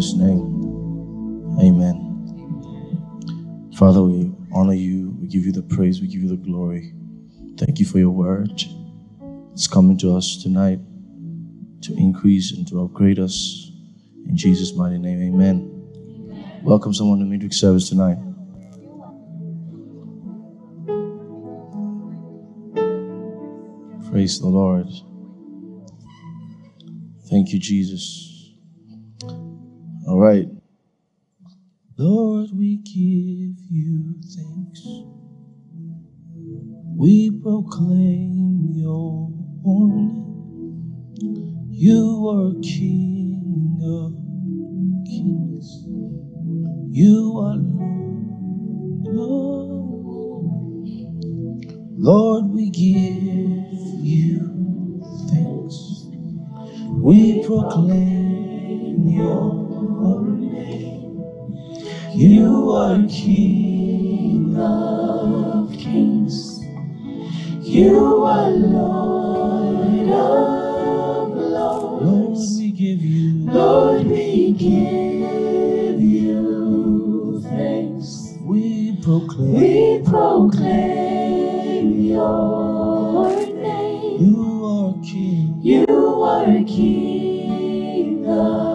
Jesus' 0.00 0.16
name, 0.16 1.58
amen. 1.60 1.98
Father, 3.76 4.02
we 4.02 4.32
honor 4.50 4.72
you. 4.72 5.14
We 5.20 5.28
give 5.28 5.44
you 5.44 5.52
the 5.52 5.60
praise. 5.60 6.00
We 6.00 6.06
give 6.06 6.22
you 6.22 6.30
the 6.30 6.38
glory. 6.38 6.94
Thank 7.58 7.78
you 7.78 7.84
for 7.84 7.98
your 7.98 8.08
word. 8.08 8.62
It's 9.52 9.66
coming 9.66 9.98
to 9.98 10.16
us 10.16 10.42
tonight 10.42 10.80
to 11.82 11.94
increase 11.98 12.50
and 12.52 12.66
to 12.68 12.80
upgrade 12.80 13.18
us. 13.18 13.70
In 14.26 14.38
Jesus' 14.38 14.74
mighty 14.74 14.96
name, 14.96 15.20
amen. 15.34 15.68
Welcome 16.62 16.94
someone 16.94 17.18
to 17.18 17.26
midweek 17.26 17.52
service 17.52 17.90
tonight. 17.90 18.16
Praise 24.10 24.40
the 24.40 24.48
Lord. 24.48 24.86
Thank 27.28 27.52
you, 27.52 27.58
Jesus. 27.58 28.29
All 30.08 30.18
right. 30.20 30.48
Lord, 31.98 32.50
we 32.54 32.78
give 32.78 33.58
you 33.70 34.14
thanks. 34.34 34.86
We 36.96 37.30
proclaim 37.42 38.72
your 38.74 39.30
name. 39.64 40.40
You 41.68 42.28
are 42.28 42.60
King 42.62 43.80
of 43.84 44.14
kings. 45.06 45.86
You 46.90 47.38
are 47.38 47.58
Lord. 49.12 50.88
Lord, 51.98 52.46
we 52.50 52.70
give 52.70 54.04
you 54.04 55.02
thanks. 55.30 56.06
We 56.88 57.44
proclaim 57.46 59.08
your 59.82 60.22
name. 60.22 61.24
You 62.14 62.70
are 62.72 62.98
King 63.08 64.56
of 64.58 65.72
kings. 65.72 66.60
You 67.62 68.24
are 68.24 68.50
Lord 68.50 70.08
of 70.08 71.34
lords. 71.36 72.04
Lord, 72.04 72.58
we 72.58 72.70
give 72.72 73.02
you. 73.02 73.46
Lord, 73.50 74.06
we 74.06 74.52
give 74.52 76.00
you 76.00 77.40
thanks. 77.44 78.34
We 78.42 78.98
proclaim. 79.02 79.54
We 79.54 80.02
proclaim 80.04 82.00
your 82.04 83.30
name. 83.54 84.20
You 84.20 84.64
are 84.66 84.94
King. 85.04 85.60
You 85.62 85.86
are 86.22 86.46
King 86.66 88.26
of 88.28 88.69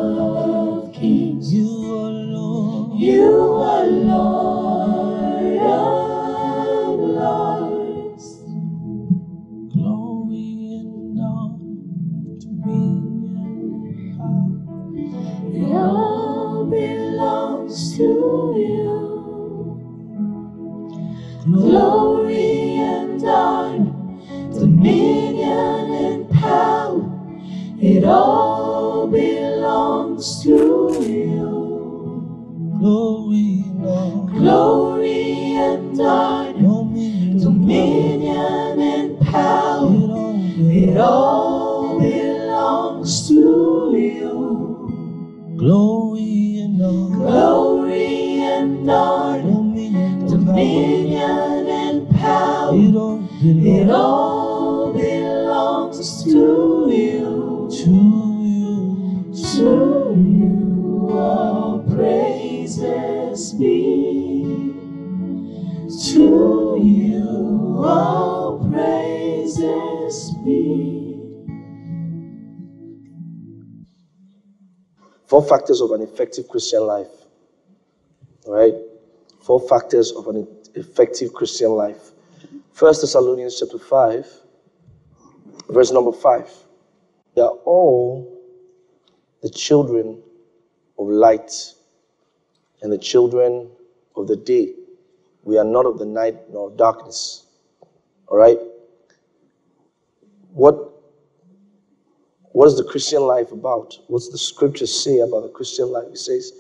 It 27.88 28.04
all 28.04 29.08
belongs 29.08 30.42
to 30.42 30.50
you. 31.02 31.35
And 32.86 33.82
honor, 33.82 34.28
glory 34.28 34.75
factors 75.46 75.82
of 75.82 75.92
an 75.92 76.02
effective 76.02 76.48
Christian 76.48 76.82
life. 76.86 77.12
All 78.46 78.54
right? 78.54 78.74
Four 79.42 79.68
factors 79.68 80.12
of 80.12 80.28
an 80.28 80.48
effective 80.76 81.34
Christian 81.34 81.72
life. 81.72 82.12
First 82.72 83.02
Thessalonians 83.02 83.60
chapter 83.60 83.80
5, 83.80 84.28
verse 85.70 85.92
number 85.92 86.12
5. 86.12 86.52
We 87.36 87.42
are 87.42 87.56
all 87.66 88.42
the 89.42 89.50
children 89.50 90.22
of 90.98 91.08
light 91.08 91.52
and 92.82 92.92
the 92.92 92.98
children 92.98 93.70
of 94.16 94.28
the 94.28 94.36
day. 94.36 94.74
We 95.44 95.58
are 95.58 95.64
not 95.66 95.86
of 95.86 96.00
the 96.00 96.06
night 96.06 96.36
nor 96.52 96.72
darkness. 96.72 97.46
All 98.28 98.38
right? 98.38 98.58
What 100.54 100.95
what 102.56 102.68
is 102.68 102.78
the 102.78 102.86
Christian 102.86 103.24
life 103.24 103.52
about? 103.52 103.98
What's 104.08 104.30
the 104.30 104.38
scripture 104.38 104.88
say 104.88 105.20
about 105.20 105.42
the 105.42 105.50
Christian 105.50 105.92
life? 105.92 106.06
It 106.08 106.18
says, 106.18 106.54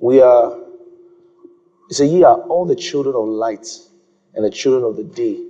We 0.00 0.20
are, 0.20 0.58
it 1.88 1.94
says, 1.94 2.10
Ye 2.10 2.24
are 2.24 2.40
all 2.48 2.66
the 2.66 2.74
children 2.74 3.14
of 3.14 3.28
light 3.28 3.68
and 4.34 4.44
the 4.44 4.50
children 4.50 4.82
of 4.82 4.96
the 4.96 5.04
day. 5.04 5.40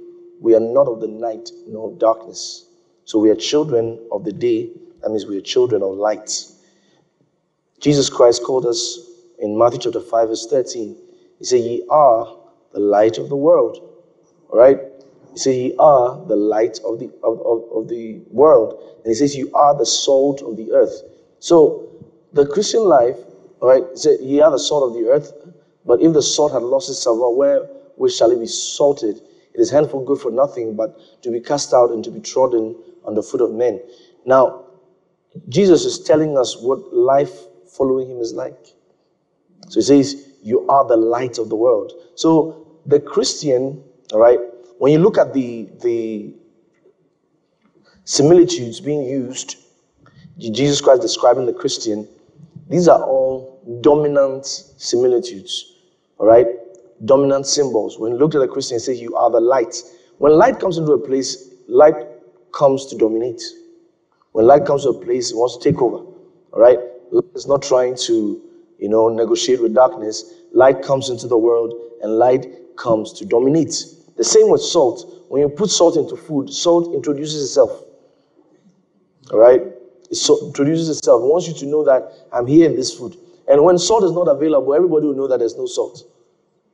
We 0.43 0.55
are 0.55 0.61
not 0.61 0.89
of 0.89 1.01
the 1.01 1.09
night 1.09 1.49
nor 1.67 1.91
of 1.91 1.99
darkness. 1.99 2.69
So 3.07 3.19
we 3.19 3.31
are 3.31 3.35
children 3.35 3.99
of 4.13 4.25
the 4.25 4.33
day. 4.33 4.69
That 5.01 5.09
means 5.09 5.25
we 5.25 5.39
are 5.39 5.41
children 5.41 5.83
of 5.83 5.95
light. 5.95 6.31
Jesus 7.81 8.11
Christ 8.11 8.45
called 8.45 8.67
us 8.67 9.01
in 9.39 9.57
Matthew 9.57 9.79
chapter 9.79 10.03
5, 10.03 10.29
verse 10.29 10.47
13. 10.51 10.99
He 11.39 11.45
said, 11.47 11.61
Ye 11.61 11.87
are 11.89 12.37
the 12.75 12.81
light 12.81 13.17
of 13.17 13.31
the 13.31 13.37
world. 13.37 13.79
All 14.51 14.59
right? 14.59 14.81
He 15.33 15.39
says, 15.39 15.57
Ye 15.57 15.75
are 15.79 16.25
the 16.27 16.37
light 16.37 16.81
of 16.85 16.99
the, 16.99 17.11
of, 17.23 17.41
of, 17.41 17.65
of 17.73 17.89
the 17.89 18.21
world. 18.31 18.99
And 19.05 19.07
he 19.07 19.15
says, 19.15 19.37
You 19.37 19.51
are 19.55 19.77
the 19.77 19.87
salt 19.87 20.43
of 20.43 20.57
the 20.57 20.73
earth. 20.73 21.03
So 21.39 21.89
the 22.33 22.47
Christian 22.47 22.83
life, 22.83 23.17
right, 23.61 23.85
said, 23.95 24.21
Ye 24.21 24.41
are 24.41 24.51
the 24.51 24.59
salt 24.59 24.91
of 24.91 25.01
the 25.01 25.09
earth. 25.09 25.33
But 25.85 26.03
if 26.03 26.13
the 26.13 26.23
salt 26.23 26.53
had 26.53 26.63
lost 26.63 26.91
its 26.91 27.03
savor, 27.03 27.31
where, 27.31 27.61
where 27.97 28.11
shall 28.11 28.31
it 28.31 28.39
be 28.39 28.47
salted? 28.47 29.17
It 29.55 29.61
is 29.61 29.71
henceforth 29.71 30.07
good 30.07 30.21
for 30.21 30.31
nothing 30.31 30.77
but 30.77 31.23
to 31.23 31.31
be 31.31 31.41
cast 31.41 31.73
out 31.73 31.91
and 31.91 32.05
to 32.05 32.11
be 32.11 32.21
trodden 32.21 32.77
under 33.05 33.23
foot 33.23 33.41
of 33.41 33.53
men. 33.53 33.81
Now, 34.27 34.65
Jesus 35.49 35.85
is 35.85 36.01
telling 36.01 36.37
us 36.37 36.57
what 36.61 36.93
life 36.95 37.47
following 37.77 38.11
him 38.11 38.21
is 38.21 38.35
like. 38.35 38.75
So 39.69 39.81
he 39.81 39.83
says, 39.83 40.33
You 40.43 40.69
are 40.69 40.87
the 40.87 40.97
light 40.97 41.39
of 41.39 41.49
the 41.49 41.57
world. 41.57 41.93
So 42.15 42.67
the 42.87 43.01
Christian, 43.01 43.83
all 44.13 44.21
right, 44.21 44.39
when 44.79 44.93
you 44.93 44.99
look 44.99 45.19
at 45.19 45.35
the, 45.35 45.69
the 45.83 46.35
similitudes 48.05 48.81
being 48.81 49.03
used, 49.03 49.57
Jesus 50.39 50.81
Christ 50.81 51.03
describing 51.03 51.47
the 51.47 51.53
Christian, 51.53 52.09
these 52.69 52.87
are 52.87 53.03
all 53.03 53.61
dominant 53.81 54.47
similitudes, 54.47 55.75
all 56.19 56.27
right? 56.27 56.47
Dominant 57.05 57.47
symbols. 57.47 57.99
When 57.99 58.13
you 58.13 58.19
look 58.19 58.35
at 58.35 58.39
the 58.39 58.49
Christian, 58.49 58.77
it 58.77 58.81
says 58.81 59.01
you 59.01 59.17
are 59.17 59.31
the 59.31 59.41
light. 59.41 59.83
When 60.19 60.33
light 60.33 60.61
comes 60.61 60.79
into 60.79 60.93
a 60.93 60.99
place, 60.99 61.51
light 61.67 61.95
comes 62.53 62.87
to 62.87 62.97
dominate. 62.97 63.43
When 64.33 64.47
light 64.47 64.65
comes 64.65 64.85
to 64.85 64.91
a 64.91 65.05
place, 65.05 65.33
it 65.33 65.37
wants 65.37 65.57
to 65.57 65.73
take 65.73 65.83
over. 65.83 65.97
All 65.97 66.61
right? 66.61 66.79
Light 67.11 67.25
is 67.35 67.47
not 67.47 67.63
trying 67.63 67.97
to, 68.07 68.41
you 68.79 68.89
know, 68.89 69.09
negotiate 69.09 69.61
with 69.61 69.75
darkness. 69.75 70.35
Light 70.53 70.83
comes 70.83 71.11
into 71.11 71.27
the 71.27 71.39
world 71.39 71.75
and 72.03 72.19
light 72.19 72.47
comes 72.77 73.13
to 73.15 73.25
dominate. 73.25 73.75
The 74.19 74.25
same 74.25 74.51
with 74.51 74.61
salt. 74.61 75.25
When 75.29 75.41
you 75.41 75.49
put 75.49 75.71
salt 75.71 75.97
into 75.97 76.17
food, 76.17 76.53
salt 76.53 76.95
introduces 76.95 77.43
itself. 77.43 77.85
All 79.33 79.39
right? 79.39 79.63
It 80.11 80.17
so, 80.17 80.47
introduces 80.47 80.89
itself. 80.91 81.23
It 81.23 81.27
wants 81.27 81.47
you 81.47 81.55
to 81.55 81.67
know 81.67 81.85
that 81.85 82.13
I'm 82.33 82.47
here 82.47 82.69
in 82.69 82.77
this 82.77 82.93
food. 82.93 83.17
And 83.47 83.65
when 83.65 83.79
salt 83.79 84.05
is 84.05 84.13
not 84.13 84.27
available, 84.29 84.75
everybody 84.75 85.07
will 85.07 85.15
know 85.15 85.29
that 85.29 85.39
there's 85.39 85.57
no 85.57 85.67
salt. 85.67 86.03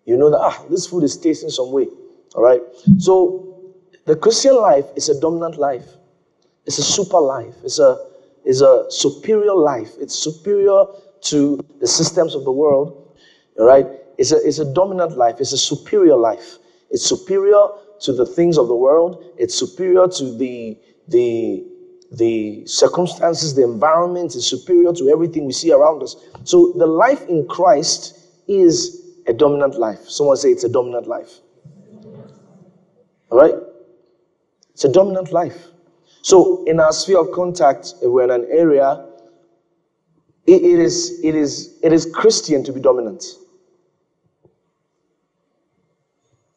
You 0.06 0.16
know 0.16 0.30
that, 0.30 0.38
ah, 0.38 0.64
this 0.70 0.86
food 0.86 1.04
is 1.04 1.16
tasting 1.16 1.50
some 1.50 1.70
way. 1.70 1.86
All 2.34 2.42
right? 2.42 2.62
So, 2.98 3.74
the 4.06 4.16
Christian 4.16 4.56
life 4.56 4.86
is 4.96 5.08
a 5.08 5.20
dominant 5.20 5.58
life. 5.58 5.86
It's 6.66 6.78
a 6.78 6.82
super 6.82 7.20
life. 7.20 7.54
It's 7.62 7.78
a, 7.78 8.08
it's 8.44 8.62
a 8.62 8.86
superior 8.88 9.54
life. 9.54 9.92
It's 10.00 10.14
superior 10.14 10.84
to 11.22 11.60
the 11.80 11.86
systems 11.86 12.34
of 12.34 12.44
the 12.44 12.52
world. 12.52 13.16
All 13.58 13.66
right? 13.66 13.86
It's 14.16 14.32
a, 14.32 14.36
it's 14.36 14.60
a 14.60 14.72
dominant 14.72 15.18
life. 15.18 15.36
It's 15.40 15.52
a 15.52 15.58
superior 15.58 16.16
life. 16.16 16.58
It's 16.94 17.04
superior 17.04 17.66
to 18.02 18.12
the 18.12 18.24
things 18.24 18.56
of 18.56 18.68
the 18.68 18.74
world. 18.76 19.24
It's 19.36 19.52
superior 19.52 20.06
to 20.06 20.24
the, 20.38 20.78
the, 21.08 21.66
the 22.12 22.64
circumstances, 22.66 23.56
the 23.56 23.64
environment 23.64 24.36
It's 24.36 24.46
superior 24.46 24.92
to 24.92 25.08
everything 25.08 25.44
we 25.44 25.52
see 25.52 25.72
around 25.72 26.04
us. 26.04 26.14
So 26.44 26.72
the 26.76 26.86
life 26.86 27.26
in 27.26 27.48
Christ 27.48 28.16
is 28.46 29.12
a 29.26 29.32
dominant 29.32 29.74
life. 29.76 30.08
Someone 30.08 30.36
say 30.36 30.50
it's 30.50 30.62
a 30.62 30.68
dominant 30.68 31.08
life. 31.08 31.40
All 33.30 33.38
right? 33.40 33.54
It's 34.72 34.84
a 34.84 34.92
dominant 34.92 35.32
life. 35.32 35.66
So 36.22 36.62
in 36.64 36.78
our 36.78 36.92
sphere 36.92 37.18
of 37.18 37.32
contact, 37.32 37.94
if 38.02 38.08
we're 38.08 38.22
in 38.22 38.30
an 38.30 38.46
area, 38.52 39.04
it, 40.46 40.62
it, 40.62 40.78
is, 40.78 41.18
it, 41.24 41.34
is, 41.34 41.76
it 41.82 41.92
is 41.92 42.06
Christian 42.14 42.62
to 42.62 42.72
be 42.72 42.80
dominant. 42.80 43.24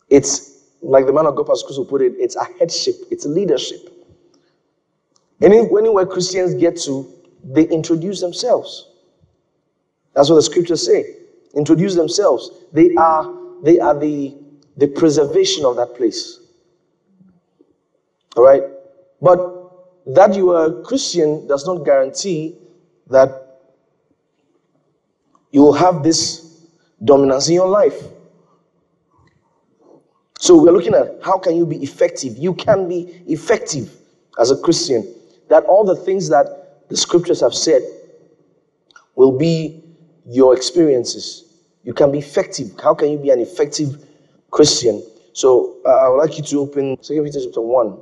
It's 0.09 0.65
like 0.81 1.05
the 1.05 1.13
man 1.13 1.25
of 1.25 1.35
God, 1.35 1.47
Pastor 1.47 1.83
put 1.83 2.01
it, 2.01 2.13
it's 2.17 2.35
a 2.35 2.45
headship, 2.59 2.95
it's 3.11 3.25
a 3.25 3.29
leadership. 3.29 3.93
And 5.41 5.53
anywhere 5.53 6.05
Christians 6.05 6.53
get 6.55 6.77
to, 6.81 7.13
they 7.43 7.63
introduce 7.63 8.21
themselves. 8.21 8.89
That's 10.13 10.29
what 10.29 10.35
the 10.35 10.41
scriptures 10.41 10.85
say. 10.85 11.15
Introduce 11.53 11.95
themselves. 11.95 12.49
They 12.73 12.95
are, 12.95 13.33
they 13.63 13.79
are 13.79 13.97
the, 13.97 14.35
the 14.77 14.87
preservation 14.87 15.65
of 15.65 15.75
that 15.75 15.95
place. 15.95 16.39
All 18.35 18.43
right? 18.43 18.63
But 19.21 19.57
that 20.07 20.33
you 20.35 20.51
are 20.51 20.65
a 20.65 20.83
Christian 20.83 21.47
does 21.47 21.65
not 21.67 21.85
guarantee 21.85 22.55
that 23.07 23.59
you 25.51 25.61
will 25.61 25.73
have 25.73 26.03
this 26.03 26.65
dominance 27.03 27.47
in 27.49 27.55
your 27.55 27.67
life. 27.67 28.01
So 30.47 30.55
we're 30.55 30.71
looking 30.71 30.93
at 30.93 31.19
how 31.21 31.37
can 31.37 31.57
you 31.57 31.65
be 31.65 31.75
effective? 31.83 32.37
You 32.37 32.53
can 32.53 32.87
be 32.87 33.21
effective 33.27 33.93
as 34.39 34.49
a 34.49 34.55
Christian. 34.55 35.13
That 35.49 35.65
all 35.65 35.83
the 35.83 35.97
things 35.97 36.29
that 36.29 36.87
the 36.87 36.95
scriptures 36.95 37.41
have 37.41 37.53
said 37.53 37.81
will 39.15 39.37
be 39.37 39.83
your 40.25 40.55
experiences. 40.55 41.43
You 41.83 41.93
can 41.93 42.13
be 42.13 42.19
effective. 42.19 42.71
How 42.81 42.93
can 42.93 43.11
you 43.11 43.17
be 43.17 43.29
an 43.29 43.41
effective 43.41 44.07
Christian? 44.49 45.03
So 45.33 45.79
uh, 45.85 45.89
I 45.89 46.07
would 46.07 46.15
like 46.15 46.37
you 46.37 46.45
to 46.45 46.59
open 46.61 46.95
2 46.95 47.23
Peter 47.23 47.41
chapter 47.43 47.59
1, 47.59 47.97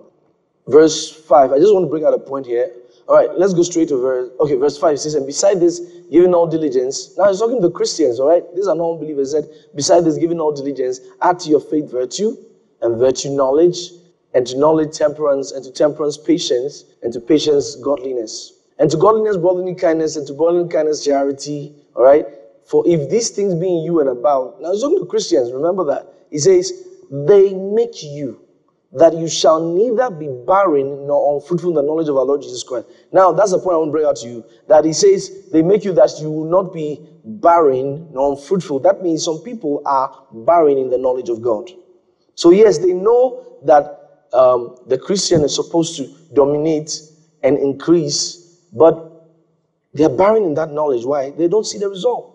verse 0.68 1.12
5. 1.12 1.51
I 1.51 1.57
just 1.57 1.74
want 1.74 1.86
to 1.86 1.89
bring 1.89 2.06
out 2.06 2.13
a 2.13 2.19
point 2.19 2.45
here. 2.45 2.69
All 3.07 3.15
right, 3.15 3.30
let's 3.36 3.56
go 3.56 3.63
straight 3.63 3.88
to 3.89 3.98
verse. 4.00 4.30
Okay, 4.39 4.53
verse 4.53 4.77
5 4.77 5.00
says, 5.00 5.15
And 5.15 5.25
beside 5.25 5.59
this, 5.59 5.81
giving 6.12 6.34
all 6.34 6.48
diligence. 6.48 7.18
Now 7.18 7.28
he's 7.30 7.40
talking 7.40 7.62
to 7.62 7.69
Christians, 7.69 8.19
all 8.19 8.30
right? 8.30 8.44
These 8.56 8.68
are 8.68 8.75
non-believers. 8.75 9.34
He 9.34 9.42
said, 9.42 9.50
Beside 9.75 10.06
this, 10.06 10.18
giving 10.18 10.40
all 10.40 10.52
diligence, 10.52 11.00
add 11.22 11.40
to 11.40 11.50
your 11.50 11.60
faith 11.60 11.92
virtue, 11.92 12.38
and 12.81 12.98
virtue 12.98 13.30
knowledge, 13.30 13.92
and 14.34 14.46
to 14.48 14.57
knowledge 14.57 14.98
temperance, 14.98 15.52
and 15.52 15.63
to 15.63 15.72
temperance 15.72 16.18
patience, 16.18 16.86
and 17.04 17.12
to 17.13 17.19
patience 17.19 17.75
godliness, 17.75 18.54
and 18.80 18.92
to 18.92 18.98
godliness 18.98 19.38
brotherly 19.38 19.75
kindness, 19.75 20.16
and 20.16 20.28
to 20.28 20.34
brotherly 20.34 20.69
kindness 20.69 21.04
charity, 21.04 21.74
all 21.96 22.04
right? 22.04 22.25
For 22.66 22.84
if 22.88 23.10
these 23.10 23.30
things 23.30 23.54
be 23.56 23.68
in 23.68 23.84
you 23.84 24.00
and 24.00 24.10
abound, 24.10 24.62
now 24.62 24.72
he's 24.72 24.81
talking 24.81 25.00
to 25.00 25.06
Christians, 25.06 25.51
remember 25.51 25.86
that. 25.86 26.08
He 26.31 26.40
says, 26.40 26.72
They 27.12 27.54
make 27.54 28.04
you 28.04 28.44
that 28.95 29.13
you 29.13 29.27
shall 29.27 29.59
neither 29.59 30.09
be 30.09 30.27
barren 30.47 31.06
nor 31.06 31.36
unfruitful 31.36 31.69
in 31.69 31.75
the 31.75 31.81
knowledge 31.83 32.07
of 32.07 32.15
our 32.18 32.24
Lord 32.24 32.42
Jesus 32.42 32.63
Christ. 32.63 32.88
Now, 33.12 33.33
that's 33.33 33.51
the 33.51 33.59
point 33.59 33.75
I 33.75 33.77
want 33.77 33.89
to 33.89 33.92
bring 33.92 34.06
out 34.06 34.15
to 34.18 34.27
you. 34.27 34.45
That 34.69 34.86
he 34.86 34.94
says 34.94 35.31
they 35.51 35.62
make 35.62 35.83
you 35.83 35.94
that 35.94 36.18
you 36.19 36.31
will 36.31 36.50
not 36.50 36.74
be 36.74 37.01
barren 37.25 38.07
nor 38.13 38.31
unfruitful. 38.31 38.80
That 38.80 39.01
means 39.01 39.24
some 39.24 39.39
people 39.39 39.81
are 39.86 40.09
barren 40.31 40.77
in 40.77 40.89
the 40.89 40.97
knowledge 40.97 41.27
of 41.30 41.42
God. 41.42 41.69
So, 42.36 42.51
yes, 42.51 42.77
they 42.77 42.94
know 42.94 43.59
that 43.63 44.27
um, 44.31 44.77
the 44.88 44.98
Christian 44.98 45.44
is 45.44 45.53
supposed 45.53 45.98
to 45.98 46.09
dominate 46.33 47.01
and 47.44 47.57
increase, 47.57 48.39
but 48.71 49.12
they 49.94 50.06
are 50.06 50.09
barren 50.09 50.44
in 50.44 50.53
that 50.56 50.69
knowledge. 50.69 51.03
Why? 51.06 51.31
They 51.31 51.48
don't 51.48 51.65
see 51.65 51.77
the 51.77 51.89
result. 51.89 52.31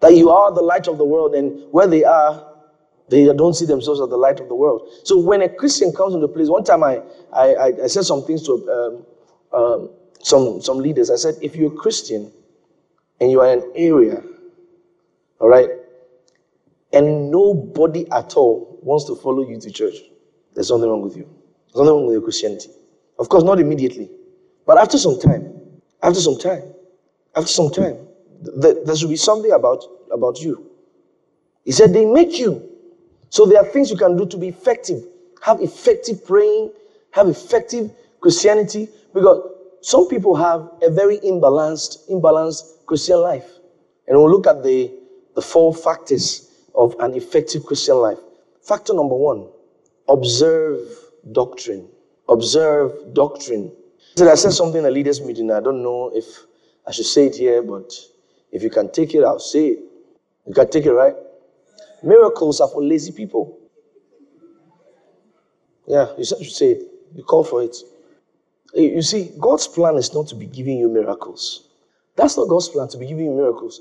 That 0.00 0.14
you 0.14 0.30
are 0.30 0.52
the 0.52 0.62
light 0.62 0.86
of 0.86 0.98
the 0.98 1.04
world, 1.04 1.34
and 1.34 1.72
where 1.72 1.86
they 1.88 2.04
are, 2.04 2.44
they 3.08 3.24
don't 3.32 3.54
see 3.54 3.66
themselves 3.66 4.00
as 4.00 4.08
the 4.08 4.16
light 4.16 4.40
of 4.40 4.48
the 4.48 4.54
world. 4.54 4.88
So 5.04 5.18
when 5.18 5.42
a 5.42 5.48
Christian 5.48 5.92
comes 5.92 6.14
into 6.14 6.28
place, 6.28 6.48
one 6.48 6.64
time 6.64 6.82
I, 6.82 7.02
I, 7.32 7.72
I 7.84 7.86
said 7.86 8.04
some 8.04 8.24
things 8.24 8.42
to 8.46 9.04
um, 9.52 9.60
um, 9.60 9.90
some, 10.20 10.60
some 10.60 10.78
leaders. 10.78 11.10
I 11.10 11.16
said, 11.16 11.36
if 11.40 11.54
you're 11.54 11.72
a 11.72 11.76
Christian 11.76 12.32
and 13.20 13.30
you 13.30 13.40
are 13.40 13.52
in 13.52 13.60
an 13.60 13.72
area, 13.76 14.22
all 15.38 15.48
right, 15.48 15.68
and 16.92 17.30
nobody 17.30 18.10
at 18.10 18.34
all 18.36 18.78
wants 18.82 19.04
to 19.06 19.14
follow 19.16 19.48
you 19.48 19.60
to 19.60 19.70
church, 19.70 19.96
there's 20.54 20.68
something 20.68 20.88
wrong 20.88 21.02
with 21.02 21.16
you. 21.16 21.28
There's 21.66 21.84
nothing 21.84 21.92
wrong 21.92 22.06
with 22.06 22.14
your 22.14 22.22
Christianity. 22.22 22.70
Of 23.18 23.28
course, 23.28 23.44
not 23.44 23.60
immediately. 23.60 24.10
But 24.66 24.78
after 24.78 24.98
some 24.98 25.18
time, 25.20 25.60
after 26.02 26.20
some 26.20 26.38
time, 26.38 26.62
after 27.36 27.48
some 27.48 27.70
time, 27.70 27.98
th- 28.60 28.78
there 28.84 28.96
should 28.96 29.10
be 29.10 29.16
something 29.16 29.52
about, 29.52 29.84
about 30.10 30.40
you. 30.40 30.70
He 31.64 31.72
said, 31.72 31.92
they 31.92 32.04
make 32.04 32.38
you 32.38 32.75
so 33.30 33.46
there 33.46 33.58
are 33.58 33.66
things 33.66 33.90
you 33.90 33.96
can 33.96 34.16
do 34.16 34.26
to 34.26 34.36
be 34.36 34.48
effective. 34.48 35.02
Have 35.42 35.60
effective 35.60 36.26
praying, 36.26 36.72
have 37.12 37.28
effective 37.28 37.90
Christianity, 38.20 38.88
because 39.14 39.50
some 39.82 40.08
people 40.08 40.34
have 40.36 40.68
a 40.82 40.90
very 40.90 41.18
imbalanced, 41.18 42.08
imbalanced 42.10 42.86
Christian 42.86 43.20
life. 43.20 43.48
And 44.08 44.18
we'll 44.18 44.30
look 44.30 44.46
at 44.46 44.62
the, 44.62 44.92
the 45.34 45.42
four 45.42 45.74
factors 45.74 46.50
of 46.74 46.94
an 47.00 47.14
effective 47.14 47.64
Christian 47.64 47.96
life. 47.96 48.18
Factor 48.62 48.94
number 48.94 49.14
one, 49.14 49.48
observe 50.08 50.80
doctrine. 51.32 51.88
Observe 52.28 53.14
doctrine. 53.14 53.72
So 54.16 54.30
I 54.30 54.34
said 54.34 54.52
something 54.52 54.80
in 54.80 54.86
a 54.86 54.90
leaders 54.90 55.20
meeting. 55.20 55.50
I 55.50 55.60
don't 55.60 55.82
know 55.82 56.10
if 56.14 56.24
I 56.86 56.90
should 56.90 57.06
say 57.06 57.26
it 57.26 57.36
here, 57.36 57.62
but 57.62 57.92
if 58.50 58.62
you 58.62 58.70
can 58.70 58.90
take 58.90 59.14
it, 59.14 59.22
I'll 59.22 59.38
say 59.38 59.68
it. 59.68 59.78
You 60.46 60.54
can 60.54 60.70
take 60.70 60.86
it, 60.86 60.92
right? 60.92 61.14
Miracles 62.02 62.60
are 62.60 62.68
for 62.68 62.82
lazy 62.82 63.12
people. 63.12 63.58
Yeah, 65.86 66.08
you 66.18 66.24
should 66.24 66.44
say 66.44 66.72
it. 66.72 66.82
You 67.14 67.22
call 67.24 67.44
for 67.44 67.62
it. 67.62 67.76
Eh, 68.76 68.82
you 68.82 69.02
see, 69.02 69.32
God's 69.38 69.68
plan 69.68 69.96
is 69.96 70.12
not 70.14 70.28
to 70.28 70.34
be 70.34 70.46
giving 70.46 70.78
you 70.78 70.88
miracles. 70.88 71.68
That's 72.16 72.36
not 72.36 72.48
God's 72.48 72.68
plan 72.68 72.88
to 72.88 72.98
be 72.98 73.06
giving 73.06 73.26
you 73.26 73.32
miracles. 73.32 73.80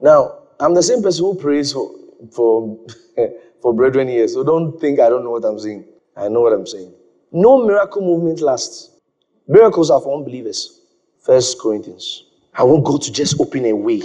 Now, 0.00 0.38
I'm 0.60 0.74
the 0.74 0.82
same 0.82 1.02
person 1.02 1.24
who 1.24 1.34
prays 1.34 1.72
for 1.72 1.94
for, 2.32 2.78
for 3.62 3.74
brethren 3.74 4.08
here, 4.08 4.26
so 4.28 4.44
don't 4.44 4.78
think 4.80 5.00
I 5.00 5.08
don't 5.08 5.24
know 5.24 5.30
what 5.30 5.44
I'm 5.44 5.58
saying. 5.58 5.84
I 6.16 6.28
know 6.28 6.40
what 6.40 6.52
I'm 6.52 6.66
saying. 6.66 6.92
No 7.32 7.64
miracle 7.64 8.02
movement 8.02 8.40
lasts. 8.40 8.90
Miracles 9.46 9.90
are 9.90 10.00
for 10.00 10.16
unbelievers. 10.18 10.80
First 11.20 11.60
Corinthians. 11.60 12.24
I 12.54 12.64
want 12.64 12.84
God 12.84 13.02
to 13.02 13.12
just 13.12 13.40
open 13.40 13.66
a 13.66 13.72
way. 13.72 14.02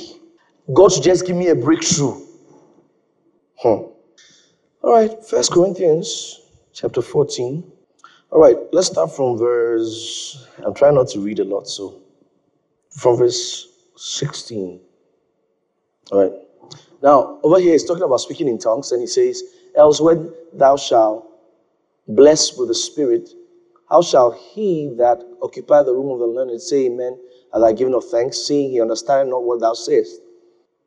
God 0.73 0.91
to 0.91 1.01
just 1.01 1.25
give 1.25 1.35
me 1.35 1.47
a 1.49 1.55
breakthrough. 1.55 2.22
All 3.63 3.93
right, 4.83 5.23
First 5.23 5.53
Corinthians 5.53 6.41
chapter 6.73 7.01
14. 7.01 7.63
All 8.31 8.41
right, 8.41 8.57
let's 8.73 8.87
start 8.87 9.15
from 9.15 9.37
verse. 9.37 10.45
I'm 10.65 10.73
trying 10.73 10.95
not 10.95 11.07
to 11.09 11.19
read 11.21 11.39
a 11.39 11.45
lot, 11.45 11.69
so 11.69 12.01
from 12.89 13.15
verse 13.15 13.69
16. 13.95 14.81
All 16.11 16.21
right. 16.23 16.33
Now, 17.01 17.39
over 17.41 17.57
here, 17.57 17.71
he's 17.71 17.85
talking 17.85 18.03
about 18.03 18.17
speaking 18.17 18.49
in 18.49 18.57
tongues, 18.57 18.91
and 18.91 18.99
he 18.99 19.07
says, 19.07 19.41
Else 19.77 20.01
when 20.01 20.33
thou 20.51 20.75
shalt 20.75 21.25
bless 22.09 22.57
with 22.57 22.67
the 22.67 22.75
Spirit, 22.75 23.29
how 23.89 24.01
shall 24.01 24.31
he 24.31 24.93
that 24.97 25.23
occupy 25.41 25.83
the 25.83 25.93
room 25.93 26.11
of 26.11 26.19
the 26.19 26.27
learned 26.27 26.61
say 26.61 26.87
amen 26.87 27.17
as 27.55 27.63
I 27.63 27.71
give 27.71 27.93
of 27.93 28.03
thanks, 28.09 28.39
seeing 28.39 28.71
he 28.71 28.81
understand 28.81 29.29
not 29.29 29.43
what 29.43 29.61
thou 29.61 29.73
sayest? 29.73 30.19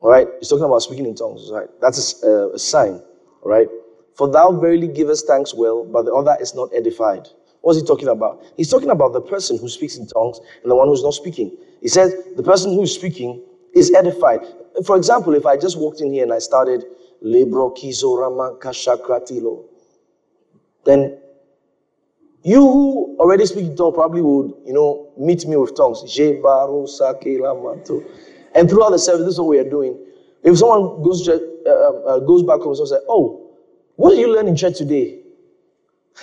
All 0.00 0.10
right, 0.10 0.28
he's 0.38 0.48
talking 0.48 0.64
about 0.64 0.80
speaking 0.80 1.06
in 1.06 1.14
tongues. 1.14 1.50
Right, 1.52 1.68
that's 1.80 2.22
a, 2.22 2.26
uh, 2.26 2.48
a 2.50 2.58
sign. 2.58 3.02
All 3.42 3.50
right, 3.50 3.68
for 4.16 4.30
thou 4.30 4.52
verily 4.52 4.88
givest 4.88 5.26
thanks 5.26 5.54
well, 5.54 5.84
but 5.84 6.04
the 6.04 6.14
other 6.14 6.36
is 6.40 6.54
not 6.54 6.70
edified. 6.74 7.28
What's 7.62 7.80
he 7.80 7.84
talking 7.86 8.08
about? 8.08 8.42
He's 8.56 8.70
talking 8.70 8.90
about 8.90 9.12
the 9.12 9.20
person 9.20 9.58
who 9.58 9.68
speaks 9.68 9.96
in 9.96 10.06
tongues 10.06 10.40
and 10.62 10.70
the 10.70 10.76
one 10.76 10.88
who's 10.88 11.02
not 11.02 11.14
speaking. 11.14 11.56
He 11.80 11.88
says 11.88 12.14
the 12.36 12.42
person 12.42 12.72
who 12.72 12.82
is 12.82 12.94
speaking 12.94 13.42
is 13.74 13.92
edified. 13.92 14.40
For 14.84 14.96
example, 14.96 15.34
if 15.34 15.46
I 15.46 15.56
just 15.56 15.78
walked 15.78 16.00
in 16.00 16.12
here 16.12 16.22
and 16.22 16.32
I 16.32 16.38
started 16.38 16.84
Lebro 17.24 17.76
Kizoramanka 17.76 18.70
Shakratilo, 18.72 19.64
then 20.84 21.18
you 22.44 22.60
who 22.60 23.16
already 23.18 23.44
speak 23.46 23.64
in 23.64 23.76
tongues 23.76 23.94
probably 23.94 24.22
would, 24.22 24.54
you 24.64 24.72
know, 24.72 25.12
meet 25.18 25.46
me 25.46 25.56
with 25.56 25.76
tongues. 25.76 26.04
And 28.56 28.68
throughout 28.68 28.90
the 28.90 28.98
service, 28.98 29.26
this 29.26 29.34
is 29.34 29.40
what 29.40 29.48
we 29.48 29.58
are 29.58 29.68
doing. 29.68 29.98
If 30.42 30.58
someone 30.58 31.02
goes 31.02 31.28
uh, 31.28 31.38
uh, 31.68 32.18
goes 32.20 32.42
back 32.42 32.60
home 32.60 32.68
and 32.68 32.88
says, 32.88 33.00
"Oh, 33.08 33.50
what 33.96 34.10
did 34.10 34.20
you 34.20 34.32
learn 34.32 34.48
in 34.48 34.56
church 34.56 34.78
today?" 34.78 35.20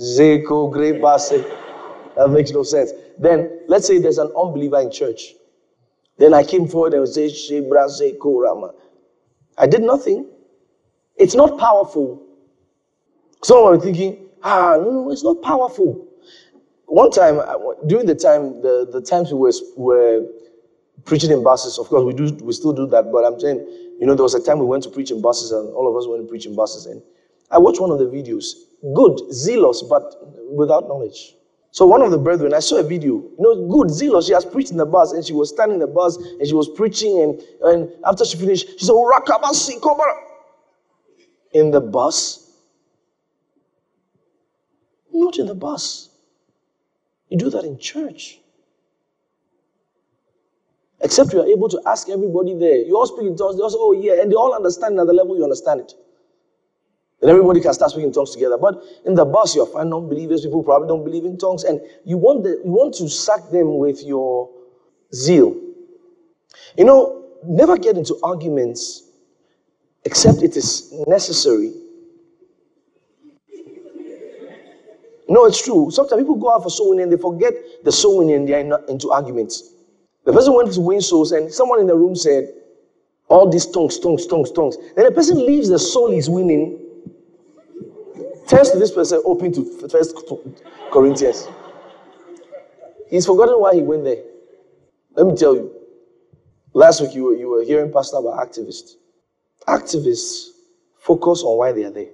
Zeko 0.00 0.72
Base. 0.72 1.44
That 2.16 2.30
makes 2.30 2.50
no 2.50 2.62
sense. 2.62 2.92
Then 3.18 3.60
let's 3.68 3.86
say 3.86 3.98
there's 3.98 4.18
an 4.18 4.32
unbeliever 4.36 4.80
in 4.80 4.90
church. 4.90 5.34
Then 6.18 6.34
I 6.34 6.42
came 6.42 6.66
forward 6.66 6.94
and 6.94 7.08
said, 7.08 7.30
Shebra 7.30 7.86
Zeko 7.88 8.42
Rama. 8.42 8.72
I 9.56 9.66
did 9.66 9.82
nothing. 9.82 10.26
It's 11.16 11.34
not 11.34 11.58
powerful. 11.58 12.22
Some 13.42 13.58
are 13.58 13.78
thinking, 13.78 14.26
ah, 14.42 14.76
no, 14.76 15.10
it's 15.12 15.22
not 15.22 15.42
powerful. 15.42 16.06
One 16.86 17.10
time, 17.10 17.40
during 17.86 18.06
the 18.06 18.14
time, 18.14 18.62
the, 18.62 18.88
the 18.90 19.00
times 19.00 19.32
we 19.32 19.38
were, 19.38 19.52
were 19.76 20.26
preaching 21.04 21.30
in 21.30 21.42
buses, 21.42 21.78
of 21.78 21.88
course, 21.88 22.04
we 22.04 22.12
do, 22.12 22.32
we 22.44 22.52
still 22.52 22.72
do 22.72 22.86
that, 22.88 23.10
but 23.12 23.24
I'm 23.24 23.38
saying, 23.38 23.58
you 24.00 24.06
know, 24.06 24.14
there 24.14 24.22
was 24.22 24.34
a 24.34 24.42
time 24.42 24.58
we 24.58 24.66
went 24.66 24.82
to 24.84 24.90
preach 24.90 25.10
in 25.10 25.20
buses 25.20 25.50
and 25.50 25.72
all 25.74 25.88
of 25.88 25.96
us 25.96 26.06
went 26.08 26.22
to 26.22 26.28
preach 26.28 26.46
in 26.46 26.54
buses 26.54 26.86
and 26.86 27.02
I 27.50 27.58
watched 27.58 27.80
one 27.80 27.90
of 27.90 27.98
the 27.98 28.06
videos. 28.06 28.54
Good, 28.94 29.32
zealous, 29.32 29.82
but 29.82 30.14
without 30.50 30.86
knowledge. 30.86 31.34
So 31.70 31.86
one 31.86 32.02
of 32.02 32.10
the 32.10 32.18
brethren, 32.18 32.54
I 32.54 32.60
saw 32.60 32.76
a 32.76 32.82
video, 32.82 33.14
you 33.16 33.36
know, 33.38 33.68
good, 33.68 33.90
zealous. 33.90 34.26
She 34.26 34.32
has 34.32 34.44
preached 34.44 34.70
in 34.70 34.76
the 34.76 34.86
bus 34.86 35.12
and 35.12 35.24
she 35.24 35.32
was 35.32 35.50
standing 35.50 35.74
in 35.74 35.80
the 35.80 35.86
bus 35.86 36.16
and 36.16 36.46
she 36.46 36.54
was 36.54 36.68
preaching 36.68 37.20
and, 37.20 37.40
and 37.62 37.92
after 38.06 38.24
she 38.24 38.36
finished, 38.36 38.78
she 38.78 38.86
said, 38.86 38.92
Rakabasi, 38.92 39.80
in 41.52 41.70
the 41.70 41.80
bus. 41.80 42.44
Not 45.12 45.38
in 45.38 45.46
the 45.46 45.54
bus. 45.54 46.10
You 47.28 47.38
do 47.38 47.50
that 47.50 47.64
in 47.64 47.78
church. 47.78 48.38
Except 51.00 51.32
you 51.32 51.40
are 51.40 51.46
able 51.46 51.68
to 51.68 51.80
ask 51.86 52.08
everybody 52.08 52.54
there. 52.54 52.78
You 52.78 52.96
all 52.96 53.06
speak 53.06 53.26
in 53.26 53.36
tongues. 53.36 53.56
They 53.56 53.62
also, 53.62 53.78
oh 53.80 53.92
yeah, 53.92 54.20
and 54.20 54.30
they 54.30 54.34
all 54.34 54.54
understand 54.54 54.98
at 54.98 55.06
the 55.06 55.12
level 55.12 55.36
you 55.36 55.44
understand 55.44 55.80
it. 55.80 55.92
Then 57.20 57.30
everybody 57.30 57.60
can 57.60 57.72
start 57.72 57.90
speaking 57.90 58.12
tongues 58.12 58.32
together. 58.32 58.58
But 58.58 58.82
in 59.04 59.14
the 59.14 59.24
bus, 59.24 59.54
you'll 59.54 59.66
find 59.66 59.90
non-believers, 59.90 60.44
people 60.44 60.62
probably 60.62 60.88
don't 60.88 61.04
believe 61.04 61.24
in 61.24 61.36
tongues, 61.36 61.64
and 61.64 61.80
you 62.04 62.16
want 62.16 62.44
the, 62.44 62.60
you 62.64 62.70
want 62.70 62.94
to 62.94 63.08
sack 63.08 63.50
them 63.50 63.78
with 63.78 64.02
your 64.04 64.50
zeal. 65.12 65.56
You 66.76 66.84
know, 66.84 67.24
never 67.44 67.76
get 67.76 67.96
into 67.96 68.18
arguments 68.22 69.10
except 70.04 70.42
it 70.42 70.56
is 70.56 70.92
necessary. 71.06 71.72
No, 75.28 75.44
it's 75.44 75.62
true. 75.62 75.90
Sometimes 75.90 76.22
people 76.22 76.36
go 76.36 76.54
out 76.54 76.62
for 76.62 76.70
soul 76.70 76.98
and 76.98 77.12
they 77.12 77.16
forget 77.18 77.52
the 77.84 77.92
soul 77.92 78.34
and 78.34 78.48
they're 78.48 78.60
in, 78.60 78.72
into 78.88 79.10
arguments. 79.10 79.74
The 80.24 80.32
person 80.32 80.54
went 80.54 80.72
to 80.74 80.80
win 80.80 81.00
souls 81.00 81.32
and 81.32 81.52
someone 81.52 81.80
in 81.80 81.86
the 81.86 81.96
room 81.96 82.14
said, 82.14 82.52
All 83.28 83.48
these 83.50 83.66
tongues, 83.66 83.98
tongues, 83.98 84.26
tongues, 84.26 84.50
tongues. 84.52 84.76
Then 84.94 85.06
the 85.06 85.12
person 85.12 85.44
leaves 85.44 85.68
the 85.68 85.78
soul 85.78 86.10
he's 86.10 86.28
winning 86.28 86.88
Turns 88.48 88.70
to 88.70 88.78
this 88.78 88.90
person, 88.90 89.20
open 89.26 89.52
to 89.52 89.88
First 89.88 90.16
Corinthians. 90.90 91.46
He's 93.10 93.26
forgotten 93.26 93.60
why 93.60 93.74
he 93.74 93.82
went 93.82 94.04
there. 94.04 94.22
Let 95.14 95.26
me 95.26 95.36
tell 95.36 95.54
you. 95.54 95.70
Last 96.72 97.02
week 97.02 97.14
you 97.14 97.24
were, 97.24 97.34
you 97.34 97.48
were 97.50 97.62
hearing 97.62 97.92
Pastor 97.92 98.16
about 98.16 98.38
activists. 98.38 98.92
Activists 99.66 100.48
focus 100.98 101.42
on 101.42 101.58
why 101.58 101.72
they 101.72 101.84
are 101.84 101.90
there. 101.90 102.08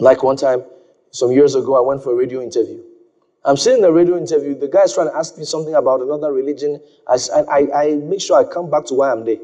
Like 0.00 0.24
one 0.24 0.36
time, 0.36 0.64
some 1.12 1.30
years 1.30 1.54
ago, 1.54 1.76
I 1.76 1.86
went 1.86 2.02
for 2.02 2.12
a 2.12 2.16
radio 2.16 2.42
interview. 2.42 2.82
I'm 3.44 3.56
sitting 3.56 3.78
in 3.78 3.84
a 3.84 3.92
radio 3.92 4.18
interview. 4.18 4.54
The 4.54 4.68
guy's 4.68 4.92
trying 4.92 5.08
to 5.08 5.16
ask 5.16 5.38
me 5.38 5.44
something 5.44 5.74
about 5.74 6.02
another 6.02 6.32
religion. 6.32 6.80
I, 7.08 7.16
I, 7.50 7.68
I 7.74 7.94
make 7.94 8.20
sure 8.20 8.38
I 8.38 8.44
come 8.44 8.70
back 8.70 8.84
to 8.86 8.94
why 8.94 9.12
I'm 9.12 9.24
there. 9.24 9.38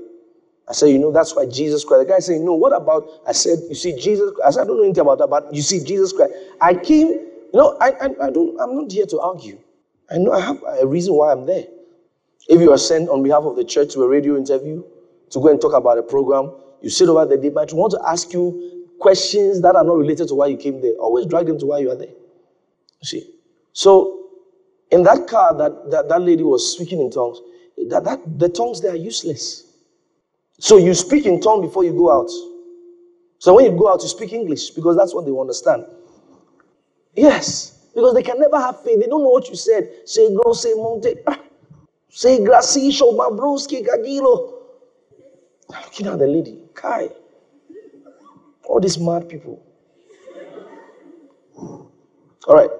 I 0.68 0.72
said, 0.72 0.88
you 0.88 0.98
know, 0.98 1.12
that's 1.12 1.34
why 1.34 1.46
Jesus 1.46 1.84
Christ. 1.84 2.06
The 2.06 2.12
guy 2.12 2.18
said, 2.18 2.40
no, 2.40 2.54
what 2.54 2.74
about? 2.74 3.08
I 3.26 3.32
said, 3.32 3.60
you 3.68 3.74
see, 3.74 3.96
Jesus. 3.98 4.32
I 4.44 4.50
said, 4.50 4.62
I 4.62 4.64
don't 4.66 4.78
know 4.78 4.84
anything 4.84 5.02
about 5.02 5.18
that, 5.18 5.28
but 5.28 5.54
you 5.54 5.62
see, 5.62 5.82
Jesus 5.82 6.12
Christ. 6.12 6.34
I 6.60 6.74
came, 6.74 7.08
you 7.08 7.50
know, 7.54 7.76
I, 7.80 7.90
I, 7.92 8.04
I 8.26 8.30
don't, 8.30 8.60
I'm 8.60 8.76
not 8.76 8.90
here 8.92 9.06
to 9.06 9.20
argue. 9.20 9.58
I 10.10 10.18
know 10.18 10.32
I 10.32 10.40
have 10.40 10.62
a 10.80 10.86
reason 10.86 11.14
why 11.14 11.32
I'm 11.32 11.46
there. 11.46 11.64
If 12.48 12.60
you 12.60 12.72
are 12.72 12.78
sent 12.78 13.08
on 13.08 13.22
behalf 13.22 13.44
of 13.44 13.56
the 13.56 13.64
church 13.64 13.94
to 13.94 14.02
a 14.02 14.08
radio 14.08 14.36
interview 14.36 14.84
to 15.30 15.40
go 15.40 15.48
and 15.48 15.60
talk 15.60 15.72
about 15.72 15.98
a 15.98 16.02
program, 16.02 16.52
you 16.82 16.90
sit 16.90 17.08
over 17.08 17.24
there, 17.26 17.38
they 17.38 17.50
might 17.50 17.72
want 17.72 17.92
to 17.92 18.00
ask 18.06 18.32
you 18.32 18.88
questions 19.00 19.62
that 19.62 19.74
are 19.74 19.84
not 19.84 19.96
related 19.96 20.28
to 20.28 20.34
why 20.34 20.46
you 20.48 20.56
came 20.56 20.80
there. 20.80 20.94
Always 20.98 21.26
drag 21.26 21.46
them 21.46 21.58
to 21.60 21.66
why 21.66 21.78
you 21.78 21.90
are 21.90 21.96
there. 21.96 22.08
You 22.08 23.04
see? 23.04 23.35
So, 23.76 24.30
in 24.90 25.02
that 25.02 25.26
car 25.28 25.54
that, 25.54 25.90
that 25.90 26.08
that 26.08 26.22
lady 26.22 26.42
was 26.42 26.72
speaking 26.72 26.98
in 26.98 27.10
tongues, 27.10 27.38
that, 27.90 28.04
that 28.04 28.38
the 28.38 28.48
tongues 28.48 28.80
they 28.80 28.88
are 28.88 28.96
useless. 28.96 29.64
So 30.58 30.78
you 30.78 30.94
speak 30.94 31.26
in 31.26 31.42
tongue 31.42 31.60
before 31.60 31.84
you 31.84 31.92
go 31.92 32.10
out. 32.10 32.30
So 33.38 33.54
when 33.54 33.66
you 33.66 33.72
go 33.78 33.92
out, 33.92 34.00
you 34.00 34.08
speak 34.08 34.32
English 34.32 34.70
because 34.70 34.96
that's 34.96 35.14
what 35.14 35.26
they 35.26 35.30
understand. 35.38 35.84
Yes, 37.14 37.86
because 37.94 38.14
they 38.14 38.22
can 38.22 38.40
never 38.40 38.58
have 38.58 38.82
faith. 38.82 38.98
They 38.98 39.08
don't 39.08 39.22
know 39.22 39.28
what 39.28 39.50
you 39.50 39.56
said. 39.56 39.90
Say 40.06 40.34
go, 40.34 40.54
say 40.54 40.72
monte, 40.74 41.16
ah, 41.26 41.38
say 42.08 42.38
grasisho, 42.38 43.14
mabruski, 43.14 43.86
gagilo. 43.86 44.54
Looking 45.68 46.06
at 46.06 46.18
the 46.18 46.26
lady, 46.26 46.62
Kai. 46.72 47.10
All 48.68 48.80
these 48.80 48.98
mad 48.98 49.28
people. 49.28 49.62
All 52.48 52.54
right. 52.54 52.70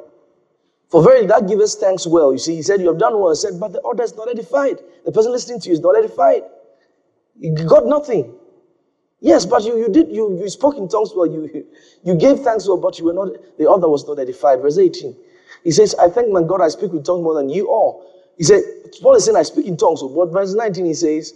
For 0.97 1.03
very 1.03 1.27
that 1.27 1.47
giveth 1.47 1.75
thanks 1.75 2.07
well. 2.07 2.33
You 2.33 2.39
see, 2.39 2.55
he 2.57 2.63
said, 2.63 2.81
You 2.81 2.87
have 2.87 2.97
done 2.97 3.21
well. 3.21 3.29
He 3.29 3.37
said, 3.37 3.61
But 3.61 3.75
the 3.75 3.81
order 3.81 4.03
is 4.03 4.17
not 4.17 4.31
edified. 4.31 4.79
The 5.05 5.13
person 5.13 5.31
listening 5.31 5.61
to 5.61 5.69
you 5.69 5.75
is 5.75 5.81
not 5.81 5.95
edified. 5.95 6.41
You 7.39 7.55
got 7.55 7.85
nothing. 7.85 8.35
Yes, 9.21 9.45
but 9.45 9.63
you, 9.65 9.77
you 9.77 9.91
did 9.91 10.09
you, 10.11 10.39
you 10.41 10.49
spoke 10.49 10.79
in 10.79 10.89
tongues 10.89 11.13
well, 11.15 11.27
you 11.27 11.67
you 12.03 12.15
gave 12.15 12.39
thanks 12.39 12.67
well, 12.67 12.79
but 12.79 12.99
you 12.99 13.05
were 13.05 13.13
not 13.13 13.29
the 13.59 13.71
other 13.71 13.91
was 13.91 14.09
not 14.09 14.19
edified. 14.19 14.63
Verse 14.63 14.79
18. 14.79 15.15
He 15.65 15.71
says, 15.71 15.95
I 15.97 16.09
thank 16.09 16.31
my 16.31 16.43
God 16.43 16.63
I 16.63 16.69
speak 16.69 16.93
with 16.93 17.05
tongues 17.05 17.23
more 17.23 17.35
than 17.35 17.51
you 17.51 17.69
all. 17.69 18.11
He 18.39 18.45
said, 18.45 18.63
Paul 19.03 19.17
is 19.17 19.27
saying 19.27 19.37
I 19.37 19.43
speak 19.43 19.67
in 19.67 19.77
tongues, 19.77 20.03
but 20.03 20.33
verse 20.33 20.55
19 20.55 20.87
he 20.87 20.95
says, 20.95 21.35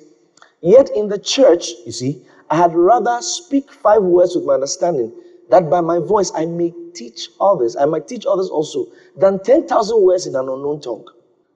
Yet 0.63 0.89
in 0.97 1.09
the 1.09 1.19
church, 1.19 1.69
you 1.85 1.93
see, 1.93 2.25
I 2.49 2.57
had 2.57 2.75
rather 2.75 3.21
speak 3.21 3.71
five 3.71 4.01
words 4.01 4.35
with 4.35 4.47
my 4.47 4.55
understanding, 4.55 5.13
that 5.51 5.69
by 5.69 5.83
my 5.83 5.99
voice 5.99 6.33
I 6.35 6.47
may 6.47 6.73
teach 6.95 7.29
others, 7.41 7.77
I 7.77 7.85
might 7.87 8.09
teach 8.09 8.25
others 8.27 8.49
also, 8.49 8.87
than 9.17 9.43
10,000 9.43 10.03
words 10.03 10.27
in 10.27 10.35
an 10.35 10.43
unknown 10.49 10.81
tongue. 10.81 11.07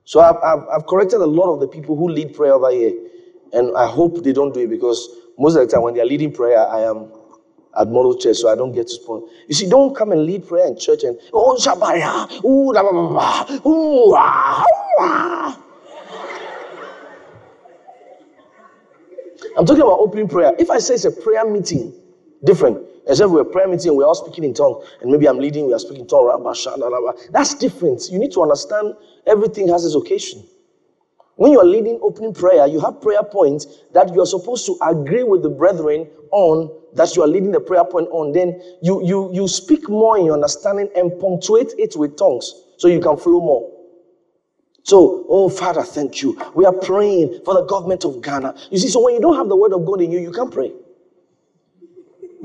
So 0.05 0.19
I've, 0.19 0.37
I've, 0.37 0.67
I've 0.73 0.87
corrected 0.87 1.21
a 1.21 1.25
lot 1.25 1.53
of 1.53 1.59
the 1.59 1.67
people 1.67 1.95
who 1.95 2.09
lead 2.09 2.35
prayer 2.35 2.53
over 2.53 2.71
here. 2.71 2.93
And 3.53 3.75
I 3.77 3.87
hope 3.87 4.23
they 4.23 4.33
don't 4.33 4.53
do 4.53 4.61
it 4.61 4.69
because 4.69 5.09
most 5.37 5.55
of 5.55 5.67
the 5.67 5.73
time 5.73 5.83
when 5.83 5.93
they're 5.93 6.05
leading 6.05 6.31
prayer, 6.31 6.67
I 6.67 6.81
am 6.81 7.11
at 7.77 7.87
model 7.89 8.17
church, 8.17 8.37
so 8.37 8.49
I 8.49 8.55
don't 8.55 8.71
get 8.71 8.87
to 8.87 8.93
spawn. 8.93 9.27
You 9.47 9.55
see, 9.55 9.69
don't 9.69 9.95
come 9.95 10.11
and 10.11 10.25
lead 10.25 10.47
prayer 10.47 10.67
in 10.67 10.77
church 10.79 11.03
and 11.03 11.19
oh 11.33 11.57
shabaya, 11.59 12.43
ooh 12.45 12.73
ba 12.73 12.83
ba 12.83 12.91
ba, 12.93 13.67
ooh 13.67 14.13
ah, 14.15 14.65
ah. 14.99 15.61
I'm 19.57 19.65
talking 19.65 19.81
about 19.81 19.99
opening 19.99 20.27
prayer. 20.27 20.53
If 20.59 20.69
I 20.69 20.79
say 20.79 20.95
it's 20.95 21.05
a 21.05 21.11
prayer 21.11 21.49
meeting, 21.49 21.93
different. 22.43 22.85
As 23.07 23.19
if 23.19 23.29
we're 23.29 23.43
prayer 23.43 23.67
meeting, 23.67 23.95
we're 23.95 24.05
all 24.05 24.15
speaking 24.15 24.43
in 24.43 24.53
tongues, 24.53 24.85
and 25.01 25.11
maybe 25.11 25.27
I'm 25.27 25.37
leading, 25.37 25.67
we 25.67 25.73
are 25.73 25.79
speaking 25.79 26.01
in 26.01 26.07
tongues. 26.07 26.67
That's 27.31 27.53
different. 27.55 28.09
You 28.09 28.19
need 28.19 28.31
to 28.33 28.41
understand 28.41 28.95
everything 29.27 29.67
has 29.69 29.85
its 29.85 29.95
occasion. 29.95 30.43
When 31.35 31.51
you 31.51 31.59
are 31.59 31.65
leading 31.65 31.99
opening 32.01 32.33
prayer, 32.33 32.65
you 32.65 32.79
have 32.79 33.01
prayer 33.01 33.23
points 33.23 33.67
that 33.93 34.13
you 34.13 34.21
are 34.21 34.25
supposed 34.25 34.65
to 34.67 34.77
agree 34.81 35.23
with 35.23 35.43
the 35.43 35.49
brethren 35.49 36.07
on 36.31 36.71
that 36.93 37.15
you 37.15 37.23
are 37.23 37.27
leading 37.27 37.51
the 37.51 37.59
prayer 37.59 37.83
point 37.83 38.07
on. 38.11 38.31
Then 38.31 38.61
you, 38.81 39.05
you, 39.05 39.33
you 39.33 39.47
speak 39.47 39.89
more 39.89 40.17
in 40.17 40.25
your 40.25 40.33
understanding 40.33 40.89
and 40.95 41.19
punctuate 41.19 41.73
it 41.77 41.95
with 41.97 42.17
tongues 42.17 42.53
so 42.77 42.87
you 42.87 43.01
can 43.01 43.17
flow 43.17 43.41
more. 43.41 43.69
So, 44.83 45.25
oh 45.27 45.49
Father, 45.49 45.83
thank 45.83 46.21
you. 46.21 46.39
We 46.53 46.63
are 46.65 46.73
praying 46.73 47.41
for 47.43 47.53
the 47.55 47.63
government 47.65 48.05
of 48.05 48.21
Ghana. 48.21 48.55
You 48.71 48.77
see, 48.77 48.87
so 48.87 49.03
when 49.03 49.15
you 49.15 49.19
don't 49.19 49.35
have 49.35 49.49
the 49.49 49.55
word 49.55 49.73
of 49.73 49.85
God 49.85 50.01
in 50.01 50.11
you, 50.11 50.19
you 50.19 50.31
can't 50.31 50.51
pray. 50.51 50.71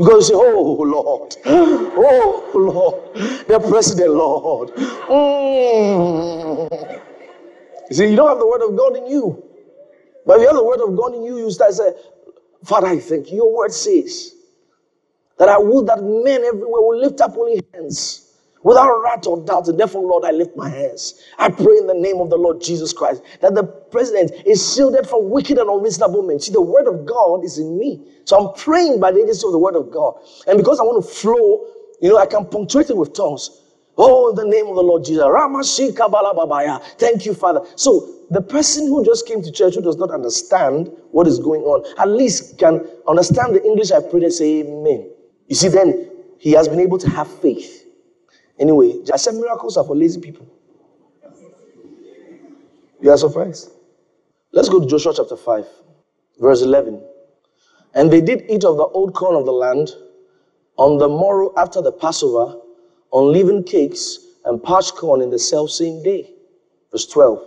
Because 0.00 0.30
you 0.30 0.36
say, 0.36 0.42
Oh 0.42 0.82
Lord, 0.82 1.36
oh 1.46 2.52
Lord, 2.54 3.16
the 3.48 3.60
president, 3.68 4.14
Lord. 4.14 4.70
Mm. 4.70 7.02
You 7.90 7.96
see, 7.96 8.10
you 8.10 8.16
don't 8.16 8.28
have 8.30 8.38
the 8.38 8.46
word 8.46 8.62
of 8.62 8.74
God 8.76 8.96
in 8.96 9.06
you. 9.08 9.42
But 10.26 10.38
if 10.38 10.42
you 10.42 10.48
have 10.48 10.56
the 10.56 10.64
word 10.64 10.80
of 10.80 10.96
God 10.96 11.14
in 11.16 11.24
you, 11.24 11.38
you 11.38 11.52
start 11.52 11.74
saying, 11.74 11.94
Father, 12.64 12.88
I 12.88 13.00
thank 13.00 13.30
you. 13.30 13.38
Your 13.38 13.56
word 13.56 13.72
says 13.72 14.34
that 15.38 15.50
I 15.50 15.58
would 15.58 15.88
that 15.88 16.02
men 16.02 16.44
everywhere 16.44 16.82
will 16.82 16.98
lift 17.00 17.20
up 17.20 17.36
only 17.38 17.62
hands 17.74 18.29
without 18.62 19.00
rat 19.02 19.26
or 19.26 19.44
doubt. 19.44 19.68
And 19.68 19.78
therefore, 19.78 20.02
Lord, 20.02 20.24
I 20.24 20.30
lift 20.30 20.56
my 20.56 20.68
hands. 20.68 21.22
I 21.38 21.48
pray 21.48 21.78
in 21.78 21.86
the 21.86 21.94
name 21.94 22.20
of 22.20 22.30
the 22.30 22.36
Lord 22.36 22.60
Jesus 22.60 22.92
Christ 22.92 23.22
that 23.40 23.54
the 23.54 23.64
president 23.64 24.32
is 24.46 24.74
shielded 24.74 25.06
from 25.06 25.30
wicked 25.30 25.58
and 25.58 25.68
unreasonable 25.70 26.22
men. 26.22 26.40
See, 26.40 26.52
the 26.52 26.60
word 26.60 26.86
of 26.86 27.06
God 27.06 27.44
is 27.44 27.58
in 27.58 27.78
me. 27.78 28.06
So 28.24 28.38
I'm 28.38 28.54
praying 28.54 29.00
by 29.00 29.12
the 29.12 29.22
agency 29.22 29.46
of 29.46 29.52
the 29.52 29.58
word 29.58 29.76
of 29.76 29.90
God. 29.90 30.14
And 30.46 30.58
because 30.58 30.80
I 30.80 30.82
want 30.82 31.04
to 31.04 31.10
flow, 31.10 31.66
you 32.00 32.10
know, 32.10 32.18
I 32.18 32.26
can 32.26 32.46
punctuate 32.46 32.90
it 32.90 32.96
with 32.96 33.14
tongues. 33.14 33.50
Oh, 33.98 34.30
in 34.30 34.36
the 34.36 34.44
name 34.44 34.66
of 34.66 34.76
the 34.76 34.82
Lord 34.82 35.04
Jesus. 35.04 35.22
Thank 36.98 37.26
you, 37.26 37.34
Father. 37.34 37.60
So 37.76 38.08
the 38.30 38.40
person 38.40 38.86
who 38.86 39.04
just 39.04 39.26
came 39.26 39.42
to 39.42 39.52
church 39.52 39.74
who 39.74 39.82
does 39.82 39.96
not 39.96 40.10
understand 40.10 40.90
what 41.10 41.26
is 41.26 41.38
going 41.38 41.62
on, 41.62 41.84
at 41.98 42.08
least 42.08 42.58
can 42.58 42.86
understand 43.06 43.54
the 43.54 43.62
English 43.64 43.90
I 43.90 44.00
prayed 44.00 44.22
and 44.22 44.32
say 44.32 44.60
amen. 44.60 45.10
You 45.48 45.56
see, 45.56 45.68
then 45.68 46.08
he 46.38 46.52
has 46.52 46.68
been 46.68 46.80
able 46.80 46.98
to 46.98 47.10
have 47.10 47.28
faith. 47.40 47.79
Anyway, 48.60 49.00
I 49.12 49.16
said 49.16 49.34
miracles 49.34 49.78
are 49.78 49.84
for 49.84 49.96
lazy 49.96 50.20
people. 50.20 50.46
You 53.00 53.10
are 53.10 53.16
surprised? 53.16 53.70
Let's 54.52 54.68
go 54.68 54.80
to 54.80 54.86
Joshua 54.86 55.14
chapter 55.16 55.36
5, 55.36 55.66
verse 56.38 56.60
11. 56.60 57.02
And 57.94 58.12
they 58.12 58.20
did 58.20 58.44
eat 58.50 58.64
of 58.64 58.76
the 58.76 58.84
old 58.84 59.14
corn 59.14 59.34
of 59.34 59.46
the 59.46 59.52
land 59.52 59.90
on 60.76 60.98
the 60.98 61.08
morrow 61.08 61.54
after 61.56 61.80
the 61.80 61.90
Passover, 61.90 62.60
on 63.10 63.28
unleavened 63.28 63.66
cakes 63.66 64.18
and 64.44 64.62
parched 64.62 64.94
corn 64.94 65.22
in 65.22 65.30
the 65.30 65.38
self 65.38 65.70
same 65.70 66.02
day. 66.02 66.30
Verse 66.92 67.06
12. 67.06 67.42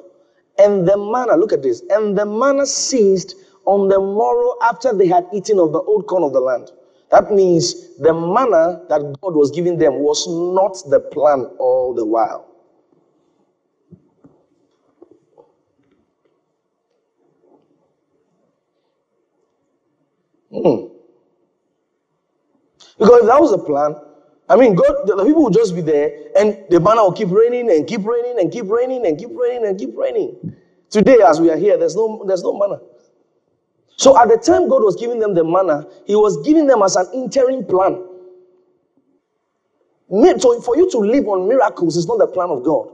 And 0.58 0.88
the 0.88 0.98
manna, 0.98 1.38
look 1.38 1.53
at 1.53 1.62
this, 1.62 1.84
and 1.89 2.17
the 2.17 2.25
manna 2.25 2.65
ceased 2.65 3.36
on 3.65 3.88
the 3.88 4.00
morrow 4.00 4.55
after 4.63 4.93
they 4.93 5.08
had 5.08 5.27
eaten 5.32 5.60
of 5.60 5.72
the 5.72 5.79
old 5.79 6.08
corn 6.08 6.24
of 6.24 6.34
the 6.34 6.39
land. 6.39 6.72
That 7.13 7.32
means 7.32 7.96
the 8.00 8.12
manna 8.12 8.82
that 8.89 9.01
God 9.22 9.36
was 9.36 9.51
giving 9.51 9.77
them 9.77 10.00
was 10.00 10.27
not 10.27 10.74
the 10.89 11.00
plan 11.00 11.46
all 11.60 11.93
the 11.93 12.03
while. 12.03 12.50
Hmm. 20.50 20.88
Because 22.98 23.22
if 23.22 23.27
that 23.27 23.39
was 23.39 23.51
the 23.51 23.60
plan, 23.60 23.96
I 24.50 24.55
mean, 24.55 24.74
God, 24.74 25.05
the 25.05 25.24
people 25.24 25.43
would 25.43 25.53
just 25.53 25.75
be 25.75 25.82
there 25.82 26.12
and 26.36 26.65
the 26.72 26.79
manna 26.79 27.03
will 27.03 27.13
keep 27.13 27.29
raining 27.29 27.70
and 27.70 27.88
keep 27.88 28.03
raining 28.03 28.39
and 28.39 28.51
keep 28.51 28.65
raining 28.67 29.05
and 29.05 29.20
keep 29.20 29.29
raining 29.36 29.67
and 29.67 29.77
keep 29.77 29.96
raining. 29.96 30.55
Today, 30.89 31.17
as 31.24 31.39
we 31.39 31.51
are 31.51 31.58
here, 31.58 31.77
there's 31.77 31.96
no, 31.96 32.24
there's 32.25 32.41
no 32.41 32.58
manna. 32.58 32.82
So 33.98 34.18
at 34.20 34.30
the 34.30 34.38
time 34.38 34.70
God 34.70 34.84
was 34.84 34.96
giving 34.96 35.20
them 35.20 35.34
the 35.34 35.44
manna, 35.44 35.88
He 36.06 36.16
was 36.16 36.38
giving 36.46 36.68
them 36.68 36.82
as 36.84 36.96
an 36.96 37.08
interim 37.14 37.66
plan. 37.66 38.04
So 40.40 40.62
for 40.62 40.78
you 40.78 40.90
to 40.92 41.00
live 41.00 41.28
on 41.28 41.48
miracles 41.48 41.98
is 41.98 42.08
not 42.08 42.20
the 42.20 42.28
plan 42.28 42.50
of 42.50 42.64
God. 42.64 42.90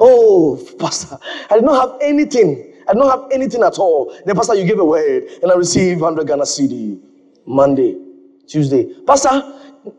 Oh, 0.00 0.60
Pastor, 0.78 1.18
I 1.50 1.56
did 1.56 1.64
not 1.64 1.90
have 1.90 1.98
anything. 2.02 2.74
I 2.88 2.92
did 2.92 2.98
not 3.00 3.20
have 3.20 3.32
anything 3.32 3.62
at 3.62 3.78
all. 3.78 4.14
The 4.26 4.34
Pastor, 4.34 4.54
you 4.54 4.66
gave 4.66 4.78
a 4.78 4.84
word 4.84 5.24
and 5.42 5.50
I 5.50 5.54
received 5.56 6.00
100 6.00 6.26
Ghana 6.26 6.44
cedi 6.44 7.00
Monday, 7.46 7.96
Tuesday. 8.46 8.94
Pastor, 9.06 9.42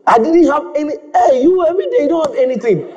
I 0.06 0.18
didn't 0.18 0.46
have 0.46 0.64
any. 0.76 0.94
Hey, 1.14 1.42
you 1.42 1.66
every 1.66 1.86
day 1.90 2.02
you 2.02 2.08
don't 2.08 2.26
have 2.28 2.36
anything. 2.38 2.92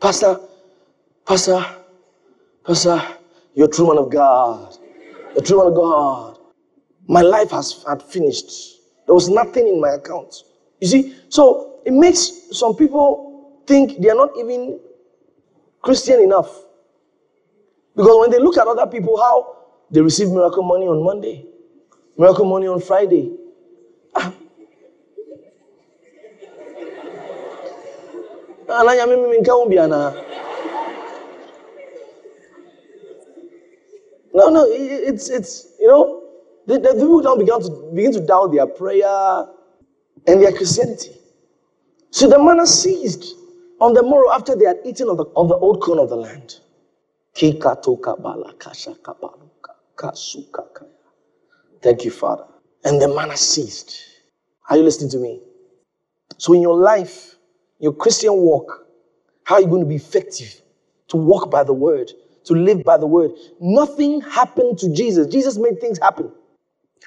Pastor, 0.00 0.40
Pastor, 1.32 1.64
Pastor, 2.62 3.02
you're 3.54 3.64
a 3.66 3.70
true 3.70 3.86
man 3.88 3.96
of 3.96 4.10
God. 4.10 4.76
You're 5.30 5.38
a 5.38 5.40
true 5.40 5.56
man 5.56 5.68
of 5.68 5.74
God. 5.74 6.38
My 7.08 7.22
life 7.22 7.52
has 7.52 7.82
had 7.88 8.02
finished. 8.02 8.50
There 9.06 9.14
was 9.14 9.30
nothing 9.30 9.66
in 9.66 9.80
my 9.80 9.92
account. 9.92 10.34
You 10.82 10.88
see, 10.88 11.16
so 11.30 11.80
it 11.86 11.94
makes 11.94 12.50
some 12.52 12.76
people 12.76 13.62
think 13.66 14.02
they 14.02 14.10
are 14.10 14.14
not 14.14 14.36
even 14.38 14.78
Christian 15.80 16.20
enough. 16.20 16.50
Because 17.96 18.18
when 18.20 18.30
they 18.30 18.38
look 18.38 18.58
at 18.58 18.66
other 18.66 18.86
people, 18.86 19.16
how 19.16 19.56
they 19.90 20.02
receive 20.02 20.28
miracle 20.28 20.62
money 20.62 20.84
on 20.84 21.02
Monday, 21.02 21.46
miracle 22.18 22.44
money 22.44 22.66
on 22.66 22.78
Friday. 22.78 23.32
Ah. 24.14 24.34
No, 34.34 34.48
no, 34.50 34.66
it's, 34.68 35.28
it's 35.30 35.74
you 35.80 35.88
know, 35.88 36.24
the, 36.66 36.78
the 36.78 36.94
people 36.94 37.22
now 37.22 37.36
begin 37.36 37.60
to, 37.62 37.92
begin 37.94 38.12
to 38.14 38.20
doubt 38.26 38.52
their 38.52 38.66
prayer 38.66 39.46
and 40.26 40.42
their 40.42 40.52
Christianity. 40.52 41.12
So 42.10 42.28
the 42.28 42.42
manna 42.42 42.66
ceased 42.66 43.34
on 43.80 43.94
the 43.94 44.02
morrow 44.02 44.32
after 44.32 44.56
they 44.56 44.66
had 44.66 44.78
eaten 44.84 45.08
of 45.08 45.18
the, 45.18 45.26
of 45.36 45.48
the 45.48 45.56
old 45.56 45.82
corn 45.82 45.98
of 45.98 46.10
the 46.10 46.16
land. 46.16 46.60
Thank 51.82 52.04
you, 52.04 52.10
Father. 52.10 52.46
And 52.84 53.00
the 53.00 53.08
manna 53.08 53.36
ceased. 53.36 54.04
Are 54.70 54.76
you 54.76 54.82
listening 54.84 55.10
to 55.12 55.18
me? 55.18 55.40
So, 56.38 56.54
in 56.54 56.62
your 56.62 56.76
life, 56.76 57.36
your 57.80 57.92
Christian 57.94 58.34
walk, 58.34 58.86
how 59.44 59.56
are 59.56 59.60
you 59.60 59.68
going 59.68 59.82
to 59.82 59.88
be 59.88 59.96
effective 59.96 60.60
to 61.08 61.16
walk 61.16 61.50
by 61.50 61.64
the 61.64 61.72
word? 61.74 62.12
To 62.44 62.54
live 62.54 62.84
by 62.84 62.96
the 62.98 63.06
word. 63.06 63.32
Nothing 63.60 64.20
happened 64.22 64.78
to 64.80 64.92
Jesus. 64.94 65.26
Jesus 65.28 65.58
made 65.58 65.80
things 65.80 65.98
happen. 66.00 66.32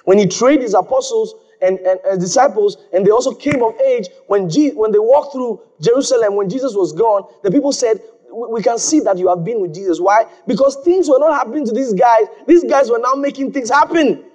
When 0.05 0.17
he 0.17 0.27
trained 0.27 0.61
his 0.63 0.75
apostles 0.75 1.35
and, 1.61 1.79
and, 1.79 1.99
and 2.05 2.19
disciples, 2.21 2.77
and 2.93 3.05
they 3.05 3.11
also 3.11 3.33
came 3.33 3.63
of 3.63 3.79
age, 3.81 4.07
when, 4.27 4.49
Je- 4.49 4.71
when 4.73 4.91
they 4.91 4.99
walked 4.99 5.33
through 5.33 5.61
Jerusalem, 5.81 6.35
when 6.35 6.49
Jesus 6.49 6.75
was 6.75 6.93
gone, 6.93 7.23
the 7.43 7.51
people 7.51 7.71
said, 7.71 8.01
we 8.31 8.63
can 8.63 8.79
see 8.79 8.99
that 9.01 9.17
you 9.17 9.29
have 9.29 9.45
been 9.45 9.61
with 9.61 9.73
Jesus. 9.75 9.99
Why? 9.99 10.25
Because 10.47 10.77
things 10.85 11.09
were 11.09 11.19
not 11.19 11.33
happening 11.33 11.65
to 11.65 11.73
these 11.73 11.93
guys. 11.93 12.27
These 12.47 12.65
guys 12.65 12.89
were 12.91 12.99
now 12.99 13.13
making 13.15 13.53
things 13.53 13.69
happen. 13.71 14.25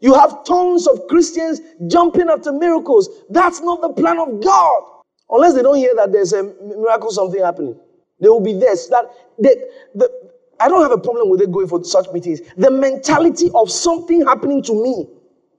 You 0.00 0.14
have 0.14 0.44
tons 0.44 0.86
of 0.88 1.08
Christians 1.08 1.60
jumping 1.88 2.28
after 2.30 2.52
miracles. 2.52 3.08
That's 3.30 3.60
not 3.60 3.82
the 3.82 3.90
plan 3.94 4.18
of 4.18 4.42
God. 4.42 4.82
Unless 5.30 5.54
they 5.54 5.62
don't 5.62 5.76
hear 5.76 5.94
that 5.96 6.12
there's 6.12 6.32
a 6.32 6.44
miracle, 6.44 7.10
something 7.10 7.42
happening. 7.42 7.76
They 8.20 8.28
will 8.28 8.40
be. 8.40 8.54
So 8.76 8.90
that 8.90 9.06
they, 9.38 9.54
the, 9.94 10.10
I 10.60 10.68
don't 10.68 10.82
have 10.82 10.92
a 10.92 10.98
problem 10.98 11.30
with 11.30 11.40
it 11.40 11.50
going 11.52 11.68
for 11.68 11.82
such 11.84 12.10
meetings. 12.12 12.40
The 12.56 12.70
mentality 12.70 13.50
of 13.54 13.70
something 13.70 14.24
happening 14.24 14.62
to 14.64 14.72
me 14.82 15.08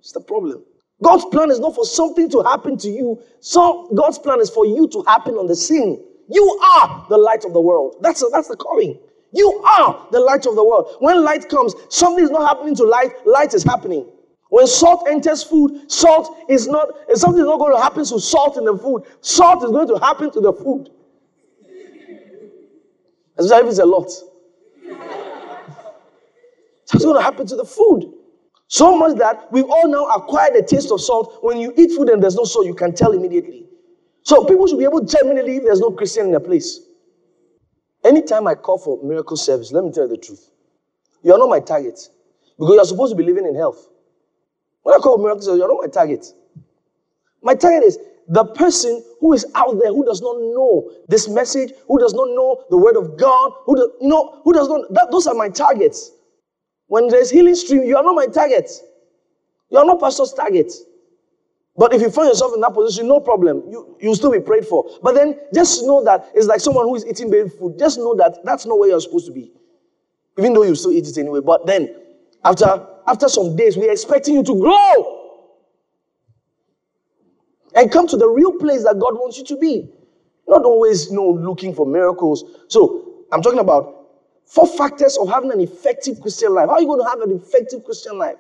is 0.04 0.12
the 0.12 0.22
problem. 0.22 0.64
God's 1.04 1.26
plan 1.26 1.52
is 1.52 1.60
not 1.60 1.76
for 1.76 1.86
something 1.86 2.30
to 2.30 2.42
happen 2.44 2.78
to 2.78 2.90
you. 2.90 3.22
So 3.42 3.90
God's 3.96 4.18
plan 4.18 4.40
is 4.40 4.50
for 4.50 4.66
you 4.66 4.88
to 4.90 5.04
happen 5.08 5.36
on 5.36 5.48
the 5.48 5.56
scene. 5.56 6.04
You 6.30 6.44
are 6.64 7.06
the 7.10 7.18
light 7.18 7.46
of 7.46 7.54
the 7.54 7.62
world. 7.62 7.98
That's, 8.02 8.24
a, 8.24 8.28
that's 8.32 8.48
the 8.48 8.56
calling. 8.56 8.98
You 9.32 9.62
are 9.80 10.08
the 10.12 10.20
light 10.20 10.46
of 10.46 10.56
the 10.56 10.64
world. 10.64 10.96
When 11.00 11.24
light 11.24 11.50
comes, 11.50 11.76
something 11.90 12.24
is 12.24 12.32
not 12.32 12.48
happening 12.48 12.76
to 12.76 12.84
light, 12.84 13.12
light 13.26 13.54
is 13.54 13.64
happening. 13.64 14.08
When 14.50 14.68
salt 14.68 15.08
enters 15.10 15.44
food, 15.44 15.92
salt 15.92 16.38
is 16.50 16.68
not, 16.68 16.88
something 17.16 17.42
is 17.42 17.46
not 17.46 17.60
going 17.60 17.76
to 17.76 17.82
happen 17.82 18.06
to 18.06 18.20
salt 18.20 18.58
in 18.58 18.64
the 18.64 18.78
food. 18.78 19.04
Salt 19.20 19.64
is 19.64 19.72
going 19.72 19.88
to 19.90 19.98
happen 19.98 20.32
to 20.32 20.40
the 20.40 20.54
food. 20.54 20.90
Especially 23.38 23.66
if 23.66 23.70
it's 23.72 23.80
a 23.80 23.86
lot. 23.86 24.10
That's 26.96 27.04
going 27.04 27.18
to 27.18 27.24
happen 27.24 27.46
to 27.48 27.58
the 27.58 27.66
food. 27.66 28.10
So 28.68 28.98
much 28.98 29.18
that 29.18 29.52
we've 29.52 29.70
all 29.70 29.90
now 29.90 30.06
acquired 30.16 30.56
a 30.56 30.62
taste 30.62 30.94
of 30.94 31.02
salt. 31.02 31.40
When 31.42 31.58
you 31.58 31.74
eat 31.76 31.92
food 31.92 32.08
and 32.08 32.24
there's 32.24 32.36
no 32.36 32.46
salt, 32.46 32.66
you 32.66 32.74
can 32.74 32.96
tell 32.96 33.12
immediately. 33.12 33.68
So 34.24 34.46
people 34.46 34.66
should 34.66 34.78
be 34.78 34.86
able 34.86 35.06
to 35.06 35.20
immediately 35.22 35.58
if 35.58 35.64
there's 35.66 35.82
no 35.82 35.92
Christian 35.92 36.28
in 36.28 36.36
a 36.36 36.40
place. 36.40 36.80
Anytime 38.06 38.48
I 38.48 38.56
call 38.56 38.78
for 38.78 39.04
miracle 39.04 39.36
service, 39.36 39.74
let 39.74 39.84
me 39.84 39.92
tell 39.92 40.04
you 40.04 40.10
the 40.12 40.18
truth. 40.18 40.50
You 41.22 41.34
are 41.34 41.38
not 41.38 41.50
my 41.50 41.60
target. 41.60 42.00
Because 42.58 42.76
you're 42.76 42.86
supposed 42.86 43.12
to 43.12 43.18
be 43.18 43.26
living 43.26 43.46
in 43.46 43.56
health. 43.56 43.90
When 44.84 44.96
I 44.96 45.00
call 45.00 45.18
miracle 45.18 45.42
service, 45.42 45.58
you're 45.60 45.68
not 45.68 45.82
my 45.82 45.90
target. 45.90 46.26
My 47.44 47.56
target 47.56 47.84
is 47.84 48.00
the 48.30 48.46
person 48.46 49.04
who 49.20 49.34
is 49.34 49.46
out 49.54 49.78
there 49.82 49.90
who 49.92 50.06
does 50.06 50.22
not 50.22 50.38
know 50.38 50.90
this 51.10 51.28
message, 51.28 51.74
who 51.90 52.00
does 52.00 52.14
not 52.14 52.30
know 52.30 52.64
the 52.70 52.78
word 52.78 52.96
of 52.96 53.18
God, 53.18 53.52
who 53.66 53.76
do, 53.76 53.92
you 54.00 54.08
know, 54.08 54.40
who 54.46 54.54
does 54.54 54.70
not 54.70 54.94
that, 54.94 55.12
those 55.12 55.28
are 55.28 55.34
my 55.34 55.50
targets. 55.50 56.12
When 56.88 57.08
there's 57.08 57.30
healing 57.30 57.56
stream, 57.56 57.84
you 57.84 57.98
are 57.98 58.04
not 58.04 58.16
my 58.16 58.28
target. 58.28 58.70
You 59.70 59.80
are 59.80 59.86
not 59.86 60.00
pastor's 60.00 60.34
target. 60.34 60.72
But 61.78 61.94
if 61.94 62.02
you 62.02 62.10
find 62.10 62.30
yourself 62.30 62.54
in 62.56 62.62
that 62.62 62.74
position, 62.74 63.08
no 63.08 63.20
problem. 63.20 63.64
You 63.70 63.98
you'll 64.00 64.16
still 64.16 64.32
be 64.32 64.40
prayed 64.40 64.66
for. 64.66 64.86
But 65.04 65.16
then 65.16 65.38
just 65.54 65.84
know 65.84 66.04
that 66.06 66.32
it's 66.34 66.48
like 66.48 66.62
someone 66.62 66.86
who 66.86 66.96
is 66.96 67.06
eating 67.06 67.30
baby 67.30 67.50
food. 67.50 67.78
Just 67.78 67.98
know 67.98 68.16
that 68.16 68.38
that's 68.46 68.66
not 68.66 68.80
where 68.80 68.90
you're 68.90 69.02
supposed 69.02 69.26
to 69.28 69.34
be. 69.34 69.52
Even 70.38 70.54
though 70.54 70.64
you 70.64 70.76
still 70.76 70.92
eat 70.94 71.08
it 71.08 71.18
anyway. 71.18 71.42
But 71.42 71.66
then 71.66 71.94
after 72.46 72.88
after 73.08 73.28
some 73.28 73.56
days, 73.56 73.76
we're 73.76 73.92
expecting 73.92 74.36
you 74.36 74.44
to 74.44 74.60
grow 74.60 75.26
and 77.76 77.92
come 77.92 78.08
to 78.08 78.18
the 78.18 78.28
real 78.28 78.54
place 78.54 78.84
that 78.84 78.98
God 79.00 79.16
wants 79.16 79.38
you 79.38 79.44
to 79.46 79.58
be. 79.58 79.90
Not 80.48 80.64
always, 80.64 81.10
you 81.10 81.16
know, 81.16 81.30
looking 81.30 81.74
for 81.74 81.86
miracles. 81.86 82.46
So 82.70 83.26
I'm 83.34 83.42
talking 83.42 83.60
about 83.60 83.95
four 84.46 84.68
factors 84.68 85.18
of 85.18 85.30
having 85.30 85.52
an 85.52 85.60
effective 85.60 86.22
Christian 86.22 86.54
life. 86.54 86.70
How 86.70 86.76
are 86.76 86.82
you 86.82 86.88
going 86.88 87.04
to 87.04 87.10
have 87.10 87.22
an 87.22 87.32
effective 87.32 87.84
Christian 87.84 88.18
life? 88.18 88.38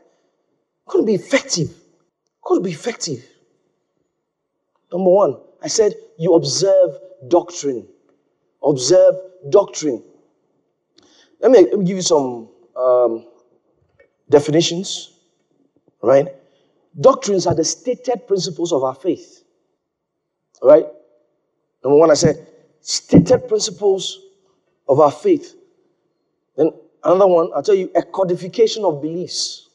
To 0.92 1.04
be 1.04 1.16
effective. 1.16 1.70
To 2.48 2.62
be 2.62 2.72
effective. 2.72 3.26
Number 4.92 5.10
one, 5.10 5.38
I 5.62 5.68
said 5.68 5.94
you 6.18 6.36
observe 6.36 7.00
doctrine. 7.28 7.88
Observe 8.64 9.16
doctrine. 9.50 10.04
Let 11.40 11.52
me, 11.52 11.62
let 11.62 11.80
me 11.80 11.86
give 11.86 11.98
you 11.98 12.02
some 12.02 12.50
um, 12.76 13.26
definitions, 14.30 15.14
right? 16.02 16.28
Doctrines 17.00 17.46
are 17.46 17.56
the 17.56 17.64
stated 17.64 18.28
principles 18.28 18.72
of 18.72 18.84
our 18.84 18.96
faith, 18.96 19.44
right? 20.62 20.86
Number 21.84 21.98
one, 21.98 22.10
I 22.10 22.14
said 22.14 22.48
stated 22.82 23.48
principles 23.48 24.22
of 24.88 25.00
our 25.00 25.12
faith. 25.12 25.56
Another 27.06 27.28
one, 27.28 27.52
I'll 27.56 27.62
tell 27.62 27.76
you, 27.76 27.92
a 27.96 28.02
codification 28.02 28.84
of 28.84 29.00
beliefs. 29.00 29.70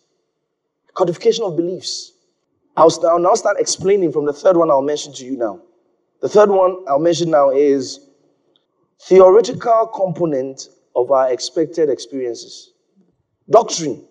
Codification 0.94 1.44
of 1.44 1.56
beliefs. 1.56 2.12
I'll, 2.76 2.90
I'll 3.06 3.20
now 3.20 3.34
start 3.34 3.58
explaining 3.60 4.10
from 4.10 4.26
the 4.26 4.32
third 4.32 4.56
one 4.56 4.68
I'll 4.68 4.82
mention 4.82 5.12
to 5.14 5.24
you 5.24 5.36
now. 5.36 5.60
The 6.22 6.28
third 6.28 6.50
one 6.50 6.84
I'll 6.88 6.98
mention 6.98 7.30
now 7.30 7.50
is 7.50 8.08
theoretical 9.02 9.86
component 9.94 10.68
of 10.96 11.12
our 11.12 11.32
expected 11.32 11.88
experiences. 11.88 12.72
Doctrine. 13.48 14.04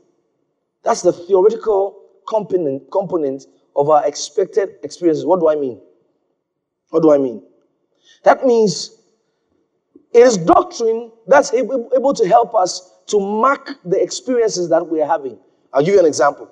That's 0.83 1.01
the 1.01 1.11
theoretical 1.11 2.01
component, 2.27 2.89
component 2.89 3.45
of 3.75 3.89
our 3.89 4.07
expected 4.07 4.69
experiences. 4.83 5.25
What 5.25 5.41
do 5.41 5.49
I 5.49 5.55
mean? 5.55 5.81
What 6.89 7.03
do 7.03 7.11
I 7.11 7.17
mean? 7.17 7.43
That 8.23 8.45
means 8.45 8.95
it 10.13 10.19
is 10.19 10.37
doctrine 10.37 11.11
that's 11.27 11.53
able, 11.53 11.89
able 11.95 12.13
to 12.13 12.27
help 12.27 12.55
us 12.55 12.98
to 13.09 13.19
mark 13.19 13.75
the 13.83 14.01
experiences 14.01 14.69
that 14.69 14.87
we 14.87 15.01
are 15.01 15.07
having. 15.07 15.37
I'll 15.73 15.83
give 15.83 15.93
you 15.93 15.99
an 15.99 16.05
example. 16.05 16.49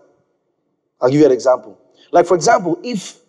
I'll 1.02 1.10
give 1.10 1.20
you 1.20 1.26
an 1.26 1.32
example. 1.32 1.80
Like, 2.12 2.26
for 2.26 2.36
example, 2.36 2.80
if 2.84 3.20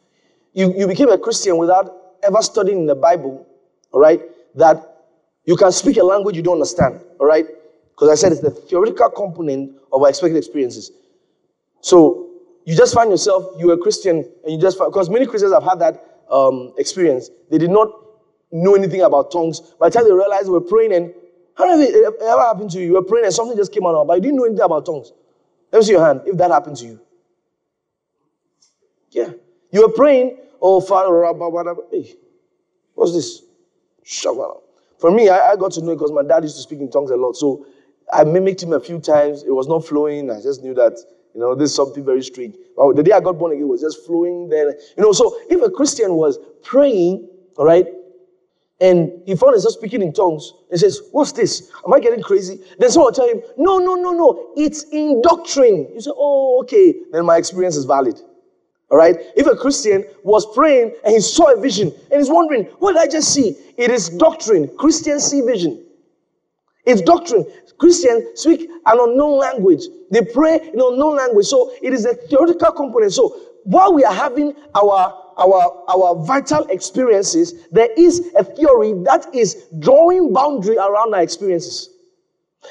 you, 0.53 0.75
you 0.77 0.87
became 0.87 1.11
a 1.11 1.19
Christian 1.19 1.57
without 1.57 1.95
ever 2.23 2.43
studying 2.43 2.87
the 2.87 2.95
Bible, 2.95 3.47
all 3.93 4.01
right, 4.01 4.21
that 4.55 5.05
you 5.45 5.57
can 5.57 5.73
speak 5.73 5.97
a 5.97 6.03
language 6.03 6.37
you 6.37 6.43
don't 6.43 6.55
understand, 6.55 7.01
all 7.19 7.27
right? 7.27 7.47
Because 7.91 8.11
I 8.11 8.15
said 8.15 8.33
it's 8.33 8.41
the 8.41 8.51
theoretical 8.51 9.11
component 9.11 9.77
of 9.93 10.03
our 10.03 10.09
expected 10.09 10.37
experiences. 10.37 10.93
So 11.81 12.29
you 12.65 12.77
just 12.77 12.95
find 12.95 13.11
yourself, 13.11 13.55
you're 13.59 13.73
a 13.75 13.79
Christian, 13.79 14.17
and 14.45 14.53
you 14.53 14.61
just 14.61 14.79
find, 14.79 14.93
because 14.93 15.09
many 15.09 15.27
Christians 15.27 15.53
have 15.53 15.65
had 15.65 15.79
that 15.81 16.23
um, 16.31 16.75
experience. 16.77 17.31
They 17.51 17.59
did 17.59 17.71
not 17.71 17.89
know 18.53 18.75
anything 18.75 19.03
about 19.03 19.31
tongues. 19.31 19.61
By 19.81 19.89
the 19.89 19.95
time 19.95 20.05
they 20.05 20.13
realized 20.13 20.47
they 20.47 20.53
were 20.53 20.61
praying, 20.61 20.93
and 20.93 21.15
how 21.59 21.77
did 21.77 21.89
it 21.89 21.95
eh, 21.95 22.09
eh, 22.25 22.31
ever 22.31 22.43
happen 22.43 22.69
to 22.69 22.79
you? 22.79 22.87
You 22.87 22.93
were 22.95 23.03
praying 23.03 23.27
and 23.27 23.35
something 23.35 23.57
just 23.57 23.73
came 23.73 23.85
out, 23.85 24.07
but 24.07 24.15
you 24.15 24.21
didn't 24.21 24.37
know 24.37 24.45
anything 24.45 24.63
about 24.65 24.87
tongues. 24.87 25.13
Let 25.73 25.81
me 25.81 25.85
see 25.85 25.93
your 25.93 26.05
hand 26.07 26.23
if 26.25 26.37
that 26.37 26.53
happened 26.53 26.77
to 26.77 26.87
you. 26.87 27.01
Yeah. 29.11 29.31
You 29.73 29.83
were 29.83 29.93
praying, 29.93 30.39
oh, 30.63 30.81
Father, 30.81 31.11
hey, 31.91 32.15
what's 32.95 33.13
this? 33.13 33.43
For 34.99 35.11
me, 35.11 35.29
I, 35.29 35.51
I 35.51 35.57
got 35.57 35.73
to 35.73 35.83
know 35.83 35.93
it 35.93 35.97
because 35.97 36.13
my 36.13 36.23
dad 36.23 36.45
used 36.45 36.57
to 36.57 36.63
speak 36.63 36.79
in 36.79 36.91
tongues 36.91 37.11
a 37.11 37.17
lot. 37.17 37.37
So 37.37 37.67
I 38.13 38.23
mimicked 38.23 38.63
him 38.63 38.73
a 38.73 38.81
few 38.81 39.01
times. 39.01 39.43
It 39.43 39.51
was 39.51 39.67
not 39.67 39.85
flowing. 39.85 40.31
I 40.31 40.41
just 40.41 40.63
knew 40.63 40.75
that, 40.75 40.97
you 41.35 41.41
know, 41.41 41.57
there's 41.57 41.75
something 41.75 42.05
very 42.05 42.23
strange. 42.23 42.55
The 42.77 43.03
day 43.03 43.13
I 43.13 43.21
got 43.21 43.37
born 43.37 43.53
again 43.53 43.67
was 43.67 43.81
just 43.81 44.07
flowing 44.07 44.49
there. 44.49 44.71
You 44.97 45.03
know, 45.03 45.13
so 45.13 45.37
if 45.51 45.61
a 45.61 45.71
Christian 45.71 46.15
was 46.15 46.39
praying, 46.63 47.29
all 47.57 47.67
right, 47.67 47.87
and 48.81 49.11
he 49.27 49.35
found 49.35 49.55
himself 49.55 49.75
speaking 49.75 50.03
in 50.03 50.13
tongues, 50.13 50.53
and 50.71 50.79
says, 50.79 51.01
What's 51.11 51.33
this? 51.33 51.71
Am 51.85 51.93
I 51.93 52.01
getting 52.01 52.23
crazy? 52.23 52.61
Then 52.79 52.91
someone 52.91 53.13
will 53.13 53.15
tell 53.15 53.29
him, 53.29 53.43
No, 53.57 53.79
no, 53.79 53.95
no, 53.95 54.13
no. 54.13 54.53
It's 54.57 54.85
in 54.93 55.21
doctrine. 55.23 55.89
You 55.95 56.01
say, 56.01 56.13
Oh, 56.15 56.61
okay. 56.63 56.95
Then 57.11 57.27
my 57.27 57.37
experience 57.37 57.77
is 57.77 57.85
valid. 57.85 58.21
All 58.91 58.97
right? 58.97 59.17
If 59.37 59.47
a 59.47 59.57
Christian 59.57 60.05
was 60.23 60.47
praying 60.55 60.95
and 61.05 61.13
he 61.15 61.21
saw 61.21 61.53
a 61.53 61.61
vision 61.61 61.93
and 62.11 62.21
he's 62.21 62.31
wondering, 62.31 62.65
what 62.79 62.93
did 62.93 63.03
I 63.03 63.09
just 63.09 63.35
see? 63.35 63.57
It 63.77 63.91
is 63.91 64.09
doctrine. 64.09 64.69
Christians 64.79 65.25
see 65.25 65.43
vision. 65.43 65.85
It's 66.87 67.03
doctrine. 67.03 67.45
Christians 67.79 68.41
speak 68.41 68.63
an 68.63 68.99
unknown 68.99 69.39
language. 69.39 69.83
They 70.11 70.23
pray 70.23 70.57
in 70.57 70.81
unknown 70.81 71.17
language. 71.17 71.47
So 71.47 71.71
it 71.83 71.93
is 71.93 72.07
a 72.07 72.15
theoretical 72.15 72.73
component. 72.73 73.13
So 73.13 73.29
while 73.65 73.93
we 73.93 74.05
are 74.05 74.15
having 74.15 74.55
our 74.75 75.28
our, 75.39 75.85
our 75.89 76.25
vital 76.25 76.65
experiences, 76.67 77.67
there 77.71 77.91
is 77.97 78.33
a 78.37 78.45
theory 78.45 78.95
that 79.05 79.27
is 79.35 79.67
drawing 79.79 80.33
boundary 80.33 80.77
around 80.77 81.15
our 81.15 81.23
experiences. 81.23 81.91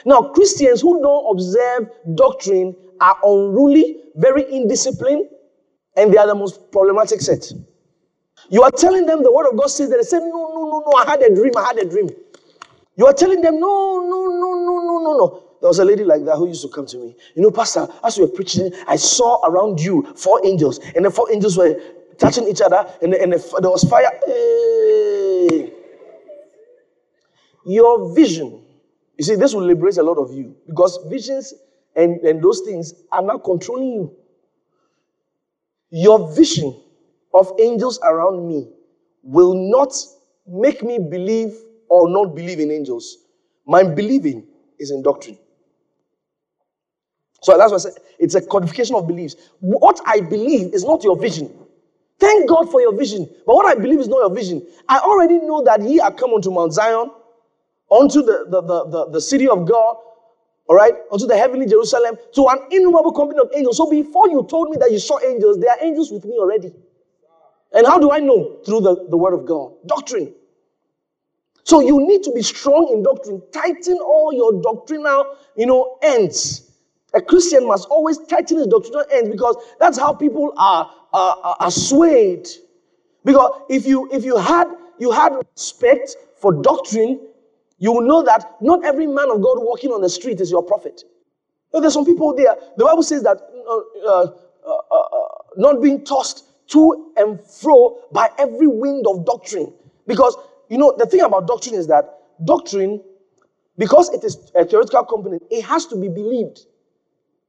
Now, 0.06 0.22
Christians 0.22 0.82
who 0.82 1.02
don't 1.02 1.32
observe 1.32 1.90
doctrine 2.16 2.76
are 3.00 3.18
unruly, 3.24 4.02
very 4.16 4.44
indisciplined, 4.44 5.28
and 5.96 6.14
they 6.14 6.18
are 6.18 6.28
the 6.28 6.36
most 6.36 6.72
problematic 6.72 7.22
set. 7.22 7.52
You 8.50 8.64
are 8.64 8.72
telling 8.72 9.06
them 9.06 9.24
the 9.24 9.32
word 9.32 9.50
of 9.50 9.58
God 9.58 9.68
says 9.68 9.90
that 9.90 9.98
they 9.98 10.04
say, 10.04 10.20
No, 10.20 10.30
no, 10.30 10.64
no, 10.66 10.84
no, 10.86 10.92
I 10.98 11.10
had 11.10 11.22
a 11.22 11.34
dream, 11.34 11.52
I 11.58 11.64
had 11.64 11.78
a 11.80 11.86
dream. 11.90 12.10
You 12.96 13.06
are 13.08 13.14
telling 13.14 13.42
them, 13.42 13.60
No, 13.60 13.98
no, 14.00 14.28
no, 14.28 14.54
no, 14.54 14.80
no, 14.80 14.98
no, 15.00 15.18
no. 15.18 15.44
There 15.60 15.68
was 15.68 15.80
a 15.80 15.86
lady 15.86 16.04
like 16.04 16.24
that 16.26 16.36
who 16.36 16.48
used 16.48 16.62
to 16.62 16.70
come 16.70 16.86
to 16.86 16.98
me. 16.98 17.16
You 17.36 17.42
know, 17.42 17.52
Pastor, 17.52 17.88
as 18.04 18.18
we 18.18 18.26
were 18.26 18.32
preaching, 18.32 18.72
I 18.88 18.96
saw 18.96 19.44
around 19.48 19.80
you 19.80 20.04
four 20.16 20.40
angels, 20.46 20.80
and 20.96 21.04
the 21.04 21.10
four 21.10 21.32
angels 21.32 21.58
were 21.58 21.80
touching 22.18 22.48
each 22.48 22.62
other, 22.62 22.86
and, 23.02 23.14
and 23.14 23.34
there 23.34 23.70
was 23.70 23.84
fire. 23.90 24.10
Hey. 24.26 25.74
Your 27.66 28.16
vision, 28.16 28.64
you 29.18 29.26
see, 29.26 29.36
this 29.36 29.54
will 29.54 29.64
liberate 29.64 29.98
a 29.98 30.04
lot 30.04 30.18
of 30.18 30.34
you 30.34 30.56
because 30.68 31.00
visions 31.10 31.54
and, 31.98 32.22
and 32.22 32.42
those 32.42 32.62
things 32.62 32.94
are 33.12 33.22
now 33.22 33.38
controlling 33.38 33.92
you. 33.92 34.16
Your 35.90 36.34
vision 36.34 36.80
of 37.34 37.52
angels 37.60 38.00
around 38.04 38.48
me 38.48 38.70
will 39.24 39.54
not 39.54 39.94
make 40.48 40.82
me 40.84 41.00
believe 41.00 41.58
or 41.90 42.10
not 42.10 42.36
believe 42.36 42.60
in 42.60 42.72
angels. 42.72 43.18
My 43.66 43.84
believing 43.84 44.46
is 44.80 44.92
in 44.92 45.02
doctrine. 45.02 45.38
So 47.42 47.58
that's 47.58 47.72
why 47.72 47.76
I 47.76 47.80
said 47.80 47.94
it's 48.20 48.36
a 48.36 48.42
codification 48.42 48.96
of 48.96 49.08
beliefs. 49.08 49.36
What 49.60 50.00
I 50.06 50.22
believe 50.22 50.74
is 50.74 50.86
not 50.86 51.04
your 51.04 51.18
vision. 51.18 51.54
Thank 52.20 52.50
God 52.50 52.72
for 52.72 52.82
your 52.82 52.96
vision. 52.96 53.30
But 53.46 53.56
what 53.56 53.66
I 53.66 53.76
believe 53.80 54.00
is 54.00 54.08
not 54.08 54.20
your 54.20 54.34
vision. 54.34 54.66
I 54.90 55.00
already 55.00 55.40
know 55.40 55.64
that 55.64 55.82
ye 55.82 56.00
are 56.00 56.12
come 56.12 56.34
unto 56.34 56.52
Mount 56.52 56.74
Zion, 56.74 57.12
unto 57.92 58.22
the, 58.24 58.46
the, 58.50 58.62
the, 58.62 58.86
the, 58.90 59.12
the 59.12 59.22
city 59.22 59.48
of 59.48 59.68
God, 59.68 59.98
all 60.68 60.76
right, 60.76 60.94
unto 61.12 61.28
the 61.28 61.38
heavenly 61.38 61.68
Jerusalem, 61.68 62.18
to 62.36 62.48
an 62.48 62.60
innumerable 62.72 63.14
company 63.14 63.40
of 63.40 63.50
angels. 63.56 63.78
So 63.78 63.90
before 63.90 64.30
you 64.30 64.46
told 64.50 64.70
me 64.70 64.78
that 64.80 64.92
you 64.92 65.00
saw 65.00 65.20
angels, 65.22 65.60
there 65.60 65.72
are 65.72 65.78
angels 65.82 66.12
with 66.12 66.26
me 66.26 66.38
already. 66.40 66.74
And 67.74 67.88
how 67.88 68.00
do 68.00 68.12
I 68.12 68.20
know? 68.20 68.60
Through 68.66 68.82
the, 68.82 69.08
the 69.10 69.18
word 69.18 69.34
of 69.34 69.46
God. 69.46 69.74
Doctrine. 69.88 70.34
So 71.66 71.82
you 71.82 72.08
need 72.08 72.24
to 72.24 72.32
be 72.34 72.44
strong 72.44 72.90
in 72.94 73.04
doctrine. 73.04 73.42
Tighten 73.54 73.98
all 74.00 74.34
your 74.34 74.62
doctrinal, 74.62 75.26
you 75.58 75.66
know, 75.66 75.98
ends. 76.04 76.64
A 77.14 77.22
Christian 77.22 77.68
must 77.68 77.88
always 77.90 78.20
tighten 78.20 78.58
his 78.58 78.68
doctrinal 78.68 79.06
ends 79.12 79.30
because 79.30 79.56
that's 79.80 79.98
how 80.00 80.14
people 80.14 80.54
are, 80.58 80.90
are 81.14 81.72
swayed. 81.72 82.48
Because 83.24 83.62
if 83.70 83.86
you 83.86 84.10
if 84.12 84.24
you 84.24 84.38
had 84.38 84.68
you 85.00 85.12
had 85.12 85.34
respect 85.34 86.16
for 86.40 86.54
doctrine, 86.62 87.20
you 87.80 87.92
will 87.92 88.02
know 88.02 88.24
that 88.24 88.56
not 88.62 88.84
every 88.86 89.08
man 89.08 89.30
of 89.30 89.42
God 89.42 89.58
walking 89.60 89.92
on 89.92 90.02
the 90.02 90.10
street 90.10 90.42
is 90.42 90.50
your 90.50 90.64
prophet. 90.64 91.04
there's 91.74 91.94
some 91.94 92.06
people 92.06 92.34
there. 92.36 92.56
The 92.78 92.86
Bible 92.86 93.04
says 93.04 93.24
that 93.24 93.38
uh, 93.38 93.78
uh, 94.08 94.32
uh, 94.66 94.96
uh, 94.96 95.28
not 95.58 95.82
being 95.82 96.04
tossed 96.04 96.46
to 96.70 97.12
and 97.18 97.40
fro 97.42 98.00
by 98.12 98.30
every 98.38 98.68
wind 98.68 99.06
of 99.08 99.26
doctrine. 99.26 99.74
Because, 100.06 100.36
you 100.70 100.78
know, 100.78 100.94
the 100.98 101.06
thing 101.06 101.22
about 101.22 101.48
doctrine 101.48 101.76
is 101.76 101.88
that 101.88 102.20
doctrine, 102.46 103.02
because 103.78 104.10
it 104.10 104.24
is 104.24 104.52
a 104.56 104.66
theoretical 104.66 105.04
component, 105.06 105.44
it 105.52 105.64
has 105.64 105.86
to 105.88 105.96
be 105.96 106.08
believed. 106.08 106.62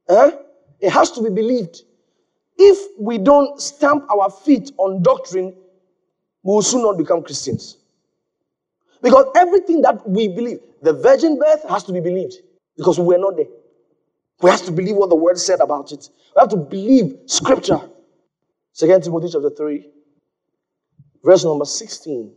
Huh? 0.07 0.31
It 0.79 0.91
has 0.91 1.11
to 1.11 1.23
be 1.23 1.29
believed. 1.29 1.83
If 2.59 2.99
we 2.99 3.17
don't 3.17 3.59
stamp 3.61 4.03
our 4.11 4.29
feet 4.29 4.71
on 4.77 5.01
doctrine, 5.01 5.55
we 6.43 6.53
will 6.53 6.61
soon 6.61 6.81
not 6.83 6.97
become 6.97 7.23
Christians. 7.23 7.77
Because 9.01 9.27
everything 9.37 9.81
that 9.83 10.07
we 10.07 10.27
believe, 10.27 10.59
the 10.81 10.91
virgin 10.91 11.39
birth 11.39 11.67
has 11.69 11.85
to 11.85 11.93
be 11.93 12.01
believed 12.01 12.33
because 12.75 12.99
we 12.99 13.05
were 13.05 13.17
not 13.17 13.37
there. 13.37 13.45
We 14.41 14.49
have 14.49 14.63
to 14.65 14.73
believe 14.73 14.97
what 14.97 15.09
the 15.09 15.15
word 15.15 15.37
said 15.37 15.61
about 15.61 15.93
it. 15.93 16.09
We 16.35 16.39
have 16.41 16.49
to 16.49 16.57
believe 16.57 17.17
scripture. 17.27 17.79
Second 18.73 19.03
Timothy 19.03 19.29
chapter 19.31 19.49
3, 19.49 19.87
verse 21.23 21.45
number 21.45 21.65
16. 21.65 22.33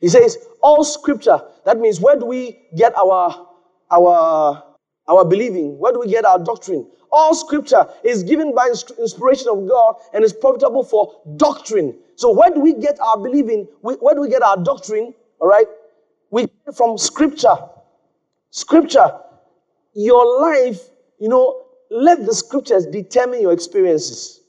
He 0.00 0.08
says, 0.08 0.38
all 0.60 0.82
scripture. 0.82 1.40
That 1.64 1.78
means 1.78 2.00
where 2.00 2.18
do 2.18 2.26
we 2.26 2.58
get 2.76 2.96
our 2.96 3.46
our 3.92 4.64
our 5.08 5.24
believing? 5.24 5.78
Where 5.78 5.92
do 5.92 6.00
we 6.00 6.08
get 6.08 6.24
our 6.24 6.38
doctrine? 6.38 6.86
All 7.10 7.34
scripture 7.34 7.86
is 8.04 8.22
given 8.22 8.54
by 8.54 8.68
inspiration 8.98 9.48
of 9.48 9.68
God 9.68 9.96
and 10.14 10.24
is 10.24 10.32
profitable 10.32 10.84
for 10.84 11.20
doctrine. 11.36 11.98
So 12.16 12.32
where 12.32 12.50
do 12.50 12.60
we 12.60 12.74
get 12.74 12.98
our 13.00 13.18
believing? 13.18 13.66
Where 13.80 14.14
do 14.14 14.20
we 14.20 14.28
get 14.28 14.42
our 14.42 14.56
doctrine? 14.56 15.14
All 15.38 15.48
right. 15.48 15.66
We 16.30 16.42
get 16.42 16.76
from 16.76 16.96
scripture. 16.96 17.56
Scripture. 18.50 19.12
Your 19.94 20.40
life, 20.40 20.80
you 21.18 21.28
know, 21.28 21.64
let 21.90 22.24
the 22.24 22.34
scriptures 22.34 22.86
determine 22.86 23.42
your 23.42 23.52
experiences. 23.52 24.40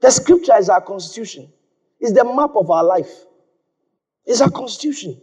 The 0.00 0.10
scripture 0.10 0.56
is 0.58 0.68
our 0.68 0.80
constitution, 0.80 1.50
it's 2.00 2.12
the 2.12 2.24
map 2.24 2.50
of 2.56 2.70
our 2.70 2.84
life, 2.84 3.24
it's 4.26 4.40
our 4.40 4.50
constitution. 4.50 5.20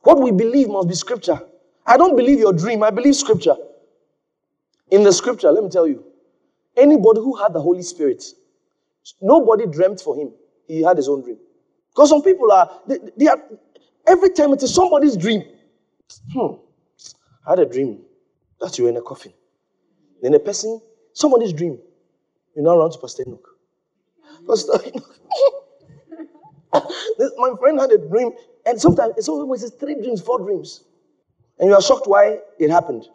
What 0.00 0.20
we 0.20 0.30
believe 0.30 0.68
must 0.68 0.88
be 0.88 0.94
scripture. 0.94 1.40
I 1.86 1.96
don't 1.96 2.16
believe 2.16 2.38
your 2.38 2.52
dream, 2.52 2.82
I 2.82 2.90
believe 2.90 3.16
scripture. 3.16 3.56
In 4.90 5.02
the 5.04 5.12
scripture, 5.12 5.50
let 5.52 5.64
me 5.64 5.70
tell 5.70 5.86
you, 5.86 6.04
anybody 6.76 7.20
who 7.20 7.36
had 7.36 7.52
the 7.52 7.60
Holy 7.60 7.82
Spirit, 7.82 8.24
nobody 9.20 9.66
dreamt 9.66 10.00
for 10.00 10.16
him. 10.16 10.32
He 10.68 10.82
had 10.82 10.96
his 10.96 11.08
own 11.08 11.22
dream. 11.22 11.38
Because 11.90 12.10
some 12.10 12.22
people 12.22 12.52
are, 12.52 12.70
they, 12.88 12.98
they 13.16 13.28
are, 13.28 13.38
every 14.06 14.30
time 14.30 14.52
it 14.52 14.62
is 14.62 14.74
somebody's 14.74 15.16
dream. 15.16 15.44
Hmm, 16.32 16.54
I 17.46 17.50
had 17.52 17.58
a 17.60 17.66
dream 17.66 18.02
that 18.60 18.78
you 18.78 18.84
were 18.84 18.90
in 18.90 18.96
a 18.98 19.02
coffin. 19.02 19.32
Then 20.22 20.34
a 20.34 20.38
person, 20.40 20.80
somebody's 21.14 21.52
dream, 21.52 21.78
you 22.56 22.62
now 22.62 22.76
run 22.78 22.90
to 22.92 22.98
Pastor 22.98 23.24
Enoch. 23.26 23.48
Pastor 24.48 24.74
my 27.38 27.52
friend 27.60 27.80
had 27.80 27.92
a 27.92 27.98
dream, 27.98 28.32
and 28.66 28.80
sometimes 28.80 29.14
it's 29.16 29.28
always 29.28 29.70
three 29.72 29.94
dreams, 29.96 30.20
four 30.22 30.40
dreams. 30.40 30.84
And 31.62 31.70
you 31.70 31.76
are 31.76 31.80
shocked 31.80 32.08
why 32.08 32.38
it 32.58 32.70
happened. 32.70 33.06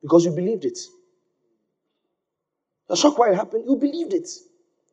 Because 0.00 0.24
you 0.24 0.30
believed 0.30 0.64
it. 0.64 0.78
You're 2.88 2.96
shocked 2.96 3.18
why 3.18 3.32
it 3.32 3.34
happened. 3.34 3.64
You 3.66 3.74
believed 3.74 4.12
it. 4.12 4.28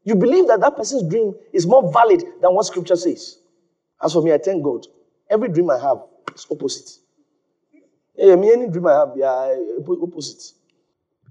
You 0.03 0.15
believe 0.15 0.47
that 0.47 0.61
that 0.61 0.75
person's 0.75 1.07
dream 1.07 1.35
is 1.53 1.67
more 1.67 1.93
valid 1.93 2.23
than 2.41 2.55
what 2.55 2.65
scripture 2.65 2.95
says. 2.95 3.37
As 4.01 4.13
for 4.13 4.23
me, 4.23 4.33
I 4.33 4.39
thank 4.39 4.63
God. 4.63 4.87
Every 5.29 5.47
dream 5.47 5.69
I 5.69 5.77
have 5.77 5.97
is 6.33 6.47
opposite. 6.49 6.89
Yeah, 8.15 8.35
me, 8.35 8.51
any 8.51 8.67
dream 8.67 8.87
I 8.87 8.93
have, 8.93 9.09
yeah, 9.15 9.53
opposite. 10.01 10.53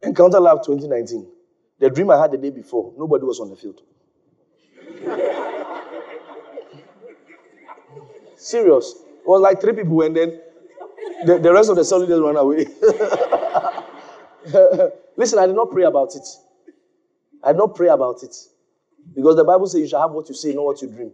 Encounter 0.04 0.38
Love 0.38 0.64
2019. 0.64 1.26
The 1.80 1.90
dream 1.90 2.12
I 2.12 2.22
had 2.22 2.30
the 2.30 2.38
day 2.38 2.50
before, 2.50 2.92
nobody 2.96 3.24
was 3.24 3.40
on 3.40 3.50
the 3.50 3.56
field. 3.56 3.82
Serious. 8.36 8.94
It 9.02 9.28
was 9.28 9.40
like 9.40 9.60
three 9.60 9.72
people, 9.72 10.00
and 10.02 10.16
then 10.16 10.40
the, 11.24 11.38
the 11.38 11.52
rest 11.52 11.70
of 11.70 11.76
the 11.76 11.84
soldiers 11.84 12.20
ran 12.20 12.36
away. 12.36 12.66
Listen, 15.16 15.38
I 15.38 15.46
did 15.46 15.56
not 15.56 15.70
pray 15.70 15.84
about 15.84 16.14
it. 16.14 16.26
I 17.42 17.52
did 17.52 17.58
not 17.58 17.74
pray 17.74 17.88
about 17.88 18.22
it. 18.22 18.34
Because 19.14 19.36
the 19.36 19.44
Bible 19.44 19.66
says 19.66 19.80
you 19.80 19.88
shall 19.88 20.02
have 20.02 20.10
what 20.12 20.28
you 20.28 20.34
say, 20.34 20.52
not 20.54 20.64
what 20.64 20.82
you 20.82 20.88
dream. 20.88 21.12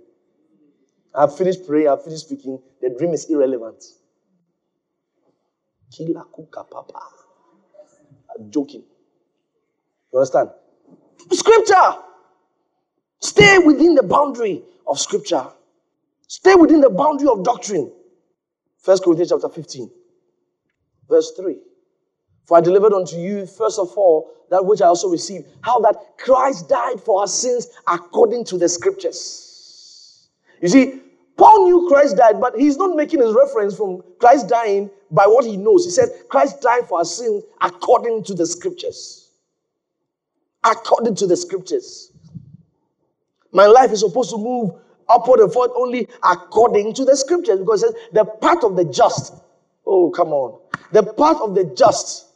I've 1.14 1.36
finished 1.36 1.66
praying, 1.66 1.88
I've 1.88 2.02
finished 2.02 2.26
speaking. 2.26 2.60
The 2.80 2.94
dream 2.98 3.12
is 3.12 3.28
irrelevant. 3.30 3.84
Kila 5.92 6.24
kuka 6.34 6.64
papa. 6.64 7.00
I'm 8.34 8.50
joking. 8.50 8.82
You 10.12 10.18
understand? 10.18 10.50
Scripture. 11.30 11.96
Stay 13.20 13.58
within 13.58 13.94
the 13.94 14.02
boundary 14.02 14.62
of 14.86 14.98
scripture. 14.98 15.46
Stay 16.28 16.54
within 16.54 16.80
the 16.80 16.90
boundary 16.90 17.28
of 17.28 17.44
doctrine. 17.44 17.92
First 18.82 19.04
Corinthians 19.04 19.30
chapter 19.30 19.48
15, 19.48 19.90
verse 21.08 21.32
3. 21.36 21.56
For 22.46 22.58
I 22.58 22.60
delivered 22.60 22.92
unto 22.92 23.16
you, 23.16 23.46
first 23.46 23.78
of 23.78 23.92
all, 23.96 24.30
that 24.50 24.64
which 24.64 24.82
I 24.82 24.86
also 24.86 25.08
received, 25.08 25.46
how 25.62 25.78
that 25.80 26.18
Christ 26.18 26.68
died 26.68 27.00
for 27.00 27.20
our 27.20 27.26
sins 27.26 27.68
according 27.86 28.44
to 28.46 28.58
the 28.58 28.68
scriptures. 28.68 30.28
You 30.60 30.68
see, 30.68 31.00
Paul 31.36 31.64
knew 31.64 31.88
Christ 31.88 32.16
died, 32.16 32.40
but 32.40 32.56
he's 32.56 32.76
not 32.76 32.96
making 32.96 33.20
his 33.20 33.32
reference 33.32 33.76
from 33.76 34.02
Christ 34.18 34.48
dying 34.48 34.90
by 35.10 35.24
what 35.26 35.44
he 35.44 35.56
knows. 35.56 35.84
He 35.84 35.90
said, 35.90 36.08
Christ 36.28 36.60
died 36.60 36.86
for 36.88 36.98
our 36.98 37.04
sins 37.04 37.44
according 37.60 38.24
to 38.24 38.34
the 38.34 38.46
scriptures. 38.46 39.30
According 40.64 41.14
to 41.16 41.26
the 41.26 41.36
scriptures. 41.36 42.12
My 43.52 43.66
life 43.66 43.92
is 43.92 44.00
supposed 44.00 44.30
to 44.30 44.38
move 44.38 44.72
upward 45.12 45.40
and 45.40 45.52
forward 45.52 45.70
only 45.76 46.08
according 46.22 46.94
to 46.94 47.04
the 47.04 47.16
scriptures 47.16 47.58
because 47.58 47.82
it 47.82 47.94
says 47.94 48.02
the 48.12 48.24
path 48.24 48.64
of 48.64 48.76
the 48.76 48.84
just. 48.84 49.34
Oh, 49.86 50.10
come 50.10 50.32
on. 50.32 50.60
The 50.92 51.02
path 51.02 51.36
of 51.40 51.54
the 51.54 51.64
just 51.76 52.28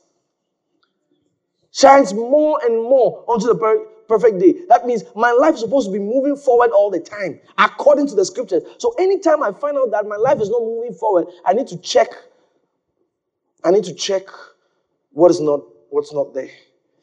shines 1.72 2.14
more 2.14 2.58
and 2.64 2.74
more 2.82 3.24
onto 3.28 3.46
the 3.46 3.54
per- 3.54 3.84
perfect 4.08 4.38
day. 4.38 4.54
That 4.68 4.86
means 4.86 5.04
my 5.14 5.30
life 5.32 5.54
is 5.54 5.60
supposed 5.60 5.88
to 5.88 5.92
be 5.92 5.98
moving 5.98 6.36
forward 6.36 6.70
all 6.70 6.90
the 6.90 7.00
time 7.00 7.38
according 7.58 8.06
to 8.08 8.14
the 8.14 8.24
scriptures. 8.24 8.62
So 8.78 8.94
anytime 8.98 9.42
I 9.42 9.52
find 9.52 9.76
out 9.76 9.90
that 9.90 10.06
my 10.06 10.16
life 10.16 10.40
is 10.40 10.50
not 10.50 10.62
moving 10.62 10.94
forward, 10.94 11.26
I 11.44 11.52
need 11.52 11.66
to 11.68 11.78
check. 11.78 12.08
I 13.64 13.70
need 13.70 13.84
to 13.84 13.94
check 13.94 14.24
what 15.12 15.30
is 15.30 15.40
not 15.40 15.60
what's 15.90 16.12
not 16.12 16.34
there. 16.34 16.50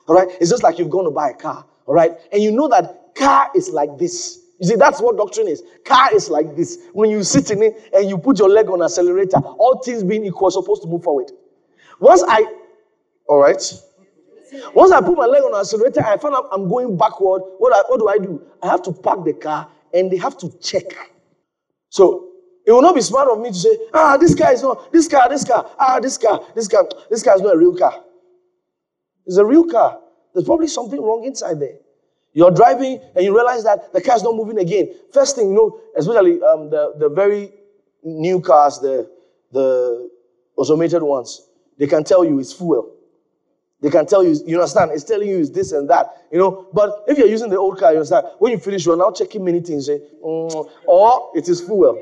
All 0.07 0.15
right? 0.15 0.27
It's 0.39 0.49
just 0.49 0.63
like 0.63 0.79
you've 0.79 0.89
gone 0.89 1.05
to 1.05 1.11
buy 1.11 1.29
a 1.29 1.33
car, 1.33 1.65
all 1.85 1.95
right? 1.95 2.11
And 2.31 2.41
you 2.41 2.51
know 2.51 2.67
that 2.69 3.15
car 3.15 3.49
is 3.55 3.69
like 3.69 3.97
this. 3.97 4.42
You 4.63 4.69
see, 4.69 4.75
that's 4.77 5.01
what 5.01 5.17
doctrine 5.17 5.49
is. 5.49 5.61
Car 5.83 6.15
is 6.15 6.29
like 6.29 6.55
this. 6.55 6.87
When 6.93 7.09
you 7.09 7.21
sit 7.21 7.51
in 7.51 7.61
it 7.61 7.89
and 7.93 8.09
you 8.09 8.17
put 8.17 8.39
your 8.39 8.47
leg 8.47 8.69
on 8.69 8.81
accelerator, 8.81 9.35
all 9.39 9.81
things 9.83 10.05
being 10.05 10.25
equal, 10.25 10.49
supposed 10.51 10.83
to 10.83 10.87
move 10.87 11.03
forward. 11.03 11.33
Once 11.99 12.23
I, 12.25 12.45
all 13.27 13.39
right. 13.39 13.61
Once 14.73 14.91
I 14.93 15.01
put 15.01 15.17
my 15.17 15.25
leg 15.25 15.43
on 15.43 15.53
accelerator, 15.59 16.01
I 16.05 16.15
find 16.15 16.33
out 16.33 16.47
I'm 16.53 16.69
going 16.69 16.95
backward. 16.95 17.41
What, 17.57 17.73
I, 17.75 17.81
what 17.89 17.99
do 17.99 18.07
I 18.07 18.17
do? 18.17 18.41
I 18.61 18.67
have 18.67 18.81
to 18.83 18.93
park 18.93 19.25
the 19.25 19.33
car 19.33 19.69
and 19.93 20.09
they 20.09 20.15
have 20.15 20.37
to 20.37 20.49
check. 20.61 20.85
So 21.89 22.29
it 22.65 22.71
will 22.71 22.81
not 22.81 22.95
be 22.95 23.01
smart 23.01 23.27
of 23.27 23.41
me 23.41 23.49
to 23.49 23.55
say, 23.55 23.77
ah, 23.93 24.15
this 24.15 24.33
car 24.33 24.53
is 24.53 24.63
not, 24.63 24.93
this 24.93 25.09
car, 25.09 25.27
this 25.27 25.43
car, 25.43 25.69
ah, 25.77 25.99
this 25.99 26.17
car, 26.17 26.39
this 26.55 26.69
car, 26.69 26.87
this 27.09 27.21
car 27.21 27.35
is 27.35 27.41
not 27.41 27.55
a 27.55 27.57
real 27.57 27.75
car. 27.75 28.01
It's 29.25 29.35
a 29.35 29.43
real 29.43 29.65
car. 29.65 29.99
There's 30.33 30.45
probably 30.45 30.67
something 30.67 31.01
wrong 31.01 31.25
inside 31.25 31.59
there. 31.59 31.79
You're 32.33 32.51
driving 32.51 32.99
and 33.15 33.23
you 33.23 33.33
realize 33.35 33.63
that 33.63 33.93
the 33.93 34.01
car's 34.01 34.23
not 34.23 34.35
moving 34.35 34.57
again. 34.57 34.93
First 35.11 35.35
thing 35.35 35.49
you 35.49 35.53
know, 35.53 35.79
especially 35.95 36.41
um, 36.41 36.69
the, 36.69 36.93
the 36.97 37.09
very 37.09 37.51
new 38.03 38.41
cars, 38.41 38.79
the, 38.79 39.09
the 39.51 40.09
automated 40.57 41.03
ones, 41.03 41.47
they 41.77 41.87
can 41.87 42.03
tell 42.03 42.25
you 42.25 42.39
it's 42.39 42.53
fuel. 42.53 42.91
They 43.81 43.89
can 43.89 44.05
tell 44.05 44.23
you, 44.23 44.33
you 44.47 44.55
understand, 44.55 44.91
it's 44.91 45.03
telling 45.03 45.27
you 45.27 45.39
it's 45.39 45.49
this 45.49 45.73
and 45.73 45.89
that, 45.89 46.25
you 46.31 46.39
know. 46.39 46.67
But 46.73 47.03
if 47.05 47.17
you're 47.17 47.27
using 47.27 47.49
the 47.49 47.57
old 47.57 47.77
car, 47.77 47.91
you 47.91 47.97
understand, 47.97 48.27
when 48.39 48.53
you 48.53 48.57
finish, 48.57 48.85
you're 48.85 48.95
now 48.95 49.11
checking 49.11 49.43
many 49.43 49.59
things, 49.59 49.87
say, 49.87 49.99
mm, 50.23 50.69
or 50.87 51.31
it 51.35 51.49
is 51.49 51.59
fuel, 51.59 52.01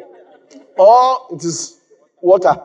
or 0.78 1.28
it 1.32 1.44
is 1.44 1.80
water. 2.22 2.56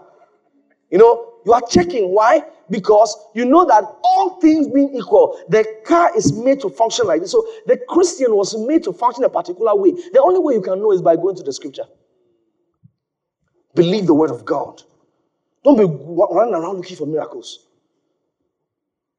You 0.90 0.98
know, 0.98 1.32
you 1.46 1.52
are 1.54 1.62
checking. 1.62 2.10
Why? 2.10 2.44
Because 2.70 3.16
you 3.34 3.44
know 3.44 3.64
that 3.66 3.84
all 4.02 4.40
things 4.40 4.66
being 4.68 4.94
equal, 4.94 5.38
the 5.48 5.64
car 5.84 6.10
is 6.16 6.32
made 6.32 6.60
to 6.60 6.68
function 6.68 7.06
like 7.06 7.20
this. 7.20 7.30
So 7.30 7.46
the 7.66 7.78
Christian 7.88 8.34
was 8.34 8.56
made 8.56 8.82
to 8.84 8.92
function 8.92 9.24
a 9.24 9.28
particular 9.28 9.74
way. 9.74 9.92
The 9.92 10.20
only 10.20 10.40
way 10.40 10.54
you 10.54 10.62
can 10.62 10.80
know 10.80 10.92
is 10.92 11.02
by 11.02 11.16
going 11.16 11.36
to 11.36 11.42
the 11.42 11.52
scripture. 11.52 11.84
Believe 13.74 14.06
the 14.06 14.14
word 14.14 14.30
of 14.30 14.44
God. 14.44 14.82
Don't 15.62 15.76
be 15.76 15.84
running 15.84 16.54
around 16.54 16.76
looking 16.76 16.96
for 16.96 17.06
miracles. 17.06 17.66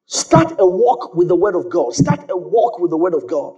Start 0.08 0.56
a 0.60 0.66
walk 0.66 1.16
with 1.16 1.28
the 1.28 1.36
word 1.36 1.56
of 1.56 1.70
God. 1.70 1.94
Start 1.94 2.30
a 2.30 2.38
walk 2.38 2.80
with 2.80 2.90
the 2.90 2.98
word 2.98 3.14
of 3.14 3.28
God. 3.28 3.56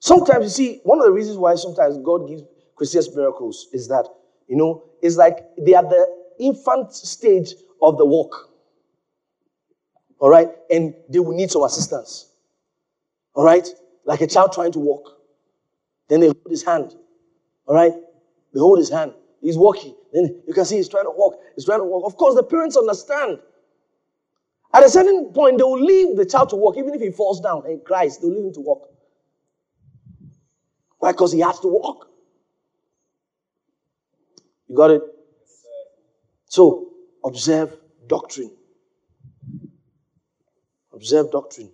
Sometimes 0.00 0.44
you 0.44 0.50
see, 0.50 0.80
one 0.82 0.98
of 0.98 1.04
the 1.04 1.12
reasons 1.12 1.38
why 1.38 1.54
sometimes 1.54 1.96
God 1.98 2.28
gives 2.28 2.42
Christians 2.74 3.14
miracles 3.14 3.68
is 3.72 3.86
that, 3.88 4.08
you 4.48 4.56
know, 4.56 4.82
it's 5.00 5.16
like 5.16 5.38
they 5.58 5.74
are 5.74 5.84
the 5.84 6.06
infant 6.40 6.92
stage 6.92 7.54
of 7.80 7.98
the 7.98 8.04
walk. 8.04 8.51
All 10.22 10.30
right? 10.30 10.50
And 10.70 10.94
they 11.08 11.18
will 11.18 11.34
need 11.34 11.50
some 11.50 11.64
assistance. 11.64 12.30
All 13.34 13.44
right? 13.44 13.68
Like 14.04 14.20
a 14.20 14.28
child 14.28 14.52
trying 14.52 14.70
to 14.70 14.78
walk. 14.78 15.18
Then 16.08 16.20
they 16.20 16.28
hold 16.28 16.46
his 16.48 16.62
hand. 16.62 16.94
All 17.66 17.74
right? 17.74 17.92
They 18.54 18.60
hold 18.60 18.78
his 18.78 18.88
hand. 18.88 19.14
He's 19.40 19.58
walking. 19.58 19.96
Then 20.12 20.40
you 20.46 20.54
can 20.54 20.64
see 20.64 20.76
he's 20.76 20.88
trying 20.88 21.06
to 21.06 21.10
walk. 21.10 21.40
He's 21.56 21.64
trying 21.64 21.80
to 21.80 21.84
walk. 21.84 22.06
Of 22.06 22.16
course, 22.16 22.36
the 22.36 22.44
parents 22.44 22.76
understand. 22.76 23.40
At 24.72 24.84
a 24.84 24.88
certain 24.88 25.32
point, 25.32 25.58
they 25.58 25.64
will 25.64 25.82
leave 25.82 26.16
the 26.16 26.24
child 26.24 26.50
to 26.50 26.56
walk, 26.56 26.76
even 26.78 26.94
if 26.94 27.00
he 27.00 27.10
falls 27.10 27.40
down 27.40 27.64
and 27.66 27.84
cries, 27.84 28.18
they'll 28.18 28.30
leave 28.30 28.44
him 28.44 28.54
to 28.54 28.60
walk. 28.60 28.90
Why? 31.00 31.10
Because 31.10 31.32
he 31.32 31.40
has 31.40 31.58
to 31.60 31.66
walk. 31.66 32.06
You 34.68 34.76
got 34.76 34.92
it? 34.92 35.02
So, 36.46 36.92
observe 37.24 37.76
doctrine. 38.06 38.52
Observe 41.02 41.32
doctrine. 41.32 41.68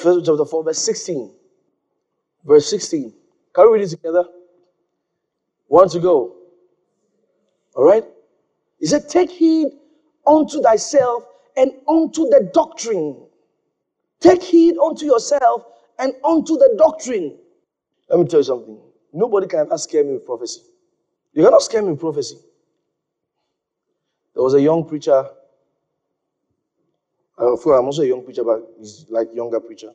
First 0.00 0.26
chapter 0.26 0.44
4, 0.44 0.64
verse 0.64 0.78
16. 0.78 1.30
Verse 2.44 2.68
16. 2.68 3.14
Can 3.54 3.70
we 3.70 3.78
read 3.78 3.84
it 3.84 3.90
together? 3.90 4.24
One 5.68 5.88
to 5.88 6.00
go. 6.00 6.34
All 7.76 7.84
right? 7.84 8.02
He 8.80 8.86
said, 8.86 9.08
Take 9.08 9.30
heed 9.30 9.68
unto 10.26 10.60
thyself 10.60 11.22
and 11.56 11.70
unto 11.86 12.28
the 12.28 12.50
doctrine. 12.52 13.24
Take 14.18 14.42
heed 14.42 14.74
unto 14.78 15.06
yourself 15.06 15.62
and 16.00 16.12
unto 16.24 16.56
the 16.56 16.74
doctrine. 16.76 17.38
Let 18.10 18.18
me 18.18 18.26
tell 18.26 18.40
you 18.40 18.44
something. 18.44 18.80
Nobody 19.12 19.46
can 19.46 19.60
ever 19.60 19.78
scare 19.78 20.02
me 20.02 20.14
with 20.14 20.26
prophecy. 20.26 20.62
You 21.34 21.44
cannot 21.44 21.62
scare 21.62 21.82
me 21.82 21.92
with 21.92 22.00
prophecy. 22.00 22.38
There 24.34 24.42
was 24.42 24.54
a 24.54 24.60
young 24.60 24.88
preacher. 24.88 25.24
Uh, 27.38 27.54
I'm 27.54 27.86
also 27.86 28.02
a 28.02 28.06
young 28.06 28.24
preacher, 28.24 28.44
but 28.44 28.62
he's 28.78 29.06
like 29.08 29.28
younger 29.34 29.60
preacher. 29.60 29.90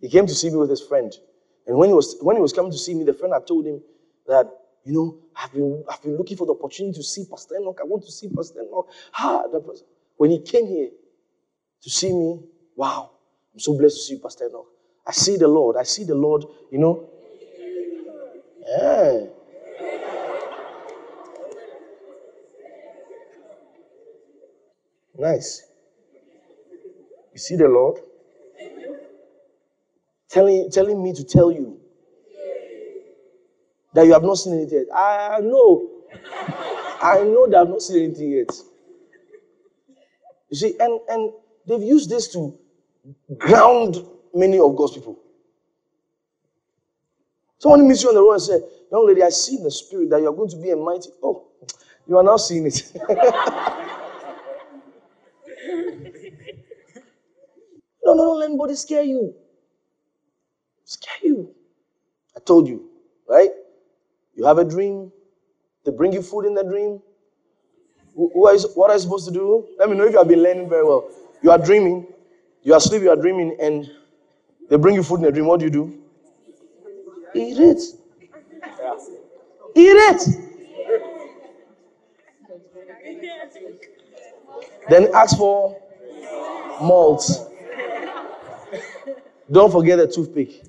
He 0.00 0.08
came 0.08 0.26
to 0.26 0.34
see 0.34 0.50
me 0.50 0.56
with 0.56 0.70
his 0.70 0.80
friend. 0.80 1.12
And 1.66 1.76
when 1.76 1.90
he 1.90 1.94
was 1.94 2.16
when 2.20 2.36
he 2.36 2.42
was 2.42 2.52
coming 2.52 2.72
to 2.72 2.78
see 2.78 2.94
me, 2.94 3.04
the 3.04 3.12
friend 3.12 3.34
had 3.34 3.46
told 3.46 3.66
him 3.66 3.82
that, 4.26 4.46
you 4.84 4.92
know, 4.92 5.18
I've 5.36 5.52
been 5.52 5.84
I've 5.90 6.02
been 6.02 6.16
looking 6.16 6.36
for 6.36 6.46
the 6.46 6.54
opportunity 6.54 6.96
to 6.96 7.02
see 7.02 7.26
Pastor 7.28 7.56
Enoch. 7.60 7.78
I 7.80 7.84
want 7.84 8.04
to 8.04 8.12
see 8.12 8.28
Pastor 8.28 8.60
Enoch. 8.62 8.88
Ah, 9.18 9.44
when 10.16 10.30
he 10.30 10.40
came 10.40 10.66
here 10.66 10.88
to 11.82 11.90
see 11.90 12.12
me, 12.12 12.40
wow, 12.74 13.10
I'm 13.52 13.60
so 13.60 13.76
blessed 13.76 13.96
to 13.96 14.02
see 14.02 14.14
you, 14.14 14.20
Pastor 14.20 14.48
Enoch. 14.48 14.66
I 15.06 15.12
see 15.12 15.36
the 15.36 15.48
Lord. 15.48 15.76
I 15.76 15.82
see 15.82 16.04
the 16.04 16.14
Lord, 16.14 16.44
you 16.70 16.78
know. 16.78 17.10
Yeah. 18.66 19.26
Nice. 25.18 25.64
You 27.32 27.38
see 27.38 27.56
the 27.56 27.68
Lord? 27.68 27.98
Telling, 30.30 30.70
telling 30.70 31.02
me 31.02 31.12
to 31.14 31.24
tell 31.24 31.50
you 31.52 31.78
that 33.94 34.06
you 34.06 34.12
have 34.12 34.22
not 34.22 34.36
seen 34.36 34.54
anything 34.54 34.86
yet. 34.88 34.96
I 34.96 35.40
know. 35.40 35.90
I 37.02 37.22
know 37.24 37.48
that 37.48 37.58
I've 37.60 37.68
not 37.68 37.82
seen 37.82 38.04
anything 38.04 38.30
yet. 38.32 38.50
You 40.50 40.56
see, 40.56 40.74
and, 40.80 41.00
and 41.08 41.32
they've 41.66 41.82
used 41.82 42.10
this 42.10 42.32
to 42.34 42.58
ground 43.38 43.96
many 44.34 44.58
of 44.58 44.76
God's 44.76 44.94
people. 44.94 45.18
Someone 47.58 47.88
meets 47.88 48.02
you 48.02 48.10
on 48.10 48.14
the 48.14 48.22
road 48.22 48.32
and 48.34 48.42
say, 48.42 48.60
Young 48.90 49.06
lady, 49.06 49.22
I 49.22 49.30
see 49.30 49.56
in 49.56 49.64
the 49.64 49.70
spirit 49.70 50.10
that 50.10 50.20
you 50.20 50.28
are 50.28 50.34
going 50.34 50.50
to 50.50 50.56
be 50.56 50.70
a 50.70 50.76
mighty. 50.76 51.10
Oh, 51.22 51.48
you 52.06 52.16
are 52.16 52.22
now 52.24 52.36
seeing 52.36 52.66
it. 52.66 52.92
don't 58.24 58.38
let 58.40 58.48
anybody 58.50 58.74
scare 58.74 59.02
you. 59.02 59.34
Scare 60.84 61.18
you. 61.22 61.54
I 62.36 62.40
told 62.40 62.68
you, 62.68 62.88
right? 63.28 63.50
You 64.34 64.44
have 64.46 64.58
a 64.58 64.64
dream. 64.64 65.10
They 65.84 65.90
bring 65.90 66.12
you 66.12 66.22
food 66.22 66.44
in 66.46 66.54
the 66.54 66.62
dream. 66.64 67.00
What 68.14 68.50
are 68.90 68.94
you 68.94 68.98
supposed 69.00 69.26
to 69.26 69.32
do? 69.32 69.66
Let 69.78 69.88
me 69.88 69.96
know 69.96 70.04
if 70.04 70.12
you 70.12 70.18
have 70.18 70.28
been 70.28 70.42
learning 70.42 70.68
very 70.68 70.84
well. 70.84 71.08
You 71.42 71.50
are 71.50 71.58
dreaming. 71.58 72.06
You 72.62 72.74
are 72.74 72.78
asleep, 72.78 73.02
you 73.02 73.10
are 73.10 73.16
dreaming, 73.16 73.56
and 73.60 73.88
they 74.68 74.76
bring 74.76 74.94
you 74.96 75.02
food 75.02 75.20
in 75.20 75.26
a 75.26 75.32
dream. 75.32 75.46
What 75.46 75.60
do 75.60 75.66
you 75.66 75.70
do? 75.70 75.98
Eat 77.34 77.58
it. 77.58 77.80
Eat 79.74 79.96
it. 79.96 80.22
Then 84.90 85.08
ask 85.14 85.36
for 85.38 85.80
malt. 86.82 87.47
Don't 89.50 89.72
forget 89.72 89.98
the 89.98 90.06
toothpick. 90.06 90.62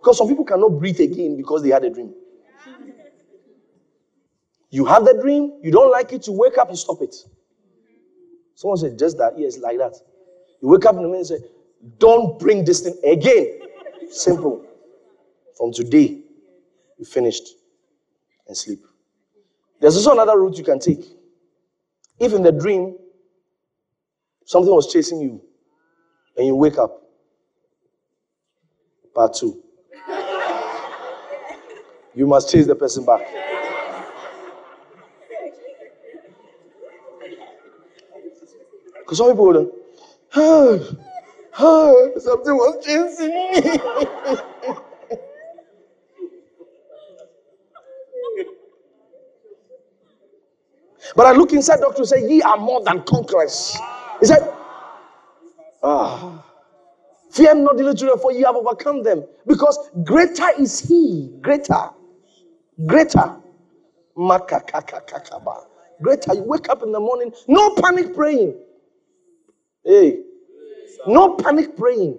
Because 0.00 0.16
some 0.16 0.28
people 0.28 0.44
cannot 0.44 0.70
breathe 0.70 1.00
again 1.00 1.36
because 1.36 1.62
they 1.62 1.68
had 1.68 1.84
a 1.84 1.90
dream. 1.90 2.14
You 4.70 4.84
have 4.86 5.04
the 5.04 5.14
dream, 5.20 5.58
you 5.62 5.70
don't 5.70 5.90
like 5.90 6.12
it, 6.12 6.26
you 6.26 6.32
wake 6.32 6.56
up, 6.56 6.70
you 6.70 6.76
stop 6.76 7.02
it. 7.02 7.14
Someone 8.54 8.78
said, 8.78 8.98
just 8.98 9.18
that, 9.18 9.38
yes, 9.38 9.58
like 9.58 9.78
that. 9.78 9.94
You 10.62 10.68
wake 10.68 10.86
up 10.86 10.94
in 10.94 11.02
the 11.02 11.08
morning 11.08 11.20
and 11.20 11.26
say, 11.26 11.38
don't 11.98 12.38
bring 12.38 12.64
this 12.64 12.80
thing 12.80 12.96
again. 13.04 13.58
Simple. 14.10 14.64
From 15.56 15.72
today, 15.72 16.20
you 16.98 17.04
finished 17.04 17.48
and 18.46 18.56
sleep. 18.56 18.80
There's 19.80 19.96
also 19.96 20.12
another 20.12 20.38
route 20.38 20.56
you 20.56 20.64
can 20.64 20.78
take. 20.78 21.04
If 22.18 22.32
in 22.32 22.42
the 22.42 22.52
dream, 22.52 22.96
something 24.44 24.72
was 24.72 24.92
chasing 24.92 25.20
you, 25.20 25.42
and 26.36 26.46
you 26.46 26.56
wake 26.56 26.78
up, 26.78 27.02
part 29.14 29.34
two. 29.34 29.62
You 32.14 32.26
must 32.26 32.50
chase 32.50 32.66
the 32.66 32.74
person 32.74 33.04
back. 33.04 33.22
Because 38.98 39.18
some 39.18 39.30
people 39.30 39.46
would, 39.46 39.70
oh, 40.36 42.12
something 42.18 42.56
was 42.56 42.84
chasing 42.84 43.28
me. 43.28 43.78
but 51.16 51.26
I 51.26 51.32
look 51.32 51.52
inside 51.52 51.80
doctor 51.80 52.00
and 52.02 52.08
say, 52.08 52.28
Ye 52.28 52.42
are 52.42 52.56
more 52.58 52.82
than 52.84 53.02
conquerors. 53.02 53.76
He 54.20 54.26
said, 54.26 54.52
Ah. 55.82 56.44
Fear 57.30 57.54
not 57.56 57.76
the 57.76 57.94
children, 57.94 58.18
for 58.18 58.32
you 58.32 58.44
have 58.44 58.56
overcome 58.56 59.02
them. 59.02 59.24
Because 59.46 59.78
greater 60.04 60.48
is 60.58 60.80
he. 60.80 61.32
Greater. 61.40 61.90
Greater. 62.86 63.36
Greater. 66.02 66.34
You 66.34 66.42
wake 66.42 66.68
up 66.68 66.82
in 66.82 66.92
the 66.92 67.00
morning, 67.00 67.32
no 67.46 67.74
panic 67.76 68.14
praying. 68.14 68.56
Hey, 69.84 70.20
no 71.06 71.36
panic 71.36 71.76
praying. 71.76 72.18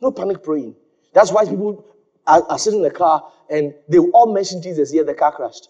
No 0.00 0.10
panic 0.10 0.42
praying. 0.42 0.74
That's 1.14 1.30
why 1.30 1.44
people 1.44 1.84
are, 2.26 2.42
are 2.48 2.58
sitting 2.58 2.78
in 2.80 2.84
the 2.84 2.90
car 2.90 3.30
and 3.50 3.74
they 3.88 3.98
all 3.98 4.32
mention 4.32 4.62
Jesus, 4.62 4.92
yet 4.92 5.06
the 5.06 5.14
car 5.14 5.32
crashed. 5.32 5.68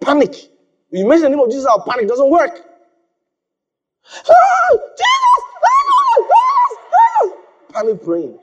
Panic. 0.00 0.34
You 0.90 1.06
mention 1.06 1.24
the 1.24 1.36
name 1.36 1.40
of 1.40 1.50
Jesus, 1.50 1.66
our 1.66 1.84
panic 1.84 2.08
doesn't 2.08 2.30
work. 2.30 2.60
Ah, 4.28 4.70
Jesus! 4.96 5.37
Panic 7.78 8.02
praying. 8.02 8.38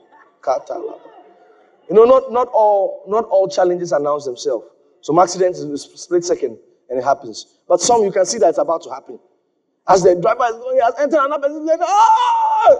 You 0.46 1.94
know, 1.94 2.04
not, 2.04 2.32
not 2.32 2.48
all 2.52 3.04
not 3.06 3.24
all 3.26 3.48
challenges 3.48 3.92
announce 3.92 4.24
themselves. 4.24 4.66
Some 5.02 5.18
accidents 5.18 5.60
in 5.60 5.70
a 5.70 5.76
split 5.76 6.24
second 6.24 6.58
and 6.88 6.98
it 6.98 7.04
happens. 7.04 7.58
But 7.68 7.80
some 7.80 8.02
you 8.02 8.10
can 8.10 8.24
see 8.24 8.38
that 8.38 8.48
it's 8.48 8.58
about 8.58 8.82
to 8.84 8.90
happen. 8.90 9.18
As 9.88 10.02
the 10.02 10.14
driver 10.14 10.44
is 10.46 10.56
going, 10.56 10.76
he 10.76 10.82
has 10.82 10.94
entered 10.98 11.22
another 11.24 11.48
person, 11.48 11.66
like, 11.66 11.80
ah! 11.82 12.76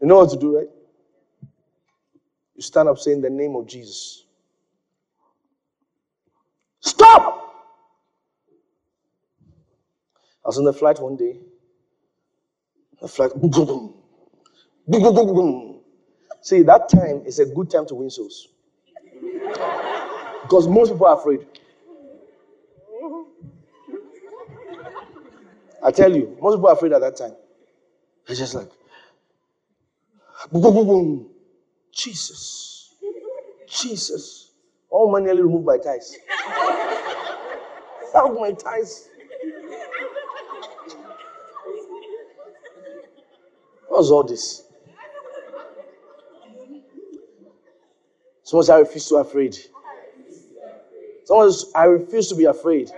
You 0.00 0.08
know 0.08 0.16
what 0.16 0.30
to 0.30 0.36
do, 0.36 0.56
right? 0.56 0.68
You 2.54 2.62
stand 2.62 2.88
up 2.88 2.98
saying 2.98 3.20
the 3.20 3.30
name 3.30 3.54
of 3.54 3.66
Jesus. 3.66 4.24
Stop! 6.80 7.42
I 10.44 10.48
was 10.48 10.58
on 10.58 10.64
the 10.64 10.72
flight 10.72 10.98
one 11.00 11.16
day. 11.16 11.38
The 13.00 13.08
boom. 15.34 15.80
See, 16.42 16.62
that 16.62 16.88
time 16.88 17.22
is 17.26 17.38
a 17.38 17.46
good 17.46 17.70
time 17.70 17.86
to 17.86 17.94
win 17.94 18.10
souls. 18.10 18.48
Because 20.42 20.68
most 20.68 20.92
people 20.92 21.06
are 21.06 21.18
afraid. 21.18 21.46
I 25.82 25.90
tell 25.90 26.14
you, 26.14 26.36
most 26.40 26.56
people 26.56 26.68
are 26.68 26.74
afraid 26.74 26.92
at 26.92 27.00
that 27.00 27.16
time. 27.16 27.34
It's 28.28 28.38
just 28.38 28.54
like, 28.54 28.70
boom, 30.52 30.62
boom, 30.62 30.74
boom, 30.74 30.86
boom. 30.86 31.30
Jesus. 31.92 32.94
Jesus. 33.68 34.52
All 34.90 35.10
my 35.10 35.20
nearly 35.20 35.42
removed 35.42 35.66
my 35.66 35.78
ties. 35.78 36.16
Out 38.14 38.34
my 38.34 38.52
ties. 38.52 39.08
What's 43.96 44.10
all 44.10 44.24
this? 44.24 44.62
Someone 48.42 48.64
says, 48.64 48.70
I 48.70 48.78
refuse 48.80 49.08
to 49.08 49.14
be 49.14 49.20
afraid. 49.20 49.56
Someone 51.24 51.50
says, 51.50 51.72
I 51.74 51.84
refuse 51.84 52.28
to 52.28 52.34
be 52.34 52.44
afraid. 52.44 52.90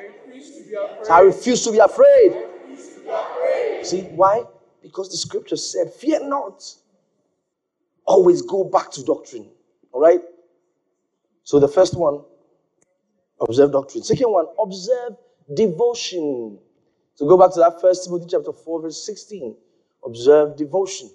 I 1.08 1.20
refuse 1.20 1.62
to 1.62 1.70
be 1.70 1.78
afraid. 1.78 3.86
See 3.86 4.02
why? 4.16 4.42
Because 4.82 5.08
the 5.08 5.16
scripture 5.16 5.56
said, 5.56 5.92
Fear 5.92 6.28
not. 6.28 6.64
Always 8.04 8.42
go 8.42 8.64
back 8.64 8.90
to 8.90 9.04
doctrine. 9.04 9.48
All 9.92 10.00
right? 10.00 10.20
So 11.44 11.60
the 11.60 11.68
first 11.68 11.96
one, 11.96 12.24
observe 13.40 13.70
doctrine. 13.70 14.02
Second 14.02 14.32
one, 14.32 14.46
observe 14.60 15.12
devotion. 15.54 16.58
So 17.14 17.28
go 17.28 17.38
back 17.38 17.54
to 17.54 17.60
that 17.60 17.80
first 17.80 18.06
Timothy 18.06 18.26
chapter 18.28 18.52
4, 18.52 18.82
verse 18.82 19.06
16. 19.06 19.54
Observe 20.08 20.56
devotion. 20.56 21.10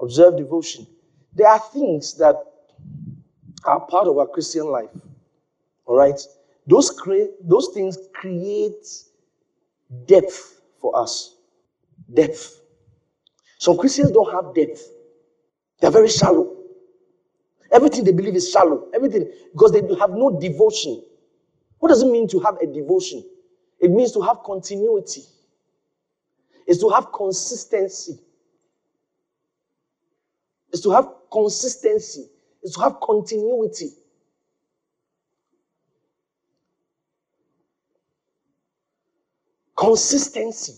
Observe 0.00 0.36
devotion. 0.36 0.84
There 1.32 1.46
are 1.46 1.60
things 1.60 2.14
that 2.18 2.34
are 3.64 3.80
part 3.86 4.08
of 4.08 4.18
our 4.18 4.26
Christian 4.26 4.66
life. 4.66 4.90
All 5.86 5.96
right? 5.96 6.20
Those, 6.66 6.90
those 7.40 7.68
things 7.72 7.96
create 8.12 8.84
depth 10.06 10.60
for 10.80 10.98
us. 10.98 11.36
Depth. 12.12 12.60
Some 13.58 13.78
Christians 13.78 14.10
don't 14.10 14.32
have 14.32 14.56
depth. 14.56 14.90
They're 15.80 15.92
very 15.92 16.08
shallow. 16.08 16.56
Everything 17.70 18.02
they 18.02 18.12
believe 18.12 18.34
is 18.34 18.50
shallow. 18.50 18.88
Everything, 18.92 19.30
because 19.52 19.70
they 19.70 19.82
have 20.00 20.10
no 20.10 20.36
devotion. 20.40 21.00
What 21.78 21.90
does 21.90 22.02
it 22.02 22.10
mean 22.10 22.26
to 22.28 22.40
have 22.40 22.56
a 22.60 22.66
devotion? 22.66 23.24
It 23.78 23.92
means 23.92 24.10
to 24.12 24.20
have 24.22 24.38
continuity. 24.44 25.22
Is 26.70 26.78
to 26.78 26.88
have 26.90 27.12
consistency. 27.12 28.20
Is 30.72 30.80
to 30.82 30.90
have 30.92 31.08
consistency. 31.32 32.26
Is 32.62 32.74
to 32.74 32.80
have 32.82 33.00
continuity. 33.02 33.90
Consistency. 39.76 40.74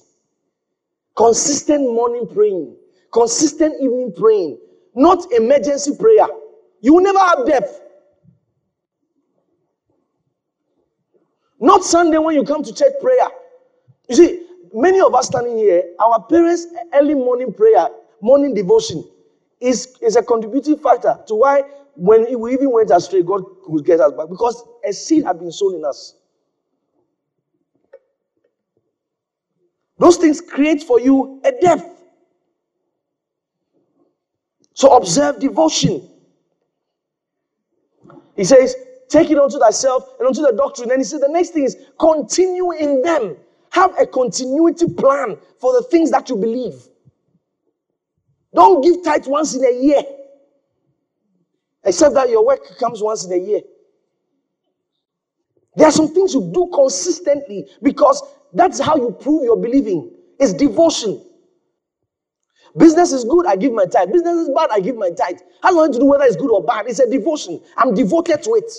Consistent 1.14 1.82
morning 1.92 2.26
praying. 2.32 2.74
Consistent 3.12 3.74
evening 3.82 4.14
praying. 4.16 4.58
Not 4.94 5.30
emergency 5.32 5.92
prayer. 5.98 6.26
You 6.80 6.94
will 6.94 7.02
never 7.02 7.18
have 7.18 7.46
depth. 7.46 7.82
Not 11.60 11.84
Sunday 11.84 12.16
when 12.16 12.34
you 12.34 12.44
come 12.44 12.62
to 12.62 12.74
church 12.74 12.94
prayer. 13.02 13.28
You 14.08 14.16
see, 14.16 14.41
many 14.74 15.00
of 15.00 15.14
us 15.14 15.26
standing 15.26 15.58
here, 15.58 15.84
our 16.00 16.22
parents' 16.22 16.66
early 16.94 17.14
morning 17.14 17.52
prayer, 17.52 17.88
morning 18.20 18.54
devotion, 18.54 19.04
is, 19.60 19.96
is 20.02 20.16
a 20.16 20.22
contributing 20.22 20.78
factor 20.78 21.18
to 21.26 21.34
why 21.34 21.62
when 21.94 22.40
we 22.40 22.54
even 22.54 22.70
went 22.72 22.90
astray, 22.90 23.22
God 23.22 23.42
would 23.66 23.84
get 23.84 24.00
us 24.00 24.12
back 24.12 24.28
because 24.28 24.64
a 24.86 24.92
seed 24.92 25.24
had 25.24 25.38
been 25.38 25.52
sown 25.52 25.76
in 25.76 25.84
us. 25.84 26.16
Those 29.98 30.16
things 30.16 30.40
create 30.40 30.82
for 30.82 30.98
you 30.98 31.40
a 31.44 31.52
depth. 31.52 32.02
So 34.74 34.96
observe 34.96 35.38
devotion. 35.38 36.08
He 38.36 38.44
says, 38.44 38.74
take 39.08 39.30
it 39.30 39.38
unto 39.38 39.58
thyself 39.58 40.08
and 40.18 40.26
unto 40.26 40.40
the 40.42 40.52
doctrine. 40.56 40.90
And 40.90 41.00
he 41.00 41.04
said, 41.04 41.20
the 41.20 41.28
next 41.28 41.50
thing 41.50 41.64
is 41.64 41.76
continue 42.00 42.72
in 42.72 43.02
them. 43.02 43.36
Have 43.72 43.98
a 43.98 44.06
continuity 44.06 44.86
plan 44.92 45.38
for 45.58 45.72
the 45.72 45.82
things 45.90 46.10
that 46.10 46.28
you 46.28 46.36
believe. 46.36 46.74
Don't 48.54 48.82
give 48.82 49.02
tithe 49.02 49.26
once 49.26 49.54
in 49.54 49.64
a 49.64 49.82
year. 49.82 50.02
Except 51.84 52.14
that 52.14 52.28
your 52.28 52.46
work 52.46 52.60
comes 52.78 53.02
once 53.02 53.24
in 53.24 53.32
a 53.32 53.36
year. 53.36 53.60
There 55.74 55.88
are 55.88 55.92
some 55.92 56.12
things 56.12 56.34
you 56.34 56.50
do 56.52 56.70
consistently 56.72 57.66
because 57.82 58.22
that's 58.52 58.78
how 58.78 58.96
you 58.96 59.10
prove 59.10 59.44
your 59.44 59.56
believing. 59.56 60.12
It's 60.38 60.52
devotion. 60.52 61.24
Business 62.76 63.12
is 63.12 63.24
good, 63.24 63.46
I 63.46 63.56
give 63.56 63.72
my 63.72 63.86
tithe. 63.86 64.12
Business 64.12 64.36
is 64.36 64.50
bad, 64.54 64.68
I 64.70 64.80
give 64.80 64.96
my 64.96 65.10
tithe. 65.10 65.38
Has 65.62 65.74
nothing 65.74 65.94
to 65.94 65.98
do 65.98 66.06
whether 66.06 66.24
it's 66.24 66.36
good 66.36 66.50
or 66.50 66.62
bad. 66.62 66.86
It's 66.88 67.00
a 67.00 67.08
devotion. 67.08 67.60
I'm 67.78 67.94
devoted 67.94 68.42
to 68.42 68.54
it. 68.54 68.70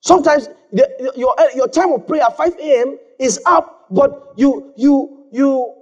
Sometimes 0.00 0.48
the, 0.72 1.12
your, 1.16 1.34
your 1.54 1.68
time 1.68 1.92
of 1.92 2.06
prayer, 2.06 2.26
5 2.34 2.56
a.m., 2.58 2.98
is 3.18 3.40
up, 3.46 3.86
but 3.90 4.34
you 4.36 4.72
you 4.76 5.26
you 5.32 5.74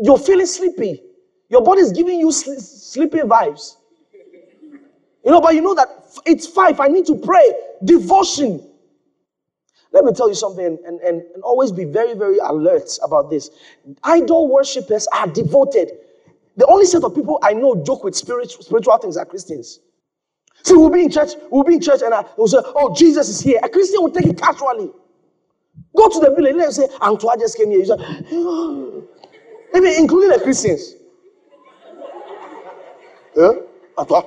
you're 0.00 0.18
feeling 0.18 0.46
sleepy. 0.46 1.02
Your 1.48 1.62
body 1.62 1.80
is 1.80 1.92
giving 1.92 2.20
you 2.20 2.30
sl- 2.32 2.54
sleepy 2.60 3.18
vibes. 3.18 3.76
You 5.24 5.32
know, 5.32 5.40
but 5.40 5.54
you 5.54 5.60
know 5.62 5.74
that 5.74 5.88
it's 6.26 6.46
five. 6.46 6.80
I 6.80 6.88
need 6.88 7.06
to 7.06 7.16
pray. 7.16 7.52
Devotion. 7.84 8.62
Let 9.92 10.04
me 10.04 10.12
tell 10.12 10.28
you 10.28 10.34
something 10.34 10.64
and, 10.64 11.00
and, 11.00 11.22
and 11.22 11.42
always 11.42 11.72
be 11.72 11.84
very, 11.84 12.14
very 12.14 12.38
alert 12.38 12.90
about 13.02 13.30
this. 13.30 13.50
Idol 14.04 14.48
worshippers 14.48 15.06
are 15.14 15.26
devoted. 15.26 15.92
The 16.56 16.66
only 16.66 16.84
set 16.86 17.04
of 17.04 17.14
people 17.14 17.38
I 17.42 17.54
know 17.54 17.82
joke 17.84 18.04
with 18.04 18.14
spiritual, 18.14 18.62
spiritual 18.62 18.98
things 18.98 19.16
are 19.16 19.24
Christians. 19.24 19.80
See, 20.64 20.74
we'll 20.74 20.90
be 20.90 21.04
in 21.04 21.10
church, 21.10 21.30
we'll 21.50 21.64
be 21.64 21.74
in 21.74 21.80
church, 21.80 22.02
and 22.04 22.12
I 22.12 22.24
will 22.36 22.48
say, 22.48 22.58
Oh, 22.60 22.94
Jesus 22.94 23.28
is 23.28 23.40
here. 23.40 23.60
A 23.62 23.68
Christian 23.68 24.02
will 24.02 24.10
take 24.10 24.26
it 24.26 24.38
casually. 24.40 24.90
Go 25.96 26.08
to 26.08 26.20
the 26.20 26.34
village, 26.34 26.54
let 26.54 26.64
them 26.64 26.72
say, 26.72 26.88
Antoine 27.00 27.38
just 27.40 27.56
came 27.56 27.70
here. 27.70 27.80
You 27.80 27.86
say, 27.86 27.96
Maybe 29.72 29.96
including 29.96 30.30
the 30.30 30.40
Christians. 30.42 30.94
Yeah? 33.36 33.52
Antoine. 33.96 34.24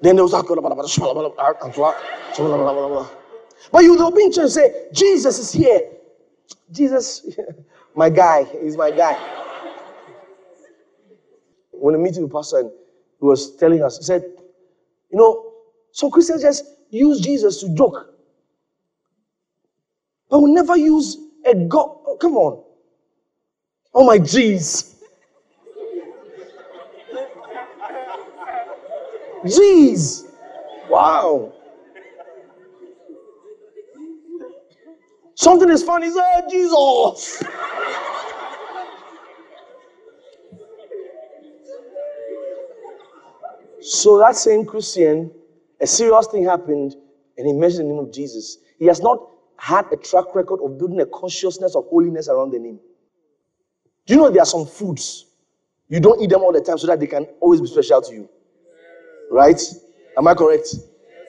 Then 0.00 0.16
they 0.16 0.22
will 0.22 0.28
start 0.28 0.46
But 3.72 3.82
you 3.84 3.96
in 4.24 4.32
church 4.32 4.42
and 4.42 4.50
say, 4.50 4.86
Jesus 4.92 5.38
is 5.38 5.52
here. 5.52 5.80
Jesus, 6.70 7.26
my 7.96 8.08
guy, 8.08 8.44
he's 8.62 8.76
my 8.76 8.90
guy. 8.90 9.14
When 11.72 11.94
I 11.94 11.98
meeting 11.98 12.22
with 12.24 12.32
pastor 12.32 12.62
he 12.62 13.24
was 13.24 13.56
telling 13.56 13.82
us, 13.82 13.98
he 13.98 14.04
said, 14.04 14.22
you 15.10 15.18
know, 15.18 15.52
so 15.90 16.10
Christians 16.10 16.42
just 16.42 16.64
use 16.90 17.20
Jesus 17.20 17.60
to 17.60 17.74
joke. 17.74 18.08
But 20.30 20.40
we 20.40 20.52
never 20.52 20.76
use 20.76 21.16
a 21.44 21.54
God. 21.54 21.90
Oh, 22.06 22.16
come 22.20 22.36
on. 22.36 22.62
Oh 23.94 24.04
my 24.04 24.18
jeez. 24.18 24.94
Jeez. 29.44 30.24
Wow. 30.90 31.52
Something 35.34 35.70
is 35.70 35.82
funny. 35.82 36.08
Oh, 36.10 36.48
Jesus. 36.50 37.44
so 43.80 44.18
that 44.18 44.36
same 44.36 44.64
Christian, 44.66 45.30
a 45.80 45.86
serious 45.86 46.26
thing 46.26 46.44
happened, 46.44 46.94
and 47.36 47.46
he 47.46 47.52
mentioned 47.52 47.88
the 47.88 47.94
name 47.94 47.98
of 48.04 48.12
Jesus. 48.12 48.58
He 48.78 48.86
has 48.86 49.00
not 49.00 49.20
had 49.56 49.86
a 49.92 49.96
track 49.96 50.34
record 50.34 50.60
of 50.62 50.78
building 50.78 51.00
a 51.00 51.06
consciousness 51.06 51.74
of 51.74 51.86
holiness 51.86 52.28
around 52.28 52.52
the 52.52 52.58
name. 52.58 52.78
Do 54.06 54.14
you 54.14 54.20
know 54.20 54.30
there 54.30 54.42
are 54.42 54.46
some 54.46 54.66
foods 54.66 55.26
you 55.88 56.00
don't 56.00 56.20
eat 56.20 56.30
them 56.30 56.42
all 56.42 56.52
the 56.52 56.60
time 56.60 56.78
so 56.78 56.86
that 56.86 57.00
they 57.00 57.06
can 57.06 57.24
always 57.40 57.60
be 57.60 57.66
special 57.66 58.00
to 58.02 58.14
you? 58.14 58.28
Right? 59.30 59.60
Am 60.16 60.26
I 60.26 60.34
correct? 60.34 60.74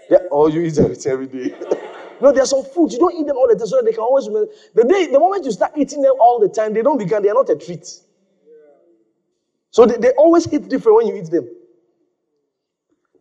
Yeah. 0.09 0.19
Oh, 0.31 0.47
you 0.47 0.61
eat 0.61 0.77
everything 0.77 1.11
every 1.11 1.27
day. 1.27 1.55
no, 2.21 2.31
there 2.31 2.43
are 2.43 2.47
some 2.47 2.63
foods 2.63 2.93
you 2.93 2.99
don't 2.99 3.15
eat 3.15 3.27
them 3.27 3.37
all 3.37 3.47
the 3.47 3.55
time 3.55 3.67
so 3.67 3.77
that 3.77 3.85
they 3.85 3.91
can 3.91 4.01
always 4.01 4.27
remember. 4.27 4.51
The 4.73 4.83
day, 4.83 5.07
the 5.07 5.19
moment 5.19 5.45
you 5.45 5.51
start 5.51 5.73
eating 5.75 6.01
them 6.01 6.13
all 6.19 6.39
the 6.39 6.49
time, 6.49 6.73
they 6.73 6.81
don't 6.81 6.97
become. 6.97 7.21
They 7.21 7.29
are 7.29 7.35
not 7.35 7.49
a 7.49 7.55
treat. 7.55 7.87
So 9.71 9.85
they, 9.85 9.97
they 9.97 10.11
always 10.11 10.45
hit 10.45 10.67
different 10.69 10.97
when 10.97 11.07
you 11.07 11.15
eat 11.15 11.29
them. 11.29 11.47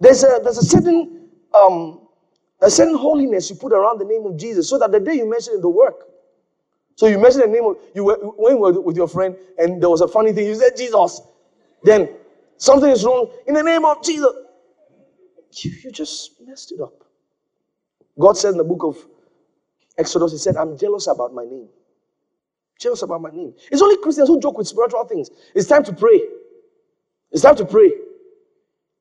There's 0.01 0.25
a 0.25 0.41
there's 0.43 0.59
a 0.59 0.65
certain 0.65 1.29
um 1.55 2.09
a 2.63 2.71
certain 2.71 2.97
holiness 2.97 3.51
you 3.51 3.57
put 3.57 3.73
around 3.73 4.01
the 4.01 4.05
name 4.07 4.27
of 4.27 4.37
Jesus, 4.39 4.69
so 4.69 4.79
that 4.79 4.93
the 4.93 5.01
day 5.01 5.15
you 5.15 5.29
mention 5.31 5.55
it, 5.57 5.63
the 5.63 5.69
work. 5.69 6.05
So 6.97 7.07
you 7.07 7.19
mention 7.19 7.43
the 7.43 7.49
name 7.49 7.65
of 7.65 7.77
you 7.95 8.05
were, 8.05 8.17
when 8.17 8.55
you 8.57 8.61
were 8.61 8.81
with 8.81 8.97
your 8.97 9.09
friend, 9.09 9.37
and 9.59 9.83
there 9.83 9.91
was 9.91 10.01
a 10.01 10.09
funny 10.09 10.33
thing. 10.33 10.47
You 10.47 10.55
said 10.57 10.77
Jesus, 10.77 11.23
then 11.85 12.11
something 12.59 12.91
is 12.91 13.05
wrong 13.05 13.31
in 13.47 13.55
the 13.55 13.63
name 13.63 13.85
of 13.85 14.03
Jesus. 14.05 14.33
You, 15.53 15.73
you 15.85 15.93
just 15.93 16.41
messed 16.47 16.73
it 16.73 16.81
up. 16.81 16.95
God 18.19 18.37
said 18.37 18.53
in 18.53 18.59
the 18.59 18.65
book 18.65 18.85
of 18.85 18.99
Exodus, 19.99 20.33
He 20.33 20.39
said, 20.39 20.57
I'm 20.57 20.79
jealous 20.79 21.07
about 21.09 21.35
my 21.35 21.45
name. 21.45 21.69
Jealous 22.81 23.03
about 23.03 23.23
my 23.23 23.31
name. 23.31 23.55
It's 23.73 23.83
only 23.83 23.97
Christians 24.03 24.29
who 24.29 24.41
joke 24.41 24.59
with 24.59 24.69
spiritual 24.69 25.05
things. 25.05 25.31
It's 25.55 25.69
time 25.69 25.85
to 25.85 25.93
pray. 25.93 26.23
It's 27.33 27.43
time 27.43 27.57
to 27.57 27.65
pray. 27.65 27.93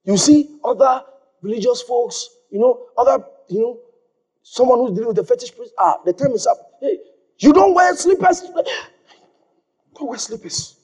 You 0.08 0.16
see 0.16 0.58
other 0.64 1.04
religious 1.42 1.82
folks, 1.82 2.30
you 2.50 2.60
know, 2.60 2.88
other, 2.98 3.24
you 3.50 3.60
know, 3.60 3.78
someone 4.42 4.80
who's 4.80 4.92
dealing 4.92 5.08
with 5.10 5.18
the 5.18 5.24
fetish 5.26 5.54
priest. 5.54 5.74
Ah, 5.78 5.98
the 6.06 6.14
time 6.14 6.32
is 6.32 6.48
up. 6.48 6.58
Hey, 6.80 6.98
you 7.40 7.52
don't 7.52 7.74
wear 7.74 7.94
slippers. 7.94 8.40
Don't 8.40 10.08
wear 10.08 10.18
slippers. 10.18 10.78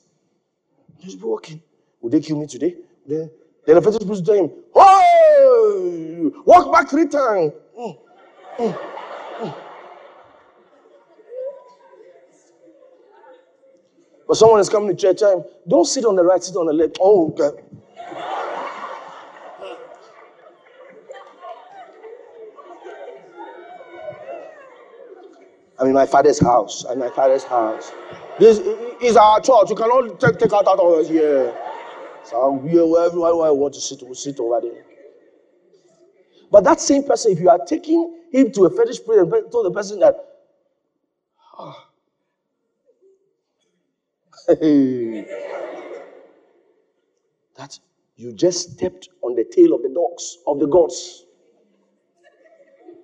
Just 1.00 1.20
be 1.20 1.24
walking. 1.26 1.62
Will 2.02 2.10
they 2.10 2.20
kill 2.20 2.38
me 2.38 2.48
today? 2.48 2.76
Then, 3.08 3.32
then 3.66 3.76
the 3.76 3.82
fetish 3.82 4.06
priest 4.06 4.26
tell 4.26 4.36
him, 4.36 4.52
Oh, 4.76 6.44
walk 6.46 6.74
back 6.74 6.90
three 6.90 7.08
times. 7.08 7.54
Mm, 7.80 7.98
mm, 8.60 8.80
mm. 9.40 9.56
But 14.28 14.36
someone 14.36 14.60
is 14.60 14.68
coming 14.68 14.94
to 14.94 15.14
church. 15.14 15.22
Don't 15.66 15.86
sit 15.86 16.04
on 16.04 16.18
the 16.18 16.24
right, 16.24 16.44
sit 16.44 16.58
on 16.58 16.66
the 16.66 16.74
left. 16.74 16.98
Oh, 17.00 17.32
okay. 17.32 17.62
I'm 25.84 25.90
in 25.90 25.96
my 25.96 26.06
father's 26.06 26.40
house. 26.40 26.86
I'm 26.86 26.94
in 26.94 27.00
my 27.00 27.10
father's 27.10 27.44
house. 27.44 27.92
This 28.40 28.60
is 29.02 29.18
our 29.18 29.42
church. 29.42 29.70
You 29.70 29.76
cannot 29.76 30.18
take, 30.18 30.40
take 30.40 30.54
out 30.54 30.66
out 30.66 30.80
of 30.80 30.94
us 30.94 31.10
here. 31.10 31.54
So 32.24 32.54
wherever 32.54 33.18
I 33.46 33.50
want 33.50 33.74
to 33.74 33.82
sit, 33.82 34.02
we'll 34.02 34.16
sit 34.16 34.40
over 34.40 34.62
there. 34.62 34.86
But 36.50 36.64
that 36.64 36.80
same 36.80 37.04
person, 37.04 37.34
if 37.34 37.42
you 37.42 37.50
are 37.50 37.60
taking 37.68 38.18
him 38.32 38.50
to 38.54 38.64
a 38.64 38.70
fetish 38.70 39.04
place 39.04 39.20
and 39.20 39.30
told 39.52 39.66
the 39.66 39.72
person 39.72 40.00
that, 40.00 40.16
oh, 41.60 41.76
ah. 41.76 41.90
hey, 44.62 45.26
that 47.58 47.78
you 48.16 48.32
just 48.32 48.72
stepped 48.72 49.10
on 49.22 49.36
the 49.36 49.44
tail 49.44 49.74
of 49.74 49.82
the 49.82 49.90
dogs, 49.90 50.38
of 50.48 50.60
the 50.60 50.68
gods. 50.68 51.26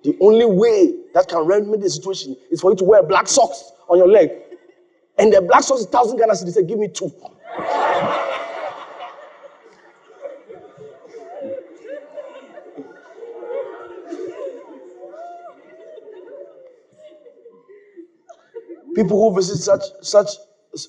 The 0.02 0.16
only 0.20 0.46
way 0.46 0.94
that 1.14 1.28
can 1.28 1.40
remedy 1.40 1.82
the 1.82 1.90
situation 1.90 2.36
is 2.50 2.60
for 2.60 2.70
you 2.70 2.76
to 2.76 2.84
wear 2.84 3.02
black 3.02 3.28
socks 3.28 3.72
on 3.88 3.98
your 3.98 4.08
leg. 4.08 4.30
And 5.18 5.32
the 5.32 5.42
black 5.42 5.62
socks 5.62 5.80
is 5.82 5.86
thousand 5.86 6.18
Ghana. 6.18 6.34
He 6.44 6.50
said, 6.50 6.66
give 6.66 6.78
me 6.78 6.88
two. 6.88 7.12
People 18.94 19.30
who 19.30 19.36
visit 19.36 19.58
such 19.58 19.82
such 20.02 20.28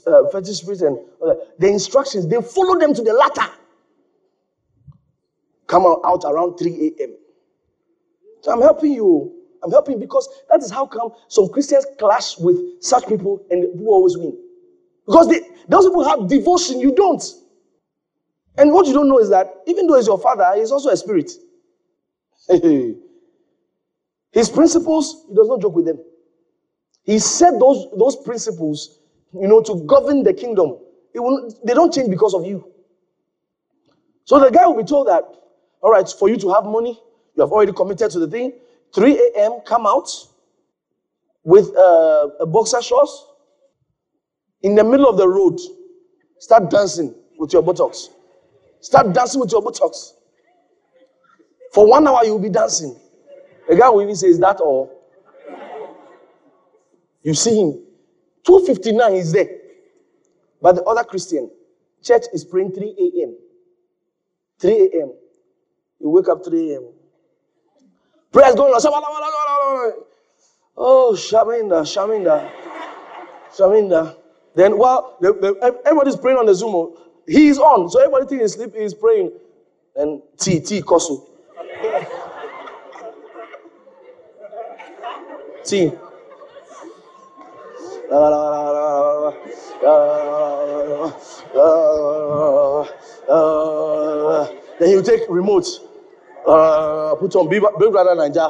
uh, 0.07 0.27
fetish 0.31 0.57
spirits 0.57 0.81
and 0.81 0.97
uh, 1.25 1.35
the 1.59 1.67
instructions, 1.67 2.27
they 2.27 2.41
follow 2.41 2.79
them 2.79 2.93
to 2.93 3.01
the 3.03 3.13
latter. 3.13 3.51
Come 5.67 5.85
out 5.85 6.23
around 6.25 6.57
3 6.57 6.93
a.m. 6.99 7.15
So 8.41 8.51
I'm 8.51 8.61
helping 8.61 8.93
you. 8.93 9.33
I'm 9.63 9.71
helping 9.71 9.99
because 9.99 10.27
that 10.49 10.61
is 10.61 10.71
how 10.71 10.85
come 10.87 11.11
some 11.27 11.49
Christians 11.49 11.85
clash 11.99 12.37
with 12.37 12.57
such 12.81 13.07
people 13.07 13.45
and 13.51 13.63
people 13.73 13.93
always 13.93 14.17
win. 14.17 14.37
Because 15.05 15.29
they, 15.29 15.41
those 15.67 15.85
people 15.85 16.03
have 16.03 16.27
devotion, 16.27 16.79
you 16.79 16.95
don't. 16.95 17.23
And 18.57 18.73
what 18.73 18.87
you 18.87 18.93
don't 18.93 19.07
know 19.07 19.19
is 19.19 19.29
that 19.29 19.53
even 19.67 19.87
though 19.87 19.95
he's 19.97 20.07
your 20.07 20.19
father, 20.19 20.51
he's 20.55 20.71
also 20.71 20.89
a 20.89 20.97
spirit. 20.97 21.31
His 24.31 24.49
principles, 24.49 25.25
he 25.27 25.35
does 25.35 25.47
not 25.47 25.61
joke 25.61 25.75
with 25.75 25.85
them. 25.85 25.99
He 27.03 27.19
set 27.19 27.59
those, 27.59 27.87
those 27.97 28.15
principles, 28.15 28.99
you 29.33 29.47
know, 29.47 29.61
to 29.61 29.83
govern 29.85 30.23
the 30.23 30.33
kingdom. 30.33 30.77
Will, 31.15 31.53
they 31.65 31.73
don't 31.73 31.93
change 31.93 32.09
because 32.09 32.33
of 32.33 32.45
you. 32.45 32.71
So 34.25 34.39
the 34.39 34.49
guy 34.49 34.65
will 34.65 34.77
be 34.77 34.83
told 34.83 35.07
that, 35.07 35.23
all 35.81 35.91
right, 35.91 36.07
for 36.07 36.29
you 36.29 36.37
to 36.37 36.53
have 36.53 36.63
money, 36.63 36.97
you 37.35 37.41
have 37.41 37.51
already 37.51 37.73
committed 37.73 38.11
to 38.11 38.19
the 38.19 38.27
thing. 38.27 38.53
3 38.93 39.31
a.m., 39.35 39.59
come 39.65 39.85
out 39.85 40.09
with 41.43 41.75
uh, 41.75 42.27
a 42.39 42.45
boxer 42.45 42.81
shorts 42.81 43.25
in 44.61 44.75
the 44.75 44.83
middle 44.83 45.07
of 45.07 45.17
the 45.17 45.27
road. 45.27 45.59
Start 46.39 46.69
dancing 46.69 47.13
with 47.37 47.53
your 47.53 47.61
buttocks. 47.61 48.09
Start 48.79 49.13
dancing 49.13 49.39
with 49.39 49.51
your 49.51 49.61
buttocks. 49.61 50.13
For 51.73 51.87
one 51.87 52.07
hour, 52.07 52.25
you'll 52.25 52.39
be 52.39 52.49
dancing. 52.49 52.99
The 53.69 53.75
guy 53.75 53.89
will 53.89 54.01
even 54.01 54.15
say, 54.15 54.27
Is 54.27 54.39
that 54.39 54.59
all? 54.59 55.01
You 57.23 57.33
see 57.33 57.61
him. 57.61 57.83
259 58.43 59.13
is 59.13 59.31
there. 59.31 59.47
But 60.61 60.75
the 60.75 60.83
other 60.83 61.03
Christian, 61.03 61.49
church 62.03 62.23
is 62.33 62.43
praying 62.43 62.73
3 62.73 62.87
a.m. 62.87 63.37
3 64.59 64.71
a.m. 64.73 65.13
You 65.99 66.09
wake 66.09 66.27
up 66.27 66.43
3 66.43 66.73
a.m. 66.73 66.83
Prayer 68.31 68.49
is 68.49 68.55
going 68.55 68.73
on. 68.73 69.93
Oh, 70.77 71.13
Shaminda, 71.15 71.83
Shaminda, 71.83 72.49
Shaminda. 73.53 74.15
Then 74.55 74.77
while 74.77 75.17
the, 75.19 75.33
the, 75.33 75.81
everybody's 75.85 76.15
praying 76.15 76.37
on 76.37 76.45
the 76.45 76.55
Zoom, 76.55 76.73
oh, 76.73 76.97
he 77.27 77.47
is 77.47 77.59
on. 77.59 77.89
So 77.89 77.99
everybody 77.99 78.25
thinks 78.27 78.43
he's 78.43 78.53
sleeping, 78.53 78.81
he's 78.81 78.93
praying. 78.93 79.31
And 79.95 80.21
T, 80.39 80.59
T, 80.61 80.81
Kosu. 80.81 81.27
T. 85.65 85.91
then 94.79 94.89
you 94.89 95.01
take 95.03 95.21
remote, 95.29 95.67
uh, 96.47 97.15
put 97.15 97.35
on 97.35 97.49
Big, 97.49 97.61
Big 97.79 97.91
Brother 97.91 98.15
Naija. 98.15 98.45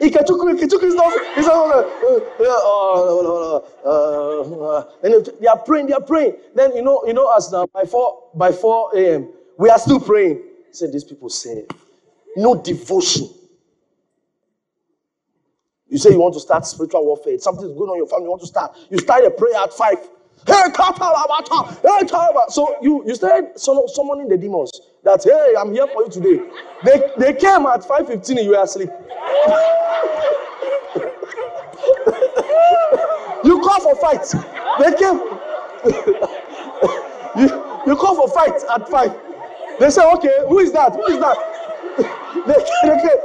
Ikechukwu, 0.00 0.50
Ikechukwu 0.54 0.84
is 0.84 0.94
not, 0.94 1.12
is 1.38 1.46
not, 1.46 1.70
uh, 3.86 4.84
and 5.02 5.26
they 5.40 5.46
are 5.46 5.58
praying, 5.58 5.86
they 5.86 5.92
are 5.92 6.00
praying. 6.00 6.34
Then, 6.54 6.74
you 6.74 6.82
know, 6.82 7.04
you 7.06 7.12
know, 7.14 7.34
as 7.36 7.50
now 7.52 7.66
by 7.66 7.84
4, 7.84 8.30
by 8.34 8.52
4 8.52 8.96
a.m., 8.98 9.28
we 9.58 9.70
are 9.70 9.78
still 9.78 10.00
praying. 10.00 10.42
Said 10.72 10.92
these 10.92 11.04
people 11.04 11.28
say, 11.28 11.66
no 12.36 12.54
devotion. 12.54 13.28
You 15.88 15.98
say 15.98 16.10
you 16.10 16.18
want 16.18 16.34
to 16.34 16.40
start 16.40 16.66
spiritual 16.66 17.04
warfare. 17.04 17.38
Something's 17.38 17.76
going 17.76 17.90
on 17.90 17.96
in 17.96 17.98
your 17.98 18.08
family. 18.08 18.24
You 18.24 18.30
want 18.30 18.42
to 18.42 18.48
start. 18.48 18.76
You 18.90 18.98
start 18.98 19.24
a 19.24 19.30
prayer 19.30 19.56
at 19.62 19.72
five. 19.72 19.98
Hey, 20.46 20.64
so 22.48 22.76
you 22.82 23.04
you 23.06 23.14
started 23.14 23.58
summoning 23.58 24.28
the 24.28 24.36
demons. 24.36 24.70
That 25.04 25.22
hey, 25.22 25.54
I'm 25.58 25.72
here 25.72 25.86
for 25.86 26.02
you 26.04 26.10
today. 26.10 26.40
They 26.84 27.10
they 27.16 27.32
came 27.38 27.64
at 27.66 27.84
five 27.86 28.06
fifteen 28.06 28.38
and 28.38 28.46
you 28.46 28.52
were 28.52 28.62
asleep. 28.62 28.90
you 33.44 33.60
call 33.60 33.80
for 33.80 33.94
fight. 33.96 34.34
They 34.80 34.94
came. 34.96 35.18
you 37.36 37.48
you 37.86 37.96
call 37.96 38.14
for 38.16 38.28
fight 38.28 38.62
at 38.74 38.88
five. 38.88 39.14
They 39.78 39.90
say, 39.90 40.02
okay, 40.14 40.32
who 40.48 40.58
is 40.60 40.72
that? 40.72 40.92
Who 40.92 41.04
is 41.06 41.18
that? 41.20 41.36
They 42.46 42.54
came. 42.54 43.24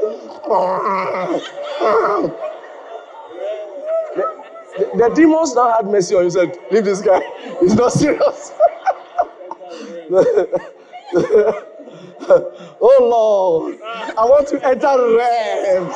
The, 4.77 4.89
the, 4.95 5.09
demons 5.15 5.55
now 5.55 5.75
had 5.75 5.85
mercy 5.87 6.15
on 6.15 6.23
you. 6.23 6.29
Said, 6.29 6.57
leave 6.71 6.85
this 6.85 7.01
guy. 7.01 7.21
He's 7.59 7.75
not 7.75 7.91
serious. 7.91 8.53
oh 12.81 12.97
Lord, 13.01 13.79
I 13.83 14.25
want 14.25 14.47
to 14.49 14.65
enter 14.65 14.87
realms. 15.17 15.95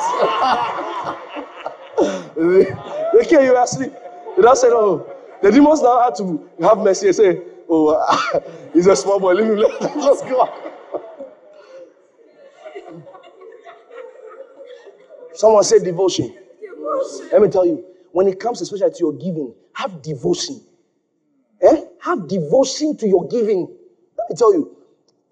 they 3.14 3.24
came, 3.24 3.42
you 3.44 3.56
asleep. 3.62 3.92
They 4.36 4.42
now 4.42 4.54
said, 4.54 4.72
oh, 4.72 5.06
the 5.42 5.50
demons 5.50 5.82
now 5.82 6.02
had 6.02 6.14
to 6.16 6.48
have 6.60 6.78
mercy 6.78 7.06
and 7.08 7.16
say, 7.16 7.42
oh, 7.68 8.40
he's 8.72 8.86
a 8.86 8.96
small 8.96 9.20
boy. 9.20 9.32
Leave 9.34 9.46
him. 9.46 9.58
Let's 9.58 10.22
go. 10.22 10.73
Someone 15.34 15.64
said 15.64 15.84
devotion. 15.84 16.34
devotion. 16.60 17.28
Let 17.32 17.42
me 17.42 17.48
tell 17.48 17.66
you, 17.66 17.84
when 18.12 18.28
it 18.28 18.38
comes 18.38 18.60
especially 18.60 18.90
to 18.90 18.98
your 19.00 19.12
giving, 19.12 19.54
have 19.74 20.00
devotion. 20.02 20.62
Eh? 21.60 21.80
Have 22.00 22.28
devotion 22.28 22.96
to 22.98 23.08
your 23.08 23.26
giving. 23.28 23.66
Let 24.18 24.30
me 24.30 24.36
tell 24.36 24.52
you. 24.54 24.76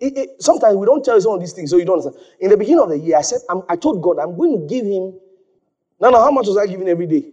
It, 0.00 0.18
it, 0.18 0.42
sometimes 0.42 0.76
we 0.76 0.84
don't 0.86 1.04
tell 1.04 1.14
you 1.14 1.20
some 1.20 1.32
of 1.34 1.40
these 1.40 1.52
things, 1.52 1.70
so 1.70 1.76
you 1.76 1.84
don't 1.84 2.00
understand. 2.00 2.26
In 2.40 2.50
the 2.50 2.56
beginning 2.56 2.80
of 2.80 2.88
the 2.88 2.98
year, 2.98 3.16
I 3.16 3.22
said, 3.22 3.40
I'm, 3.48 3.62
i 3.68 3.76
told 3.76 4.02
God, 4.02 4.18
I'm 4.18 4.36
going 4.36 4.60
to 4.60 4.66
give 4.66 4.84
him. 4.84 5.14
Now, 6.00 6.10
now, 6.10 6.22
how 6.22 6.32
much 6.32 6.48
was 6.48 6.56
I 6.56 6.66
giving 6.66 6.88
every 6.88 7.06
day? 7.06 7.30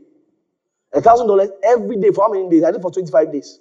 A 0.94 1.02
thousand 1.02 1.28
dollars 1.28 1.50
every 1.64 1.98
day 1.98 2.12
for 2.12 2.26
how 2.26 2.32
many 2.32 2.48
days? 2.50 2.64
I 2.64 2.72
did 2.72 2.82
for 2.82 2.92
25 2.92 3.32
days. 3.32 3.60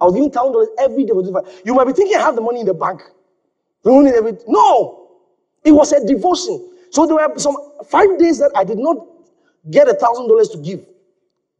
I 0.00 0.04
was 0.04 0.14
giving 0.14 0.30
thousand 0.30 0.52
dollars 0.52 0.68
every 0.78 1.04
day 1.04 1.12
for 1.12 1.22
25. 1.22 1.62
You 1.64 1.74
might 1.74 1.86
be 1.86 1.92
thinking 1.92 2.16
I 2.16 2.20
have 2.20 2.36
the 2.36 2.40
money 2.40 2.60
in 2.60 2.66
the 2.66 2.74
bank. 2.74 3.00
No, 3.84 5.08
it 5.64 5.72
was 5.72 5.92
a 5.92 6.06
devotion. 6.06 6.73
So 6.94 7.06
there 7.06 7.16
were 7.16 7.38
some 7.40 7.56
five 7.88 8.20
days 8.20 8.38
that 8.38 8.52
I 8.54 8.62
did 8.62 8.78
not 8.78 8.96
get 9.68 9.88
a 9.88 9.94
thousand 9.94 10.28
dollars 10.28 10.48
to 10.50 10.58
give. 10.58 10.86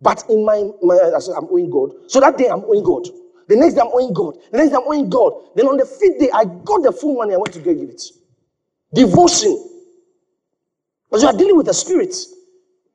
But 0.01 0.23
in 0.31 0.45
my, 0.45 0.71
my 0.81 0.95
I 0.95 1.19
said, 1.19 1.35
I'm 1.37 1.47
owing 1.51 1.71
God. 1.71 1.91
So 2.07 2.21
that 2.21 2.39
day 2.39 2.49
I'm 2.49 2.65
owing 2.65 2.85
God. 2.85 3.09
The 3.49 3.57
next 3.57 3.75
day 3.75 3.81
I'm 3.81 3.89
owing 3.89 4.13
God. 4.13 4.37
The 4.53 4.59
next 4.59 4.71
day 4.71 4.77
I'm 4.77 4.87
owing 4.87 5.11
God. 5.11 5.33
Then 5.57 5.67
on 5.67 5.77
the 5.77 5.85
fifth 5.87 6.21
day, 6.21 6.31
I 6.33 6.45
got 6.45 6.85
the 6.85 6.93
full 6.93 7.17
money 7.17 7.35
I 7.35 7.37
went 7.37 7.53
to 7.55 7.59
give 7.59 7.79
it. 7.79 8.01
Devotion. 8.95 9.59
Because 11.11 11.23
you 11.23 11.29
are 11.29 11.37
dealing 11.37 11.57
with 11.57 11.67
a 11.69 11.75
spirit. 11.75 12.15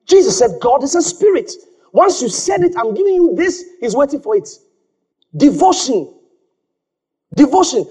Jesus 0.07 0.39
said, 0.39 0.51
God 0.61 0.81
is 0.81 0.95
a 0.95 1.01
spirit. 1.01 1.51
Once 1.91 2.21
you 2.21 2.29
said 2.29 2.61
it, 2.61 2.73
I'm 2.77 2.93
giving 2.93 3.15
you 3.15 3.33
this, 3.35 3.65
He's 3.81 3.95
waiting 3.97 4.21
for 4.21 4.37
it. 4.37 4.47
Devotion. 5.35 6.13
Devotion. 7.35 7.85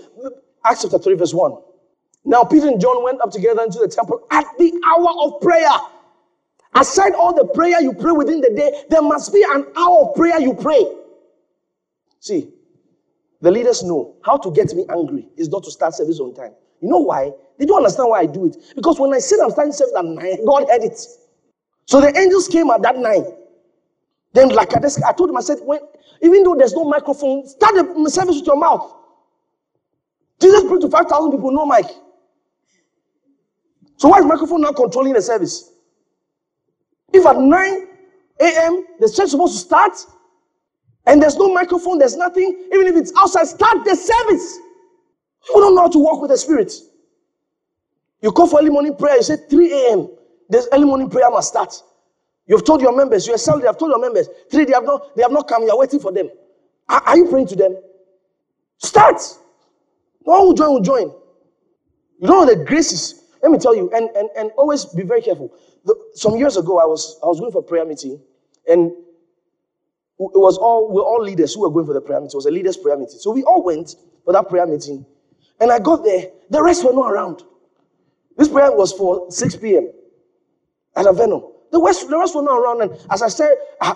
Acts 0.64 0.82
chapter 0.82 0.98
3, 0.98 1.16
verse 1.16 1.34
1. 1.34 1.52
Now, 2.28 2.44
Peter 2.44 2.68
and 2.68 2.78
John 2.78 3.02
went 3.02 3.22
up 3.22 3.30
together 3.30 3.62
into 3.62 3.78
the 3.78 3.88
temple 3.88 4.26
at 4.30 4.44
the 4.58 4.70
hour 4.86 5.08
of 5.24 5.40
prayer. 5.40 5.70
Aside 6.74 7.14
all 7.14 7.34
the 7.34 7.46
prayer 7.46 7.80
you 7.80 7.94
pray 7.94 8.12
within 8.12 8.42
the 8.42 8.50
day, 8.50 8.84
there 8.90 9.00
must 9.00 9.32
be 9.32 9.42
an 9.48 9.64
hour 9.74 10.10
of 10.10 10.14
prayer 10.14 10.38
you 10.38 10.52
pray. 10.52 10.84
See, 12.20 12.52
the 13.40 13.50
leaders 13.50 13.82
know 13.82 14.16
how 14.22 14.36
to 14.36 14.50
get 14.52 14.74
me 14.74 14.84
angry 14.90 15.26
is 15.38 15.48
not 15.48 15.64
to 15.64 15.70
start 15.70 15.94
service 15.94 16.20
on 16.20 16.34
time. 16.34 16.52
You 16.82 16.90
know 16.90 16.98
why? 16.98 17.32
They 17.58 17.64
don't 17.64 17.78
understand 17.78 18.10
why 18.10 18.20
I 18.20 18.26
do 18.26 18.44
it. 18.44 18.58
Because 18.76 19.00
when 19.00 19.14
I 19.14 19.20
said 19.20 19.38
I'm 19.42 19.50
starting 19.50 19.72
service 19.72 19.94
at 19.98 20.04
nine, 20.04 20.44
God 20.44 20.68
heard 20.68 20.82
it. 20.84 21.00
So 21.86 22.02
the 22.02 22.14
angels 22.14 22.46
came 22.46 22.68
at 22.68 22.82
that 22.82 22.98
nine. 22.98 23.24
Then, 24.34 24.50
like 24.50 24.74
I, 24.74 24.80
I 25.06 25.12
told 25.14 25.30
him, 25.30 25.38
I 25.38 25.40
said, 25.40 25.60
when, 25.62 25.80
even 26.20 26.42
though 26.42 26.54
there's 26.54 26.74
no 26.74 26.84
microphone, 26.84 27.48
start 27.48 27.74
the 27.74 28.10
service 28.10 28.36
with 28.36 28.46
your 28.46 28.58
mouth. 28.58 28.94
Jesus 30.42 30.62
preached 30.64 30.82
to 30.82 30.90
5,000 30.90 31.30
people, 31.30 31.50
no 31.52 31.64
mic. 31.64 31.86
So 33.98 34.08
why 34.08 34.20
is 34.20 34.26
microphone 34.26 34.62
now 34.62 34.72
controlling 34.72 35.14
the 35.14 35.22
service? 35.22 35.72
If 37.12 37.26
at 37.26 37.38
9 37.38 37.88
a.m. 38.40 38.86
the 39.00 39.08
church 39.08 39.26
is 39.26 39.32
supposed 39.32 39.54
to 39.54 39.60
start, 39.60 40.06
And 41.06 41.22
there's 41.22 41.36
no 41.36 41.52
microphone, 41.54 41.98
there's 41.98 42.16
nothing. 42.16 42.68
Even 42.72 42.86
if 42.86 42.96
it's 42.96 43.12
outside, 43.18 43.46
start 43.46 43.84
the 43.84 43.96
service. 43.96 44.58
You 45.54 45.60
don't 45.60 45.74
know 45.74 45.82
how 45.82 45.88
to 45.90 45.98
walk 45.98 46.20
with 46.22 46.30
the 46.30 46.38
Spirit. 46.38 46.72
You 48.22 48.32
call 48.32 48.46
for 48.48 48.60
early 48.60 48.70
morning 48.70 48.96
prayer, 48.96 49.16
you 49.16 49.22
say 49.22 49.36
3 49.36 49.72
a.m. 49.72 50.08
This 50.50 50.68
early 50.72 50.84
morning 50.84 51.10
prayer 51.10 51.30
must 51.30 51.48
start. 51.48 51.74
You've 52.46 52.64
told 52.64 52.82
your 52.82 52.96
members, 52.96 53.26
you 53.26 53.32
yourself, 53.32 53.60
they 53.60 53.66
have 53.66 53.78
told 53.78 53.90
your 53.92 54.00
members, 54.00 54.28
three, 54.50 54.64
they 54.64 54.72
have 54.72 54.84
not, 54.84 55.16
they 55.16 55.22
have 55.22 55.32
not 55.32 55.48
come, 55.48 55.64
you're 55.64 55.78
waiting 55.78 56.00
for 56.00 56.12
them. 56.12 56.30
Are, 56.88 57.02
are 57.02 57.16
you 57.16 57.26
praying 57.26 57.48
to 57.48 57.56
them? 57.56 57.76
Start. 58.78 59.20
No 60.26 60.32
one 60.34 60.42
will 60.48 60.54
join, 60.54 60.70
will 60.70 60.80
join. 60.80 61.12
You 62.20 62.28
don't 62.28 62.46
know 62.48 62.54
the 62.54 62.64
graces. 62.64 63.17
Let 63.42 63.52
me 63.52 63.58
tell 63.58 63.74
you, 63.74 63.90
and, 63.94 64.08
and, 64.16 64.28
and 64.36 64.50
always 64.56 64.84
be 64.84 65.02
very 65.02 65.22
careful. 65.22 65.52
The, 65.84 65.94
some 66.14 66.36
years 66.36 66.56
ago, 66.56 66.78
I 66.78 66.84
was 66.84 67.18
I 67.22 67.26
was 67.26 67.40
going 67.40 67.52
for 67.52 67.60
a 67.60 67.62
prayer 67.62 67.84
meeting, 67.84 68.20
and 68.66 68.90
it 68.90 68.96
was 70.18 70.58
all 70.58 70.90
we're 70.92 71.02
all 71.02 71.22
leaders 71.22 71.54
who 71.54 71.60
were 71.62 71.70
going 71.70 71.86
for 71.86 71.94
the 71.94 72.00
prayer 72.00 72.20
meeting. 72.20 72.32
It 72.34 72.36
was 72.36 72.46
a 72.46 72.50
leaders' 72.50 72.76
prayer 72.76 72.96
meeting. 72.96 73.18
So 73.18 73.30
we 73.30 73.44
all 73.44 73.62
went 73.62 73.94
for 74.24 74.32
that 74.32 74.48
prayer 74.48 74.66
meeting. 74.66 75.06
And 75.60 75.72
I 75.72 75.78
got 75.78 76.04
there, 76.04 76.26
the 76.50 76.62
rest 76.62 76.84
were 76.84 76.92
not 76.92 77.10
around. 77.10 77.42
This 78.36 78.48
prayer 78.48 78.70
was 78.70 78.92
for 78.92 79.30
6 79.30 79.56
p.m. 79.56 79.90
at 80.96 81.06
Aveno. 81.06 81.52
The 81.72 81.80
rest, 81.82 82.08
the 82.08 82.16
rest 82.18 82.34
were 82.34 82.42
not 82.42 82.58
around. 82.58 82.82
And 82.82 82.92
as 83.10 83.22
I 83.22 83.28
said, 83.28 83.50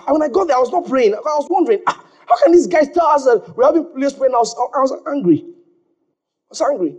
when 0.07 0.21
I 0.21 0.27
got 0.27 0.47
there, 0.47 0.57
I 0.57 0.59
was 0.59 0.71
not 0.71 0.85
praying. 0.87 1.13
I 1.13 1.17
was 1.19 1.47
wondering, 1.49 1.81
ah, 1.87 2.05
how 2.27 2.35
can 2.43 2.51
these 2.51 2.67
guys 2.67 2.89
tell 2.93 3.07
us 3.07 3.23
that 3.25 3.55
we're 3.55 3.65
having 3.65 3.85
police 3.85 4.13
praying? 4.13 4.33
I 4.35 4.39
was, 4.39 4.53
I 4.55 4.79
was 4.79 4.93
angry. 5.07 5.45
I 5.45 6.49
was 6.49 6.61
angry. 6.61 6.97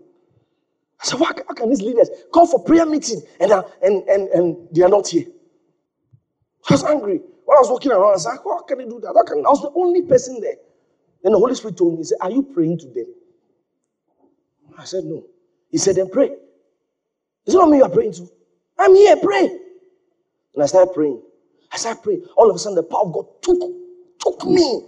I 1.00 1.04
said, 1.06 1.20
why, 1.20 1.32
how 1.48 1.54
can 1.54 1.68
these 1.70 1.82
leaders 1.82 2.08
call 2.32 2.46
for 2.46 2.62
prayer 2.64 2.86
meeting 2.86 3.22
and, 3.40 3.52
uh, 3.52 3.64
and, 3.82 4.02
and, 4.08 4.28
and 4.28 4.68
they 4.72 4.82
are 4.82 4.88
not 4.88 5.08
here? 5.08 5.26
I 6.68 6.74
was 6.74 6.84
angry. 6.84 7.20
When 7.44 7.56
I 7.56 7.60
was 7.60 7.70
walking 7.70 7.92
around, 7.92 8.02
I 8.04 8.12
was 8.12 8.26
like, 8.26 8.40
how 8.44 8.60
can 8.62 8.78
they 8.78 8.84
do 8.84 9.00
that? 9.00 9.12
How 9.14 9.22
can, 9.24 9.38
I 9.44 9.50
was 9.50 9.62
the 9.62 9.72
only 9.74 10.02
person 10.02 10.40
there. 10.40 10.56
Then 11.22 11.32
the 11.32 11.38
Holy 11.38 11.54
Spirit 11.54 11.76
told 11.76 11.92
me, 11.92 11.98
He 11.98 12.04
said, 12.04 12.18
Are 12.20 12.30
you 12.30 12.42
praying 12.42 12.78
to 12.78 12.86
them? 12.86 13.06
I 14.78 14.84
said, 14.84 15.04
No. 15.04 15.24
He 15.70 15.78
said, 15.78 15.96
Then 15.96 16.10
pray. 16.10 16.30
Is 17.46 17.54
it 17.54 17.58
not 17.58 17.70
me 17.70 17.78
you 17.78 17.84
are 17.84 17.90
praying 17.90 18.12
to? 18.14 18.28
I'm 18.78 18.94
here, 18.94 19.16
pray. 19.16 19.46
And 20.54 20.62
I 20.62 20.66
started 20.66 20.92
praying. 20.92 21.20
I 21.72 21.76
started 21.76 22.02
praying. 22.02 22.26
All 22.36 22.48
of 22.50 22.56
a 22.56 22.58
sudden, 22.58 22.76
the 22.76 22.82
power 22.82 23.02
of 23.06 23.12
God 23.12 23.26
took, 23.42 23.58
took 24.20 24.46
me. 24.46 24.82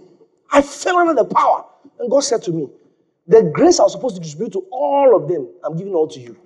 I 0.51 0.61
fell 0.61 0.97
under 0.97 1.15
the 1.15 1.25
power. 1.25 1.65
And 1.99 2.09
God 2.09 2.21
said 2.21 2.43
to 2.43 2.51
me, 2.51 2.69
The 3.27 3.43
grace 3.53 3.79
I 3.79 3.83
was 3.83 3.91
supposed 3.91 4.15
to 4.15 4.21
distribute 4.21 4.53
to 4.53 4.65
all 4.71 5.15
of 5.15 5.27
them, 5.27 5.49
I'm 5.63 5.75
giving 5.75 5.93
all 5.93 6.07
to 6.07 6.19
you. 6.19 6.37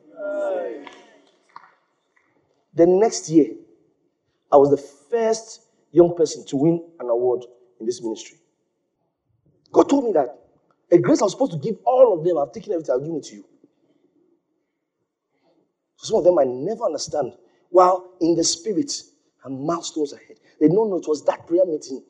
The 2.73 2.85
next 2.85 3.29
year, 3.29 3.47
I 4.51 4.57
was 4.57 4.69
the 4.69 4.77
first 4.77 5.61
young 5.91 6.15
person 6.15 6.45
to 6.47 6.55
win 6.57 6.83
an 6.99 7.09
award 7.09 7.45
in 7.79 7.85
this 7.85 8.01
ministry. 8.01 8.37
God 9.71 9.89
told 9.89 10.05
me 10.05 10.13
that 10.13 10.39
a 10.91 10.97
grace 10.97 11.21
I 11.21 11.25
was 11.25 11.33
supposed 11.33 11.51
to 11.53 11.59
give 11.59 11.77
all 11.85 12.17
of 12.17 12.25
them, 12.25 12.37
I've 12.37 12.51
taken 12.51 12.73
everything, 12.73 12.93
I'll 12.93 13.05
give 13.05 13.15
it 13.15 13.23
to 13.25 13.35
you. 13.35 13.45
So 15.97 16.07
some 16.07 16.17
of 16.17 16.23
them 16.23 16.39
I 16.39 16.43
never 16.43 16.85
understand. 16.85 17.33
While 17.69 18.11
in 18.19 18.35
the 18.35 18.43
spirit, 18.43 18.91
and 19.43 19.65
milestones 19.65 20.13
ahead. 20.13 20.37
They 20.59 20.67
don't 20.67 20.89
know 20.89 20.97
it 20.97 21.07
was 21.07 21.23
that 21.25 21.47
prayer 21.47 21.65
meeting 21.65 22.03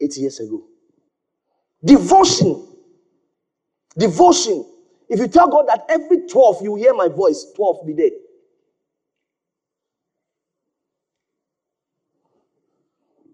eight 0.00 0.16
years 0.16 0.40
ago. 0.40 0.64
Devotion. 1.84 2.68
Devotion. 3.96 4.66
If 5.08 5.20
you 5.20 5.28
tell 5.28 5.48
God 5.48 5.66
that 5.68 5.84
every 5.88 6.26
12 6.26 6.62
you 6.62 6.74
hear 6.76 6.94
my 6.94 7.08
voice, 7.08 7.46
12 7.54 7.86
be 7.86 7.92
there. 7.92 8.10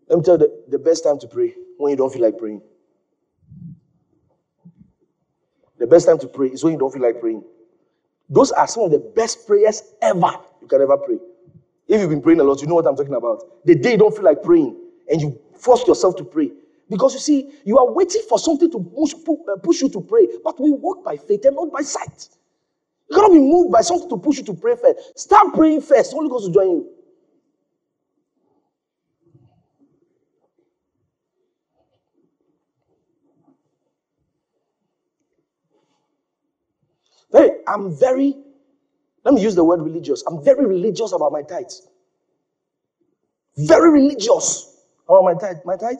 Let 0.09 0.18
me 0.18 0.24
tell 0.24 0.34
you 0.34 0.38
the, 0.38 0.64
the 0.70 0.78
best 0.78 1.04
time 1.04 1.18
to 1.20 1.28
pray 1.28 1.54
when 1.76 1.90
you 1.90 1.96
don't 1.96 2.12
feel 2.12 2.22
like 2.22 2.38
praying. 2.38 2.62
The 5.78 5.86
best 5.86 6.06
time 6.06 6.18
to 6.18 6.26
pray 6.26 6.48
is 6.48 6.64
when 6.64 6.72
you 6.72 6.78
don't 6.78 6.92
feel 6.92 7.02
like 7.02 7.20
praying. 7.20 7.44
Those 8.28 8.50
are 8.52 8.66
some 8.66 8.84
of 8.84 8.90
the 8.90 8.98
best 8.98 9.46
prayers 9.46 9.82
ever 10.02 10.32
you 10.61 10.66
can 10.66 10.82
ever 10.82 10.96
pray. 10.96 11.18
If 11.86 12.00
you've 12.00 12.11
been 12.11 12.20
praying 12.20 12.40
a 12.40 12.44
lot, 12.44 12.61
you 12.61 12.66
know 12.66 12.74
what 12.74 12.86
I'm 12.86 12.96
talking 12.96 13.14
about. 13.14 13.64
The 13.64 13.74
day 13.74 13.92
you 13.92 13.98
don't 13.98 14.14
feel 14.14 14.24
like 14.24 14.42
praying 14.42 14.76
and 15.09 15.20
you 15.20 15.38
force 15.56 15.86
yourself 15.86 16.16
to 16.16 16.24
pray. 16.24 16.50
Because 16.89 17.14
you 17.14 17.20
see, 17.20 17.51
you 17.64 17.78
are 17.78 17.93
waiting 17.93 18.22
for 18.28 18.39
something 18.39 18.70
to 18.70 18.80
push, 18.80 19.14
uh, 19.14 19.57
push 19.62 19.82
you 19.82 19.91
to 19.91 20.01
pray, 20.01 20.26
but 20.43 20.59
we 20.61 20.70
walk 20.72 21.05
by 21.05 21.16
faith 21.16 21.45
and 21.45 21.57
not 21.57 21.70
by 21.72 21.82
sight. 21.82 22.28
You 23.11 23.16
cannot 23.16 23.32
be 23.32 23.41
moved 23.41 23.72
by 23.72 23.82
something 23.82 24.09
to 24.09 24.16
push 24.18 24.39
you 24.39 24.45
to 24.45 24.55
pray 24.55 24.76
first. 24.76 25.18
Start 25.18 25.55
praying 25.55 25.82
first. 25.82 26.12
Holy 26.12 26.28
Ghost 26.28 26.47
will 26.47 26.55
join 26.55 26.70
you. 26.70 26.91
Very, 37.32 37.51
I'm 37.66 37.99
very, 37.99 38.34
let 39.24 39.34
me 39.34 39.43
use 39.43 39.55
the 39.55 39.64
word 39.64 39.82
religious. 39.82 40.22
I'm 40.26 40.43
very 40.43 40.66
religious 40.66 41.12
about 41.12 41.32
my 41.32 41.43
tithes. 41.43 41.86
Very 43.57 43.91
religious 43.91 44.76
about 45.09 45.24
my 45.24 45.34
tithe. 45.34 45.59
My 45.64 45.76
tithe. 45.76 45.99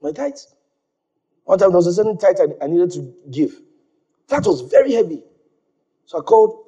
My 0.00 0.12
tithe. 0.12 0.34
One 1.44 1.58
time 1.58 1.70
there 1.70 1.78
was 1.78 1.86
a 1.86 1.92
certain 1.92 2.18
tithe 2.18 2.36
I, 2.40 2.64
I 2.64 2.68
needed 2.68 2.90
to 2.92 3.14
give. 3.30 3.60
That 4.28 4.44
was 4.46 4.60
very 4.62 4.92
heavy. 4.92 5.22
So 6.06 6.18
I 6.18 6.22
called 6.22 6.58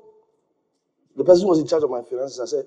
the 1.17 1.25
person 1.25 1.45
who 1.45 1.51
was 1.51 1.61
in 1.61 1.67
charge 1.67 1.83
of 1.83 1.91
my 1.91 2.03
finances. 2.03 2.41
I 2.41 2.47
said, 2.47 2.65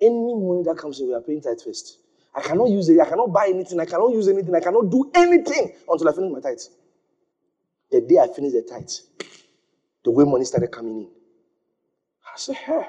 any 0.00 0.34
money 0.34 0.62
that 0.64 0.76
comes 0.76 1.00
in, 1.00 1.08
we 1.08 1.14
are 1.14 1.20
paying 1.20 1.40
tithe 1.40 1.60
first. 1.64 1.98
I 2.34 2.42
cannot 2.42 2.68
use 2.68 2.88
it. 2.88 3.00
I 3.00 3.08
cannot 3.08 3.32
buy 3.32 3.48
anything. 3.48 3.80
I 3.80 3.84
cannot 3.84 4.12
use 4.12 4.28
anything. 4.28 4.54
I 4.54 4.60
cannot 4.60 4.90
do 4.90 5.10
anything 5.14 5.72
until 5.88 6.08
I 6.08 6.12
finish 6.12 6.32
my 6.32 6.40
tithe. 6.40 6.58
The 7.90 8.00
day 8.02 8.18
I 8.18 8.28
finished 8.28 8.54
the 8.54 8.62
tithe, 8.62 9.28
the 10.04 10.10
way 10.10 10.24
money 10.24 10.44
started 10.44 10.70
coming 10.70 10.98
in. 10.98 11.08
I 12.26 12.36
said, 12.36 12.56
hey. 12.56 12.82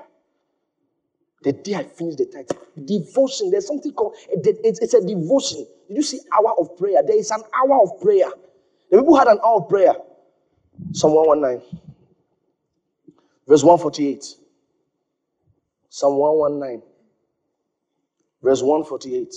The 1.44 1.54
day 1.54 1.76
I 1.76 1.84
finished 1.84 2.20
the 2.20 2.26
tithe, 2.26 2.50
devotion, 2.86 3.50
there's 3.50 3.66
something 3.66 3.92
called, 3.94 4.16
it's 4.30 4.94
a 4.94 5.02
devotion. 5.06 5.66
Did 5.88 5.98
you 5.98 6.04
see 6.04 6.20
hour 6.32 6.54
of 6.60 6.78
prayer? 6.78 7.02
There 7.06 7.18
is 7.18 7.32
an 7.32 7.42
hour 7.54 7.82
of 7.82 8.00
prayer. 8.00 8.30
The 8.92 8.98
people 8.98 9.16
had 9.16 9.28
an 9.28 9.40
hour 9.44 9.56
of 9.62 9.70
prayer. 9.70 9.94
Psalm 10.92 11.16
119, 11.16 11.80
verse 13.48 13.64
148. 13.64 14.36
Psalm 15.90 16.18
119, 16.18 16.84
verse 18.44 18.62
148. 18.62 19.34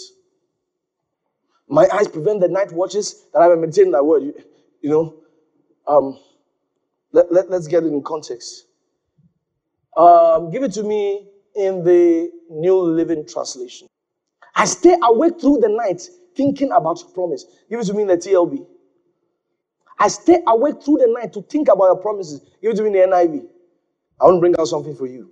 My 1.68 1.88
eyes 1.92 2.08
prevent 2.08 2.40
the 2.40 2.48
night 2.48 2.70
watches 2.72 3.24
that 3.32 3.40
I 3.40 3.50
am 3.50 3.60
meditating 3.62 3.92
that 3.92 4.04
word. 4.04 4.22
You, 4.24 4.34
you 4.82 4.90
know, 4.90 5.14
um, 5.86 6.18
let, 7.12 7.32
let, 7.32 7.50
us 7.50 7.66
get 7.66 7.84
it 7.84 7.88
in 7.92 8.02
context. 8.02 8.66
Um, 9.96 10.50
give 10.50 10.62
it 10.62 10.72
to 10.72 10.82
me 10.82 11.28
in 11.56 11.84
the 11.84 12.30
New 12.50 12.78
Living 12.80 13.26
Translation. 13.26 13.88
I 14.54 14.64
stay 14.66 14.96
awake 15.02 15.40
through 15.40 15.58
the 15.60 15.68
night 15.68 16.08
thinking 16.36 16.70
about 16.72 17.00
your 17.00 17.10
promise. 17.10 17.44
Give 17.70 17.80
it 17.80 17.84
to 17.86 17.94
me 17.94 18.02
in 18.02 18.08
the 18.08 18.16
TLB. 18.16 18.66
I 19.98 20.08
stay 20.08 20.38
awake 20.46 20.82
through 20.82 20.98
the 20.98 21.06
night 21.06 21.32
to 21.34 21.42
think 21.42 21.68
about 21.68 21.84
your 21.84 21.96
promises. 21.96 22.40
Give 22.60 22.72
it 22.72 22.76
to 22.76 22.82
me 22.82 22.88
in 22.88 23.10
the 23.10 23.16
NIV. 23.16 23.46
I 24.20 24.24
want 24.24 24.36
to 24.36 24.40
bring 24.40 24.54
out 24.58 24.66
something 24.66 24.94
for 24.94 25.06
you. 25.06 25.30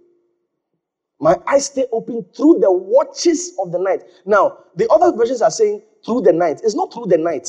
My 1.20 1.36
eyes 1.46 1.66
stay 1.66 1.86
open 1.92 2.24
through 2.36 2.58
the 2.60 2.70
watches 2.72 3.52
of 3.60 3.70
the 3.70 3.78
night. 3.78 4.02
Now, 4.26 4.58
the 4.74 4.88
other 4.90 5.16
versions 5.16 5.40
are 5.40 5.50
saying 5.50 5.82
through 6.04 6.22
the 6.22 6.32
night. 6.32 6.60
It's 6.64 6.74
not 6.74 6.92
through 6.92 7.06
the 7.06 7.18
night. 7.18 7.48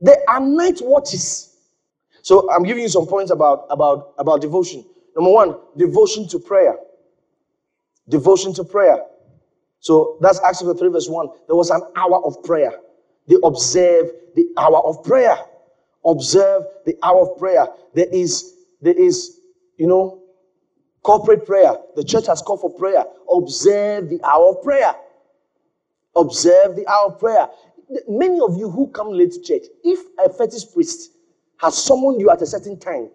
There 0.00 0.16
are 0.28 0.40
night 0.40 0.80
watches. 0.82 1.56
So 2.22 2.50
I'm 2.50 2.62
giving 2.62 2.82
you 2.82 2.88
some 2.88 3.06
points 3.06 3.30
about, 3.30 3.66
about, 3.70 4.14
about 4.18 4.40
devotion. 4.40 4.84
Number 5.14 5.30
one, 5.30 5.56
devotion 5.76 6.26
to 6.28 6.38
prayer. 6.38 6.76
Devotion 8.10 8.52
to 8.54 8.64
prayer. 8.64 8.98
So 9.80 10.18
that's 10.20 10.40
Acts 10.42 10.58
chapter 10.58 10.74
3, 10.74 10.90
verse 10.90 11.08
1. 11.08 11.28
There 11.46 11.56
was 11.56 11.70
an 11.70 11.82
hour 11.96 12.22
of 12.24 12.42
prayer. 12.42 12.72
They 13.26 13.36
observe 13.42 14.10
the 14.34 14.46
hour 14.58 14.78
of 14.84 15.02
prayer. 15.04 15.38
Observe 16.04 16.64
the 16.84 16.96
hour 17.02 17.30
of 17.30 17.38
prayer. 17.38 17.66
There 17.94 18.08
is, 18.12 18.54
there 18.80 18.98
is, 18.98 19.40
you 19.76 19.86
know, 19.86 20.22
corporate 21.02 21.46
prayer. 21.46 21.76
The 21.96 22.04
church 22.04 22.26
has 22.26 22.42
called 22.42 22.60
for 22.60 22.70
prayer. 22.70 23.04
Observe 23.32 24.10
the 24.10 24.20
hour 24.24 24.50
of 24.50 24.62
prayer. 24.62 24.94
Observe 26.16 26.76
the 26.76 26.86
hour 26.88 27.12
of 27.12 27.18
prayer. 27.18 27.48
Many 28.08 28.40
of 28.40 28.56
you 28.56 28.70
who 28.70 28.88
come 28.88 29.10
late 29.10 29.32
to 29.32 29.42
church, 29.42 29.62
if 29.82 30.00
a 30.24 30.28
fetish 30.32 30.72
priest 30.72 31.12
has 31.58 31.76
summoned 31.82 32.20
you 32.20 32.30
at 32.30 32.42
a 32.42 32.46
certain 32.46 32.78
time. 32.78 33.10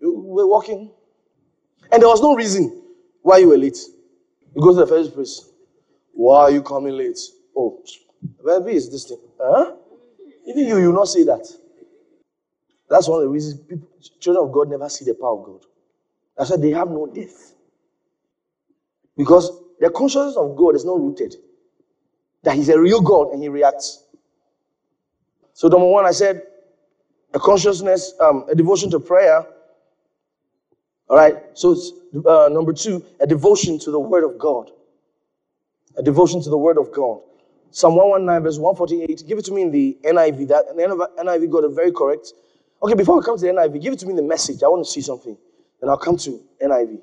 You 0.00 0.12
were 0.18 0.46
walking, 0.46 0.90
and 1.90 2.02
there 2.02 2.08
was 2.08 2.20
no 2.20 2.34
reason 2.34 2.83
why 3.24 3.38
you 3.38 3.48
were 3.48 3.56
late. 3.56 3.78
You 4.54 4.60
go 4.60 4.74
to 4.74 4.80
the 4.80 4.86
first 4.86 5.14
place. 5.14 5.48
Why 6.12 6.42
are 6.42 6.50
you 6.50 6.62
coming 6.62 6.94
late? 6.94 7.18
Oh, 7.56 7.82
maybe 8.44 8.72
it's 8.76 8.90
this 8.90 9.06
thing. 9.06 9.18
Huh? 9.40 9.72
Even 10.46 10.66
you, 10.66 10.78
you 10.78 10.92
not 10.92 11.08
say 11.08 11.24
that. 11.24 11.48
That's 12.88 13.08
one 13.08 13.20
of 13.20 13.24
the 13.24 13.30
reasons 13.30 13.60
people, 13.60 13.88
children 14.20 14.44
of 14.44 14.52
God 14.52 14.68
never 14.68 14.90
see 14.90 15.06
the 15.06 15.14
power 15.14 15.38
of 15.40 15.46
God. 15.46 15.60
That's 16.36 16.50
why 16.50 16.58
they 16.58 16.70
have 16.72 16.88
no 16.90 17.06
death. 17.06 17.54
Because 19.16 19.50
the 19.80 19.88
consciousness 19.88 20.36
of 20.36 20.54
God 20.54 20.76
is 20.76 20.84
not 20.84 21.00
rooted. 21.00 21.34
That 22.42 22.56
He's 22.56 22.68
a 22.68 22.78
real 22.78 23.00
God 23.00 23.30
and 23.32 23.42
He 23.42 23.48
reacts. 23.48 24.04
So, 25.54 25.68
number 25.68 25.86
one, 25.86 26.04
I 26.04 26.10
said 26.10 26.42
a 27.32 27.40
consciousness, 27.40 28.12
um, 28.20 28.44
a 28.50 28.54
devotion 28.54 28.90
to 28.90 29.00
prayer. 29.00 29.46
All 31.08 31.16
right. 31.16 31.36
So, 31.54 31.72
it's, 31.72 31.92
uh, 32.26 32.48
number 32.50 32.72
two, 32.72 33.04
a 33.20 33.26
devotion 33.26 33.78
to 33.80 33.90
the 33.90 34.00
Word 34.00 34.24
of 34.24 34.38
God. 34.38 34.70
A 35.96 36.02
devotion 36.02 36.42
to 36.42 36.50
the 36.50 36.58
Word 36.58 36.78
of 36.78 36.92
God. 36.92 37.20
Psalm 37.70 37.96
119, 37.96 38.42
verse 38.44 38.58
148. 38.58 39.26
Give 39.26 39.38
it 39.38 39.44
to 39.46 39.52
me 39.52 39.62
in 39.62 39.70
the 39.70 39.98
NIV. 40.04 40.48
That 40.48 40.66
and 40.68 40.78
the 40.78 41.10
NIV 41.18 41.50
got 41.50 41.64
it 41.64 41.74
very 41.74 41.90
correct. 41.92 42.32
Okay, 42.82 42.94
before 42.94 43.20
I 43.20 43.24
come 43.24 43.36
to 43.36 43.46
the 43.46 43.52
NIV, 43.52 43.82
give 43.82 43.92
it 43.92 43.98
to 44.00 44.06
me 44.06 44.10
in 44.10 44.16
the 44.16 44.22
message. 44.22 44.62
I 44.62 44.68
want 44.68 44.84
to 44.84 44.90
see 44.90 45.00
something. 45.00 45.36
Then 45.80 45.90
I'll 45.90 45.96
come 45.96 46.16
to 46.18 46.40
NIV. 46.62 47.00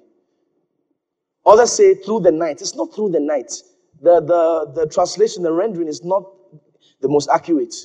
Others 1.45 1.73
say 1.73 1.95
through 1.95 2.21
the 2.21 2.31
night. 2.31 2.61
It's 2.61 2.75
not 2.75 2.93
through 2.93 3.09
the 3.09 3.19
night. 3.19 3.51
The, 4.01 4.21
the, 4.21 4.71
the 4.81 4.87
translation, 4.87 5.43
the 5.43 5.51
rendering 5.51 5.87
is 5.87 6.03
not 6.03 6.23
the 7.01 7.09
most 7.09 7.29
accurate. 7.29 7.75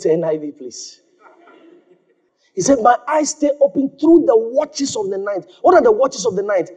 To 0.00 0.08
NIV, 0.08 0.56
please. 0.56 1.00
He 2.54 2.60
said, 2.60 2.78
My 2.82 2.96
eyes 3.08 3.30
stay 3.30 3.50
open 3.60 3.90
through 3.98 4.24
the 4.26 4.36
watches 4.36 4.96
of 4.96 5.10
the 5.10 5.18
night. 5.18 5.46
What 5.62 5.74
are 5.74 5.82
the 5.82 5.92
watches 5.92 6.26
of 6.26 6.36
the 6.36 6.42
night? 6.42 6.70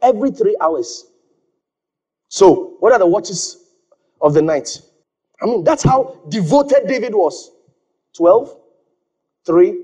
Every 0.00 0.30
three 0.30 0.56
hours. 0.60 1.06
So, 2.28 2.76
what 2.80 2.92
are 2.92 2.98
the 2.98 3.06
watches 3.06 3.64
of 4.20 4.34
the 4.34 4.42
night? 4.42 4.80
I 5.40 5.46
mean, 5.46 5.64
that's 5.64 5.82
how 5.82 6.20
devoted 6.28 6.86
David 6.86 7.14
was. 7.14 7.52
12, 8.16 8.54
3, 9.46 9.82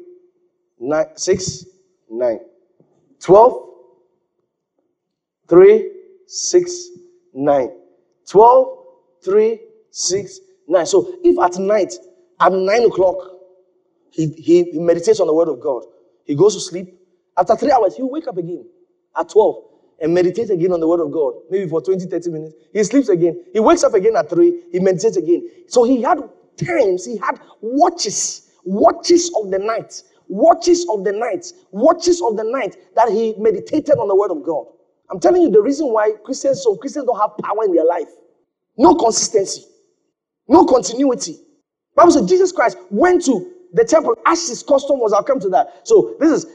9, 0.81 1.07
6, 1.17 1.65
9. 2.11 2.41
12, 3.21 3.69
3, 5.49 5.91
6, 6.27 6.89
9. 7.35 7.71
12, 8.29 8.79
3, 9.25 9.61
6, 9.91 10.41
9. 10.69 10.87
So 10.87 11.19
if 11.23 11.39
at 11.39 11.61
night, 11.61 11.95
at 12.41 12.53
9 12.53 12.83
o'clock, 12.87 13.34
he, 14.15 14.29
he, 14.29 14.65
he 14.71 14.79
meditates 14.79 15.19
on 15.21 15.27
the 15.27 15.35
word 15.35 15.49
of 15.49 15.61
God, 15.61 15.83
he 16.25 16.35
goes 16.37 16.55
to 16.55 16.61
sleep. 16.61 16.95
After 17.37 17.57
three 17.57 17.73
hours, 17.73 17.97
he'll 17.97 18.11
wake 18.11 18.29
up 18.29 18.39
again 18.39 18.65
at 19.19 19.29
12 19.29 19.57
and 20.01 20.15
meditate 20.15 20.51
again 20.51 20.73
on 20.73 20.81
the 20.81 20.87
word 20.87 21.01
of 21.01 21.11
God, 21.11 21.35
maybe 21.51 21.69
for 21.69 21.81
20, 21.83 22.07
30 22.07 22.31
minutes. 22.31 22.55
He 22.73 22.85
sleeps 22.85 23.09
again. 23.09 23.45
He 23.53 23.59
wakes 23.61 23.83
up 23.83 23.95
again 23.95 24.15
at 24.17 24.31
3, 24.31 24.63
he 24.71 24.79
meditates 24.79 25.17
again. 25.17 25.49
So 25.67 25.83
he 25.85 26.01
had 26.01 26.19
times, 26.57 27.05
he 27.05 27.17
had 27.17 27.41
watches, 27.61 28.53
watches 28.65 29.33
of 29.43 29.51
the 29.51 29.59
night, 29.59 30.01
watches 30.29 30.87
of 30.89 31.05
the 31.05 31.13
night, 31.13 31.53
watches 31.73 32.23
of 32.23 32.37
the 32.37 32.45
night 32.45 32.77
that 32.95 33.09
he 33.09 33.35
meditated 33.39 33.99
on 33.99 34.07
the 34.07 34.15
word 34.17 34.31
of 34.31 34.45
God. 34.45 34.67
I'm 35.11 35.19
telling 35.19 35.43
you 35.43 35.51
the 35.51 35.61
reason 35.63 35.89
why 35.93 36.13
Christians, 36.25 36.63
some 36.63 36.79
Christians 36.79 37.07
don't 37.07 37.19
have 37.21 37.37
power 37.43 37.65
in 37.65 37.75
their 37.75 37.85
life. 37.85 38.09
No 38.77 38.95
consistency, 38.95 39.65
no 40.49 40.65
continuity. 40.65 41.37
Bible 41.97 42.13
says 42.13 42.27
Jesus 42.27 42.53
Christ 42.53 42.79
went 42.91 43.25
to 43.27 43.54
the 43.75 43.85
temple 43.85 44.17
as 44.25 44.49
his 44.49 44.63
custom 44.63 45.01
was. 45.01 45.13
I'll 45.13 45.25
come 45.25 45.41
to 45.41 45.49
that. 45.51 45.87
So 45.87 46.17
this 46.21 46.31
is 46.31 46.47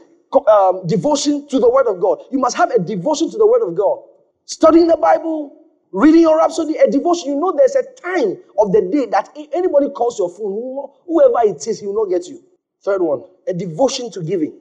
um, 0.48 0.86
devotion 0.86 1.46
to 1.48 1.58
the 1.60 1.68
word 1.68 1.86
of 1.86 2.00
God. 2.00 2.22
You 2.32 2.38
must 2.38 2.56
have 2.56 2.70
a 2.70 2.78
devotion 2.78 3.30
to 3.30 3.38
the 3.38 3.46
word 3.46 3.62
of 3.66 3.76
God. 3.76 4.00
Studying 4.46 4.86
the 4.86 4.96
Bible, 4.96 5.54
reading 5.92 6.22
your 6.22 6.38
rhapsody, 6.38 6.76
a 6.76 6.90
devotion. 6.90 7.30
You 7.30 7.36
know 7.36 7.52
there's 7.56 7.76
a 7.76 7.84
time 8.00 8.38
of 8.58 8.72
the 8.72 8.88
day 8.90 9.06
that 9.06 9.28
anybody 9.52 9.90
calls 9.90 10.18
your 10.18 10.30
phone, 10.30 10.90
whoever 11.06 11.48
it 11.48 11.66
is, 11.66 11.80
he 11.80 11.86
will 11.86 12.06
not 12.06 12.10
get 12.10 12.26
you. 12.26 12.42
Third 12.82 13.02
one, 13.02 13.24
a 13.46 13.52
devotion 13.52 14.10
to 14.12 14.22
giving. 14.22 14.58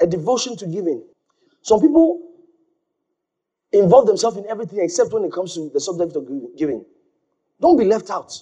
A 0.00 0.06
devotion 0.06 0.56
to 0.56 0.66
giving. 0.66 1.04
Some 1.60 1.80
people 1.80 2.22
involve 3.72 4.06
themselves 4.06 4.38
in 4.38 4.46
everything 4.46 4.80
except 4.80 5.12
when 5.12 5.24
it 5.24 5.32
comes 5.32 5.54
to 5.54 5.68
the 5.68 5.80
subject 5.80 6.16
of 6.16 6.26
giving. 6.56 6.84
Don't 7.60 7.76
be 7.76 7.84
left 7.84 8.08
out. 8.08 8.32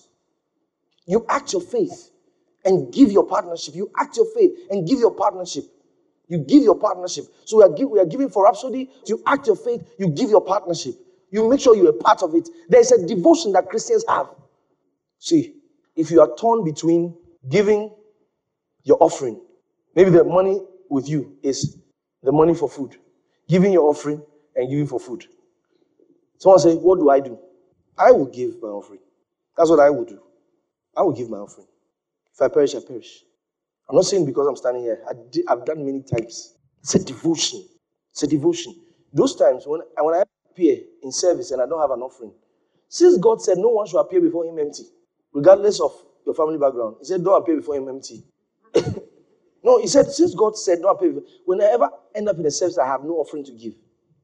You 1.07 1.27
act 1.29 1.53
your 1.53 1.63
faith 1.63 2.11
and 2.69 2.93
give 2.93 3.11
your 3.11 3.25
partnership. 3.27 3.75
You 3.75 3.91
act 3.99 4.19
your 4.19 4.27
faith 4.35 4.51
and 4.71 4.87
give 4.87 4.99
your 4.99 5.15
partnership. 5.15 5.65
You 6.29 6.39
give 6.39 6.63
your 6.63 6.79
partnership. 6.79 7.25
So 7.47 7.57
we 7.57 7.63
are, 7.63 7.71
give, 7.71 7.89
we 7.89 7.99
are 7.99 8.05
giving 8.05 8.29
for 8.29 8.45
Rhapsody. 8.45 8.91
You 9.07 9.23
act 9.27 9.47
your 9.47 9.57
faith. 9.57 9.95
You 9.99 10.11
give 10.11 10.29
your 10.29 10.43
partnership. 10.43 10.95
You 11.31 11.49
make 11.49 11.61
sure 11.61 11.75
you're 11.75 11.89
a 11.89 11.93
part 11.95 12.23
of 12.23 12.35
it. 12.35 12.47
There's 12.69 12.93
a 12.93 13.07
devotion 13.07 13.53
that 13.53 13.71
Christians 13.71 14.05
have. 14.07 14.27
See, 15.19 15.55
if 15.97 16.11
you 16.11 16.21
are 16.21 16.29
torn 16.37 16.63
between 16.63 17.17
giving 17.49 17.91
your 18.85 18.99
offering, 19.01 19.41
maybe 19.97 20.11
the 20.11 20.25
money 20.25 20.61
with 20.91 21.09
you 21.09 21.39
is 21.43 21.79
the 22.23 22.33
money 22.33 22.55
for 22.55 22.69
food, 22.69 22.97
giving 23.49 23.73
your 23.73 23.89
offering 23.89 24.23
and 24.55 24.69
giving 24.71 24.87
for 24.87 25.01
food. 25.01 25.25
Someone 26.37 26.59
say, 26.59 26.75
What 26.75 26.99
do 26.99 27.09
I 27.09 27.21
do? 27.21 27.39
I 27.97 28.13
will 28.13 28.27
give 28.27 28.61
my 28.63 28.69
offering. 28.69 29.01
That's 29.57 29.71
what 29.71 29.81
I 29.81 29.89
will 29.89 30.05
do. 30.05 30.21
I 30.95 31.03
will 31.03 31.13
give 31.13 31.31
my 31.31 31.39
offering. 31.39 31.67
If 32.39 32.43
I 32.43 32.55
perish, 32.55 32.77
I 32.77 32.81
perish. 32.87 33.25
I'm 33.89 33.97
not 33.97 34.05
saying 34.05 34.25
because 34.25 34.47
I'm 34.47 34.55
standing 34.55 34.85
here. 34.85 35.03
I 35.09 35.15
have 35.49 35.65
done 35.65 35.85
many 35.85 36.03
times. 36.03 36.55
It's 36.83 36.95
a 36.95 37.05
devotion. 37.05 37.65
It's 38.13 38.23
a 38.23 38.29
devotion. 38.29 38.77
Those 39.13 39.35
times 39.35 39.65
when, 39.67 39.81
when 39.99 40.15
I 40.15 40.23
appear 40.49 40.77
in 41.03 41.11
service 41.11 41.51
and 41.51 41.61
I 41.61 41.67
don't 41.67 41.81
have 41.81 41.91
an 41.91 42.01
offering, 42.01 42.33
since 42.89 43.19
God 43.19 43.43
said 43.43 43.59
no 43.59 43.71
one 43.71 43.89
should 43.89 43.99
appear 43.99 44.21
before 44.21 44.45
Him 44.45 44.57
empty, 44.57 44.85
regardless 45.33 45.81
of 45.81 45.91
your 46.25 46.35
family 46.37 46.59
background, 46.59 46.97
He 47.01 47.07
said 47.07 47.25
don't 47.25 47.43
appear 47.43 47.57
before 47.57 47.75
Him 47.75 47.89
empty. 47.89 48.23
no, 49.65 49.81
He 49.81 49.89
said 49.89 50.07
since 50.13 50.33
God 50.37 50.57
said 50.57 50.79
don't 50.81 50.95
appear, 50.95 51.21
when 51.45 51.61
I 51.61 51.65
ever 51.73 51.91
end 52.15 52.29
up 52.29 52.39
in 52.39 52.47
a 52.47 52.53
service, 52.53 52.79
I 52.79 52.87
have 52.87 53.03
no 53.03 53.15
offering 53.15 53.45
to 53.47 53.53
give. 53.53 53.75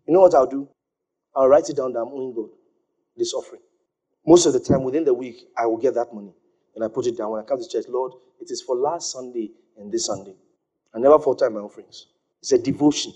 You 0.06 0.14
know 0.14 0.20
what 0.20 0.34
I'll 0.34 0.46
do? 0.46 0.68
I'll 1.34 1.48
write 1.48 1.68
it 1.68 1.76
down 1.76 1.92
that 1.94 2.00
I'm 2.00 2.12
owing 2.12 2.32
God 2.32 2.50
this 3.16 3.34
offering. 3.34 3.62
Most 4.24 4.46
of 4.46 4.52
the 4.52 4.60
time, 4.60 4.84
within 4.84 5.04
the 5.04 5.14
week, 5.14 5.48
I 5.58 5.66
will 5.66 5.78
get 5.78 5.94
that 5.94 6.14
money. 6.14 6.32
And 6.74 6.84
I 6.84 6.88
put 6.88 7.06
it 7.06 7.16
down. 7.16 7.30
When 7.30 7.40
I 7.40 7.44
come 7.44 7.60
to 7.60 7.68
church, 7.68 7.86
Lord, 7.88 8.12
it 8.40 8.50
is 8.50 8.60
for 8.60 8.76
last 8.76 9.12
Sunday 9.12 9.50
and 9.78 9.92
this 9.92 10.06
Sunday. 10.06 10.34
I 10.94 10.98
never 10.98 11.18
falter 11.18 11.48
my 11.50 11.60
offerings. 11.60 12.06
It's 12.40 12.52
a 12.52 12.58
devotion. 12.58 13.12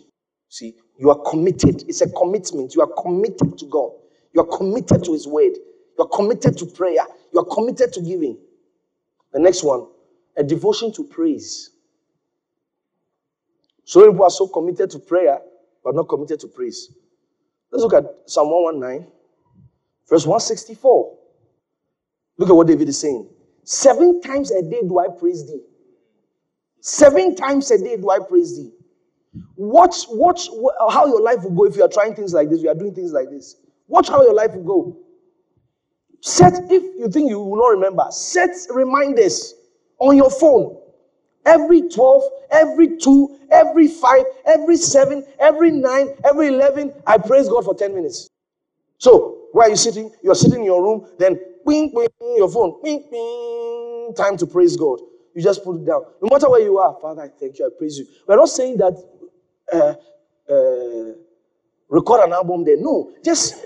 See, 0.49 0.75
you 0.97 1.11
are 1.11 1.19
committed. 1.31 1.85
It's 1.89 2.01
a 2.01 2.11
commitment. 2.11 2.75
You 2.75 2.83
are 2.83 3.03
committed 3.03 3.59
to 3.59 3.67
God. 3.67 3.93
You 4.33 4.43
are 4.43 4.57
committed 4.57 5.05
to 5.05 5.13
His 5.13 5.27
word. 5.27 5.53
You 5.99 6.05
are 6.05 6.09
committed 6.09 6.57
to 6.59 6.67
prayer. 6.67 7.05
You 7.33 7.41
are 7.41 7.55
committed 7.55 7.93
to 7.95 8.01
giving. 8.01 8.39
The 9.33 9.41
next 9.41 9.63
one, 9.63 9.87
a 10.37 10.43
devotion 10.43 10.93
to 10.95 11.05
praise. 11.05 11.71
So 13.85 14.01
many 14.01 14.13
people 14.13 14.25
are 14.25 14.31
so 14.31 14.47
committed 14.49 14.91
to 14.91 14.99
prayer 14.99 15.41
but 15.85 15.95
not 15.95 16.09
committed 16.09 16.41
to 16.41 16.49
praise. 16.49 16.93
Let's 17.71 17.83
look 17.83 17.95
at 17.95 18.05
Psalm 18.27 18.51
119, 18.51 19.11
verse 20.09 20.27
164. 20.27 21.17
Look 22.39 22.51
at 22.51 22.55
what 22.55 22.67
David 22.67 22.89
is 22.89 22.99
saying. 22.99 23.29
Seven 23.71 24.23
times 24.23 24.51
a 24.51 24.63
day 24.63 24.81
do 24.81 24.99
I 24.99 25.09
praise 25.09 25.47
thee. 25.47 25.61
Seven 26.81 27.37
times 27.37 27.71
a 27.71 27.77
day 27.77 27.99
do 27.99 28.09
I 28.09 28.19
praise 28.19 28.57
thee. 28.57 28.73
Watch, 29.57 30.07
watch 30.09 30.49
how 30.91 31.07
your 31.07 31.21
life 31.21 31.43
will 31.43 31.51
go 31.51 31.65
if 31.67 31.77
you 31.77 31.85
are 31.85 31.89
trying 31.89 32.15
things 32.15 32.33
like 32.33 32.49
this, 32.49 32.63
you 32.63 32.71
are 32.71 32.75
doing 32.75 32.95
things 32.95 33.13
like 33.13 33.29
this. 33.29 33.57
Watch 33.87 34.09
how 34.09 34.23
your 34.23 34.33
life 34.33 34.55
will 34.55 34.63
go. 34.65 34.97
Set, 36.23 36.55
if 36.71 36.83
you 36.99 37.11
think 37.11 37.29
you 37.29 37.41
will 37.41 37.59
not 37.59 37.69
remember, 37.69 38.07
set 38.11 38.49
reminders 38.71 39.53
on 39.99 40.17
your 40.17 40.31
phone 40.31 40.81
every 41.45 41.91
12, 41.91 42.23
every 42.51 42.97
2, 42.97 43.39
every 43.51 43.87
5, 43.87 44.25
every 44.47 44.79
7, 44.79 45.27
every 45.41 45.73
9, 45.73 46.09
every 46.25 46.47
11, 46.49 46.95
I 47.07 47.19
praise 47.19 47.51
God 47.51 47.67
for 47.67 47.75
10 47.75 47.95
minutes. 47.95 48.29
So, 48.97 49.49
where 49.53 49.67
are 49.67 49.71
you 49.71 49.77
sitting? 49.77 50.11
You're 50.23 50.35
sitting 50.35 50.61
in 50.61 50.65
your 50.65 50.83
room, 50.83 51.07
then 51.19 51.39
ping, 51.67 51.91
ping, 51.93 52.37
your 52.37 52.51
phone, 52.51 52.83
ping, 52.83 53.05
ping, 53.11 54.15
time 54.17 54.37
to 54.39 54.47
praise 54.47 54.77
God. 54.77 55.01
You 55.35 55.43
just 55.43 55.65
put 55.65 55.77
it 55.77 55.87
down. 55.87 56.05
No 56.23 56.29
matter 56.33 56.51
where 56.51 56.63
you 56.63 56.79
are, 56.79 56.97
Father, 57.01 57.23
I 57.23 57.29
thank 57.29 57.59
you, 57.59 57.67
I 57.67 57.71
praise 57.79 57.99
you. 57.99 58.07
We're 58.27 58.37
not 58.37 58.49
saying 58.49 58.79
that 58.79 58.95
uh, 59.73 59.95
uh, 60.53 61.15
record 61.89 62.25
an 62.25 62.33
album 62.33 62.65
there. 62.65 62.77
No, 62.79 63.13
just. 63.25 63.65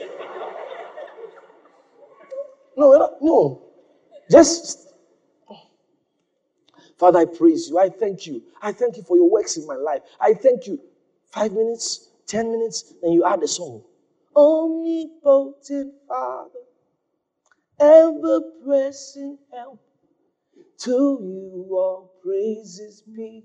No, 2.77 2.93
not, 2.99 3.13
no. 3.23 3.63
Just 4.31 4.89
Father, 6.99 7.21
I 7.21 7.25
praise 7.27 7.69
you. 7.69 7.79
I 7.79 7.89
thank 7.89 8.27
you. 8.27 8.43
I 8.63 8.73
thank 8.73 8.97
you 8.97 9.03
for 9.03 9.17
your 9.17 9.31
works 9.31 9.57
in 9.57 9.67
my 9.67 9.77
life. 9.77 10.03
I 10.21 10.35
thank 10.35 10.67
you. 10.67 10.81
Five 11.33 11.53
minutes, 11.53 12.11
ten 12.27 12.51
minutes, 12.53 12.95
then 13.03 13.13
you 13.13 13.25
add 13.25 13.41
the 13.41 13.49
song. 13.49 13.83
Omnipotent 14.37 15.95
Father, 16.09 16.51
ever 17.83 18.41
present 18.65 19.41
help. 19.53 19.81
To 20.81 21.19
you 21.23 21.69
all 21.73 22.13
praises 22.23 23.03
be. 23.03 23.45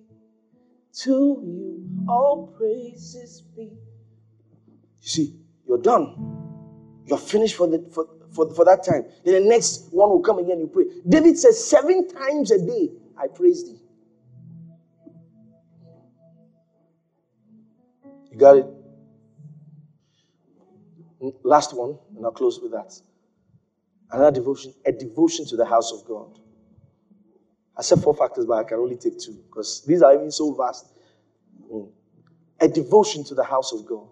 To 1.01 1.41
you 1.43 2.05
all 2.07 2.53
praises 2.57 3.43
be. 3.55 3.63
You 5.01 5.07
see, 5.07 5.35
you're 5.67 5.81
done. 5.81 7.03
You're 7.05 7.17
finished 7.17 7.55
for, 7.55 7.67
the, 7.67 7.87
for, 7.93 8.07
for, 8.31 8.53
for 8.53 8.65
that 8.65 8.83
time. 8.83 9.05
Then 9.23 9.43
the 9.43 9.49
next 9.49 9.87
one 9.91 10.09
will 10.09 10.21
come 10.21 10.39
again, 10.39 10.59
you 10.59 10.67
pray. 10.67 10.85
David 11.07 11.37
says 11.37 11.63
seven 11.63 12.07
times 12.07 12.51
a 12.51 12.59
day, 12.59 12.89
I 13.17 13.27
praise 13.27 13.63
thee. 13.65 13.79
You 18.31 18.37
got 18.37 18.57
it? 18.57 18.65
Last 21.43 21.75
one, 21.75 21.97
and 22.15 22.25
I'll 22.25 22.31
close 22.31 22.59
with 22.61 22.71
that. 22.73 22.99
Another 24.11 24.39
devotion, 24.39 24.73
a 24.85 24.91
devotion 24.91 25.45
to 25.47 25.55
the 25.55 25.65
house 25.65 25.91
of 25.91 26.05
God. 26.05 26.39
I 27.77 27.81
said 27.81 28.01
four 28.01 28.15
factors, 28.15 28.45
but 28.45 28.53
I 28.53 28.63
can 28.63 28.79
only 28.79 28.95
take 28.95 29.19
two 29.19 29.33
because 29.47 29.83
these 29.85 30.01
are 30.01 30.13
even 30.13 30.31
so 30.31 30.53
vast. 30.53 30.87
A 32.59 32.67
devotion 32.67 33.23
to 33.25 33.35
the 33.35 33.43
house 33.43 33.71
of 33.71 33.85
God. 33.85 34.07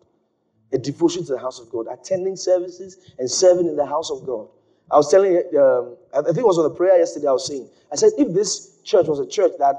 A 0.72 0.78
devotion 0.78 1.26
to 1.26 1.34
the 1.34 1.40
house 1.40 1.60
of 1.60 1.70
God. 1.70 1.88
Attending 1.92 2.36
services 2.36 3.14
and 3.18 3.30
serving 3.30 3.68
in 3.68 3.76
the 3.76 3.86
house 3.86 4.12
of 4.12 4.26
God. 4.26 4.50
I 4.92 4.98
was 4.98 5.10
telling 5.10 5.38
um, 5.58 5.98
I 6.14 6.22
think 6.22 6.38
it 6.38 6.46
was 6.46 6.60
on 6.60 6.66
the 6.66 6.76
prayer 6.76 6.98
yesterday, 7.00 7.28
I 7.28 7.32
was 7.32 7.48
saying, 7.48 7.68
I 7.92 7.96
said, 7.96 8.12
if 8.18 8.34
this 8.34 8.82
church 8.84 9.08
was 9.08 9.20
a 9.20 9.26
church 9.26 9.54
that 9.58 9.76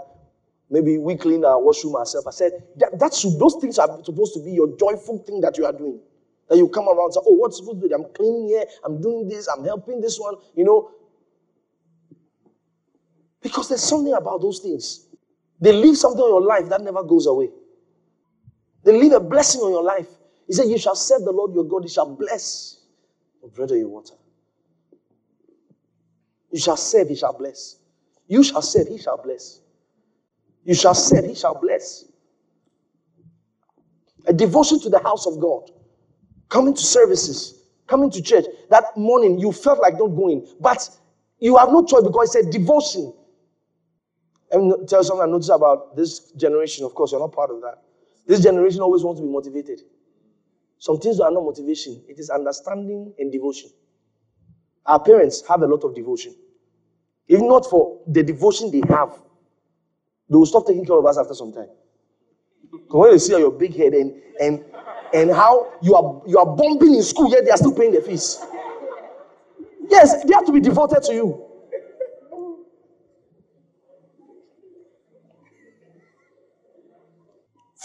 maybe 0.68 0.98
we 0.98 1.16
clean 1.16 1.44
our 1.44 1.62
washroom 1.62 1.94
ourselves, 1.94 2.26
I 2.26 2.32
said, 2.32 2.52
that, 2.76 2.98
that 2.98 3.14
should, 3.14 3.38
those 3.38 3.56
things 3.60 3.78
are 3.78 4.02
supposed 4.02 4.34
to 4.34 4.40
be 4.40 4.50
your 4.50 4.76
joyful 4.76 5.18
thing 5.18 5.40
that 5.42 5.56
you 5.58 5.64
are 5.64 5.72
doing. 5.72 6.00
That 6.48 6.56
you 6.58 6.68
come 6.68 6.88
around 6.88 7.06
and 7.06 7.14
say, 7.14 7.20
oh, 7.26 7.34
what's 7.34 7.60
be? 7.60 7.92
I'm 7.92 8.04
cleaning 8.14 8.48
here, 8.48 8.64
I'm 8.84 9.00
doing 9.00 9.28
this, 9.28 9.48
I'm 9.48 9.64
helping 9.64 10.00
this 10.00 10.18
one, 10.18 10.36
you 10.54 10.64
know. 10.64 10.90
Because 13.42 13.68
there's 13.68 13.82
something 13.82 14.12
about 14.14 14.40
those 14.40 14.60
things. 14.60 15.06
They 15.60 15.72
leave 15.72 15.96
something 15.96 16.20
on 16.20 16.28
your 16.28 16.42
life 16.42 16.68
that 16.68 16.82
never 16.82 17.02
goes 17.02 17.26
away. 17.26 17.50
They 18.84 18.92
leave 18.92 19.12
a 19.12 19.20
blessing 19.20 19.60
on 19.62 19.70
your 19.70 19.82
life. 19.82 20.08
He 20.46 20.52
said, 20.52 20.68
You 20.68 20.78
shall 20.78 20.94
serve 20.94 21.24
the 21.24 21.32
Lord 21.32 21.54
your 21.54 21.64
God, 21.64 21.82
he 21.82 21.88
shall 21.88 22.14
bless 22.14 22.80
your 23.42 23.50
bread 23.50 23.70
or 23.72 23.76
your 23.76 23.88
water. 23.88 24.14
You 26.52 26.60
shall 26.60 26.76
serve, 26.76 27.08
he 27.08 27.16
shall 27.16 27.36
bless. 27.36 27.76
You 28.28 28.42
shall 28.42 28.62
serve, 28.62 28.88
he 28.88 28.98
shall 28.98 29.20
bless. 29.22 29.60
You 30.64 30.74
shall 30.74 30.94
serve, 30.94 31.24
he 31.24 31.34
shall 31.34 31.54
bless. 31.60 32.04
A 34.26 34.32
devotion 34.32 34.80
to 34.80 34.90
the 34.90 35.00
house 35.00 35.26
of 35.26 35.40
God. 35.40 35.70
Coming 36.56 36.72
to 36.72 36.82
services, 36.82 37.64
coming 37.86 38.10
to 38.10 38.22
church. 38.22 38.46
That 38.70 38.96
morning 38.96 39.38
you 39.38 39.52
felt 39.52 39.78
like 39.78 39.98
not 39.98 40.06
going, 40.06 40.46
but 40.58 40.88
you 41.38 41.58
have 41.58 41.68
no 41.68 41.84
choice 41.84 42.02
because 42.02 42.34
it's 42.34 42.46
a 42.46 42.50
devotion. 42.50 43.12
And 44.50 44.88
tell 44.88 45.00
you 45.00 45.04
something 45.04 45.22
I 45.22 45.30
noticed 45.30 45.50
about 45.50 45.94
this 45.94 46.32
generation. 46.32 46.86
Of 46.86 46.94
course, 46.94 47.12
you're 47.12 47.20
not 47.20 47.32
part 47.32 47.50
of 47.50 47.60
that. 47.60 47.82
This 48.26 48.42
generation 48.42 48.80
always 48.80 49.02
wants 49.04 49.20
to 49.20 49.26
be 49.26 49.30
motivated. 49.30 49.82
Some 50.78 50.98
things 50.98 51.20
are 51.20 51.30
not 51.30 51.42
motivation, 51.42 52.02
it 52.08 52.18
is 52.18 52.30
understanding 52.30 53.12
and 53.18 53.30
devotion. 53.30 53.68
Our 54.86 55.00
parents 55.00 55.46
have 55.46 55.60
a 55.60 55.66
lot 55.66 55.84
of 55.84 55.94
devotion. 55.94 56.34
If 57.28 57.42
not 57.42 57.68
for 57.68 58.00
the 58.06 58.22
devotion 58.22 58.70
they 58.70 58.80
have, 58.88 59.10
they 60.30 60.36
will 60.38 60.46
stop 60.46 60.66
taking 60.66 60.86
care 60.86 60.96
of 60.96 61.04
us 61.04 61.18
after 61.18 61.34
some 61.34 61.52
time. 61.52 61.68
Because 62.72 62.88
when 62.98 63.12
you 63.12 63.18
see 63.18 63.38
your 63.38 63.52
big 63.52 63.76
head 63.76 63.92
and 63.92 64.22
and 64.40 64.64
and 65.14 65.30
how 65.30 65.72
you 65.82 65.94
are 65.94 66.22
you 66.26 66.38
are 66.38 66.46
bumping 66.46 66.94
in 66.94 67.02
school, 67.02 67.30
yet 67.30 67.44
they 67.44 67.50
are 67.50 67.56
still 67.56 67.74
paying 67.74 67.92
the 67.92 68.00
fees. 68.00 68.40
Yes, 69.88 70.24
they 70.24 70.34
have 70.34 70.46
to 70.46 70.52
be 70.52 70.60
devoted 70.60 71.02
to 71.04 71.14
you. 71.14 71.42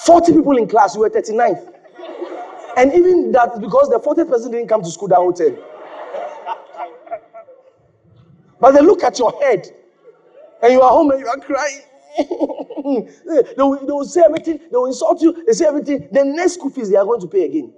Forty 0.06 0.34
people 0.34 0.58
in 0.58 0.68
class, 0.68 0.96
you 0.96 1.02
were 1.02 1.10
39th. 1.10 1.74
And 2.78 2.94
even 2.94 3.32
that 3.34 3.60
because 3.60 3.90
the 3.90 4.00
40th 4.00 4.30
person 4.30 4.52
didn't 4.52 4.68
come 4.68 4.82
to 4.82 4.90
school 4.90 5.10
that 5.10 5.18
hotel. 5.18 5.56
But 8.60 8.72
they 8.72 8.82
look 8.82 9.04
at 9.04 9.20
your 9.20 9.32
head 9.42 9.68
and 10.62 10.74
you 10.74 10.82
are 10.82 10.90
home 10.90 11.12
and 11.12 11.20
you 11.20 11.28
are 11.28 11.38
crying. 11.38 11.82
they, 12.96 13.64
will, 13.64 13.80
they 13.80 13.92
will 13.92 14.06
say 14.06 14.22
everything, 14.26 14.60
they 14.60 14.78
will 14.78 14.88
insult 14.88 15.22
you, 15.22 15.44
they 15.46 15.54
say 15.54 15.66
everything. 15.66 16.08
The 16.12 16.24
next 16.24 16.54
school 16.56 16.70
fees 16.70 16.90
they 16.90 16.96
are 16.96 17.06
going 17.06 17.22
to 17.22 17.28
pay 17.28 17.46
again. 17.46 17.74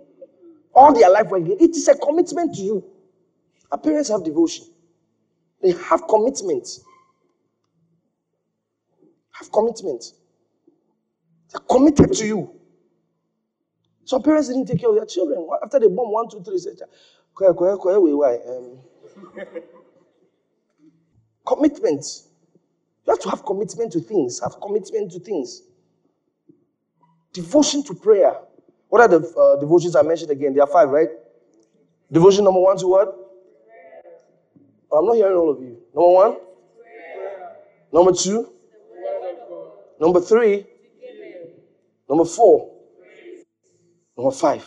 All 0.74 0.93
their 0.93 1.09
life 1.09 1.32
again. 1.32 1.57
It 1.59 1.72
is 1.72 1.88
a 1.88 1.95
commitment 1.95 2.55
to 2.55 2.61
you. 2.61 2.84
Our 3.72 3.78
parents 3.78 4.09
have 4.09 4.24
devotion. 4.24 4.66
They 5.61 5.72
have 5.72 6.07
commitment. 6.07 6.68
Have 9.32 9.51
commitment. 9.51 10.03
They're 11.51 11.61
committed 11.61 12.14
to 12.14 12.26
you. 12.26 12.59
Some 14.05 14.22
parents 14.22 14.47
didn't 14.49 14.66
take 14.66 14.80
care 14.82 14.89
of 14.89 14.95
their 14.95 15.05
children. 15.05 15.47
After 15.64 15.80
they 15.80 15.88
bomb 15.88 16.11
one, 16.11 16.30
two, 16.30 16.43
three, 16.43 16.57
say, 16.59 16.72
um, 17.41 18.80
commitment. 21.47 22.05
You 23.06 23.14
have 23.14 23.20
to 23.20 23.30
have 23.30 23.45
commitment 23.45 23.91
to 23.93 23.99
things. 23.99 24.39
Have 24.39 24.60
commitment 24.62 25.12
to 25.12 25.20
things. 25.20 25.64
Devotion 27.34 27.84
to 27.84 27.93
prayer. 27.93 28.36
What 28.89 29.01
are 29.01 29.08
the 29.08 29.28
uh, 29.36 29.60
devotions 29.60 29.95
I 29.95 30.04
mentioned 30.04 30.32
again? 30.32 30.54
There 30.54 30.64
are 30.64 30.68
five, 30.68 30.89
right? 30.89 31.10
Devotion 32.12 32.43
number 32.43 32.60
one 32.60 32.78
to 32.78 32.88
what? 32.88 33.16
Oh, 34.91 34.99
I'm 34.99 35.06
not 35.06 35.16
hearing 35.16 35.36
all 35.36 35.49
of 35.49 35.60
you. 35.60 35.78
Number 35.95 36.12
one? 36.12 36.38
Number 37.91 38.12
two? 38.12 38.54
Number 39.99 40.22
three? 40.22 40.66
Number 42.08 42.26
four? 42.26 42.72
Number 44.16 44.32
five. 44.32 44.64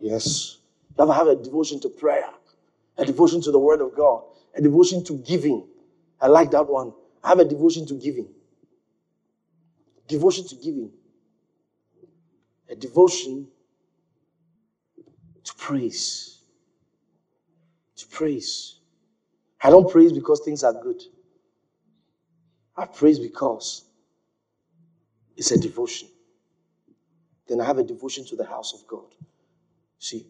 Yes. 0.00 0.58
You 0.98 1.06
have 1.06 1.08
to 1.08 1.14
have 1.14 1.26
a 1.28 1.36
devotion 1.36 1.80
to 1.80 1.88
prayer, 1.88 2.28
a 2.98 3.04
devotion 3.04 3.40
to 3.42 3.52
the 3.52 3.58
word 3.58 3.80
of 3.80 3.94
God, 3.94 4.24
a 4.56 4.60
devotion 4.60 5.04
to 5.04 5.14
giving. 5.18 5.66
I 6.22 6.28
like 6.28 6.50
that 6.52 6.68
one. 6.68 6.92
I 7.22 7.30
have 7.30 7.40
a 7.40 7.44
devotion 7.44 7.86
to 7.88 7.94
giving. 7.94 8.28
Devotion 10.08 10.46
to 10.48 10.54
giving. 10.54 10.90
A 12.70 12.76
devotion 12.76 13.48
to 15.44 15.54
praise. 15.54 16.38
To 17.96 18.06
praise. 18.06 18.78
I 19.60 19.70
don't 19.70 19.90
praise 19.90 20.12
because 20.12 20.40
things 20.40 20.64
are 20.64 20.72
good. 20.72 21.02
I 22.76 22.86
praise 22.86 23.18
because 23.18 23.84
it's 25.36 25.50
a 25.50 25.58
devotion 25.58 26.08
then 27.52 27.60
I 27.60 27.66
have 27.66 27.76
a 27.76 27.82
devotion 27.82 28.24
to 28.26 28.36
the 28.36 28.46
house 28.46 28.72
of 28.72 28.86
God. 28.86 29.14
See, 29.98 30.26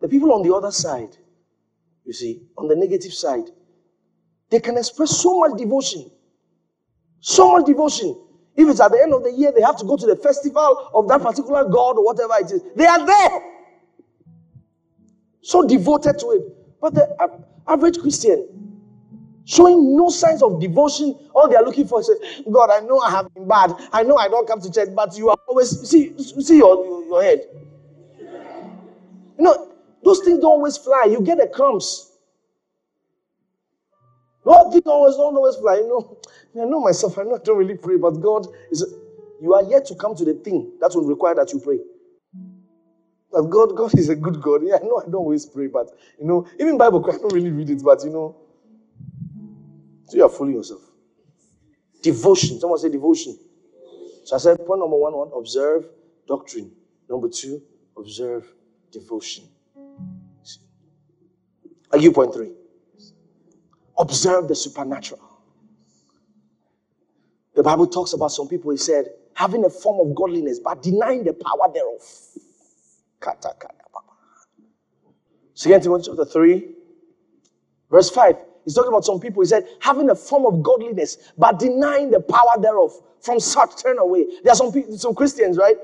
the 0.00 0.08
people 0.08 0.32
on 0.32 0.42
the 0.42 0.54
other 0.54 0.70
side, 0.70 1.16
you 2.04 2.14
see, 2.14 2.42
on 2.56 2.66
the 2.66 2.76
negative 2.76 3.12
side, 3.12 3.50
they 4.52 4.60
can 4.60 4.76
express 4.76 5.16
so 5.16 5.38
much 5.38 5.58
devotion. 5.58 6.10
So 7.20 7.52
much 7.52 7.64
devotion. 7.64 8.20
If 8.54 8.68
it's 8.68 8.80
at 8.80 8.92
the 8.92 9.00
end 9.00 9.14
of 9.14 9.24
the 9.24 9.32
year, 9.32 9.50
they 9.50 9.62
have 9.62 9.78
to 9.78 9.84
go 9.86 9.96
to 9.96 10.06
the 10.06 10.14
festival 10.14 10.90
of 10.92 11.08
that 11.08 11.22
particular 11.22 11.64
God 11.64 11.96
or 11.96 12.04
whatever 12.04 12.34
it 12.38 12.52
is. 12.52 12.62
They 12.76 12.84
are 12.84 13.04
there. 13.04 13.42
So 15.40 15.66
devoted 15.66 16.18
to 16.18 16.32
it. 16.32 16.42
But 16.82 16.92
the 16.92 17.40
average 17.66 17.98
Christian, 17.98 18.46
showing 19.46 19.96
no 19.96 20.10
signs 20.10 20.42
of 20.42 20.60
devotion. 20.60 21.18
All 21.34 21.48
they 21.48 21.56
are 21.56 21.64
looking 21.64 21.88
for 21.88 22.00
is, 22.00 22.10
God, 22.52 22.68
I 22.70 22.80
know 22.80 22.98
I 23.00 23.10
have 23.10 23.32
been 23.32 23.48
bad. 23.48 23.72
I 23.90 24.02
know 24.02 24.16
I 24.16 24.28
don't 24.28 24.46
come 24.46 24.60
to 24.60 24.70
church, 24.70 24.90
but 24.94 25.16
you 25.16 25.30
are 25.30 25.38
always, 25.48 25.70
see, 25.88 26.12
see 26.18 26.58
your, 26.58 27.06
your 27.06 27.22
head. 27.22 27.46
You 29.38 29.44
know, 29.44 29.72
those 30.04 30.18
things 30.18 30.40
don't 30.40 30.50
always 30.50 30.76
fly. 30.76 31.06
You 31.10 31.22
get 31.22 31.38
the 31.38 31.46
crumbs. 31.46 32.11
No, 34.44 34.70
things 34.70 34.86
always 34.86 35.16
don't 35.16 35.36
always 35.36 35.56
fly. 35.56 35.76
Know, 35.76 36.18
I 36.60 36.64
know 36.64 36.80
myself, 36.80 37.18
I 37.18 37.24
don't 37.24 37.56
really 37.56 37.76
pray, 37.76 37.96
but 37.96 38.12
God 38.12 38.46
is, 38.70 38.84
you 39.40 39.54
are 39.54 39.62
yet 39.62 39.84
to 39.86 39.94
come 39.94 40.14
to 40.16 40.24
the 40.24 40.34
thing 40.34 40.72
that 40.80 40.92
will 40.94 41.04
require 41.04 41.34
that 41.36 41.52
you 41.52 41.60
pray. 41.60 41.78
That 43.32 43.48
God, 43.48 43.76
God 43.76 43.96
is 43.98 44.08
a 44.08 44.16
good 44.16 44.42
God. 44.42 44.62
Yeah, 44.64 44.76
I 44.76 44.84
know 44.84 44.98
I 44.98 45.04
don't 45.04 45.14
always 45.16 45.46
pray, 45.46 45.68
but 45.68 45.90
you 46.18 46.26
know, 46.26 46.46
even 46.60 46.76
Bible, 46.76 47.04
I 47.08 47.16
don't 47.18 47.32
really 47.32 47.50
read 47.50 47.70
it, 47.70 47.82
but 47.82 48.02
you 48.04 48.10
know, 48.10 48.36
so 50.06 50.16
you 50.16 50.24
are 50.24 50.28
fooling 50.28 50.54
yourself. 50.54 50.82
Devotion. 52.02 52.60
Someone 52.60 52.78
say 52.78 52.90
devotion. 52.90 53.38
So 54.24 54.36
I 54.36 54.38
said, 54.38 54.58
point 54.66 54.80
number 54.80 54.96
one, 54.96 55.14
one 55.14 55.30
observe 55.36 55.86
doctrine. 56.26 56.72
Number 57.08 57.28
two, 57.28 57.62
observe 57.96 58.46
devotion. 58.90 59.44
Are 61.92 61.98
you 61.98 62.12
point 62.12 62.34
three? 62.34 62.50
Observe 64.02 64.48
the 64.48 64.54
supernatural. 64.56 65.20
The 67.54 67.62
Bible 67.62 67.86
talks 67.86 68.14
about 68.14 68.32
some 68.32 68.48
people, 68.48 68.72
he 68.72 68.76
said, 68.76 69.06
having 69.34 69.64
a 69.64 69.70
form 69.70 70.04
of 70.04 70.16
godliness, 70.16 70.58
but 70.58 70.82
denying 70.82 71.22
the 71.22 71.32
power 71.32 71.72
thereof. 71.72 72.00
Second 75.54 75.82
Timothy 75.84 76.04
chapter 76.08 76.24
3, 76.24 76.68
verse 77.92 78.10
5. 78.10 78.36
He's 78.64 78.74
talking 78.74 78.88
about 78.88 79.04
some 79.04 79.20
people. 79.20 79.40
He 79.40 79.46
said, 79.46 79.68
having 79.78 80.10
a 80.10 80.16
form 80.16 80.46
of 80.46 80.64
godliness, 80.64 81.32
but 81.38 81.60
denying 81.60 82.10
the 82.10 82.18
power 82.18 82.60
thereof. 82.60 82.92
From 83.20 83.38
such 83.38 83.80
turn 83.80 84.00
away. 84.00 84.26
There 84.42 84.52
are 84.52 84.56
some 84.56 84.72
people, 84.72 84.98
some 84.98 85.14
Christians, 85.14 85.56
right? 85.56 85.76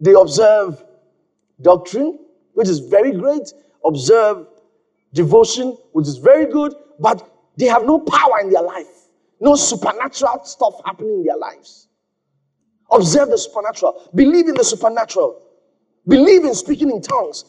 They 0.00 0.12
observe 0.12 0.84
doctrine, 1.60 2.20
which 2.52 2.68
is 2.68 2.78
very 2.78 3.10
great. 3.10 3.52
Observe 3.84 4.46
devotion, 5.12 5.76
which 5.90 6.06
is 6.06 6.18
very 6.18 6.46
good, 6.46 6.72
but 7.00 7.28
they 7.56 7.66
have 7.66 7.84
no 7.84 8.00
power 8.00 8.40
in 8.40 8.50
their 8.50 8.62
life. 8.62 8.86
No 9.40 9.54
supernatural 9.56 10.44
stuff 10.44 10.74
happening 10.84 11.14
in 11.14 11.24
their 11.24 11.36
lives. 11.36 11.88
Observe 12.90 13.30
the 13.30 13.38
supernatural. 13.38 14.10
Believe 14.14 14.48
in 14.48 14.54
the 14.54 14.64
supernatural. 14.64 15.42
Believe 16.06 16.44
in 16.44 16.54
speaking 16.54 16.90
in 16.90 17.00
tongues. 17.00 17.44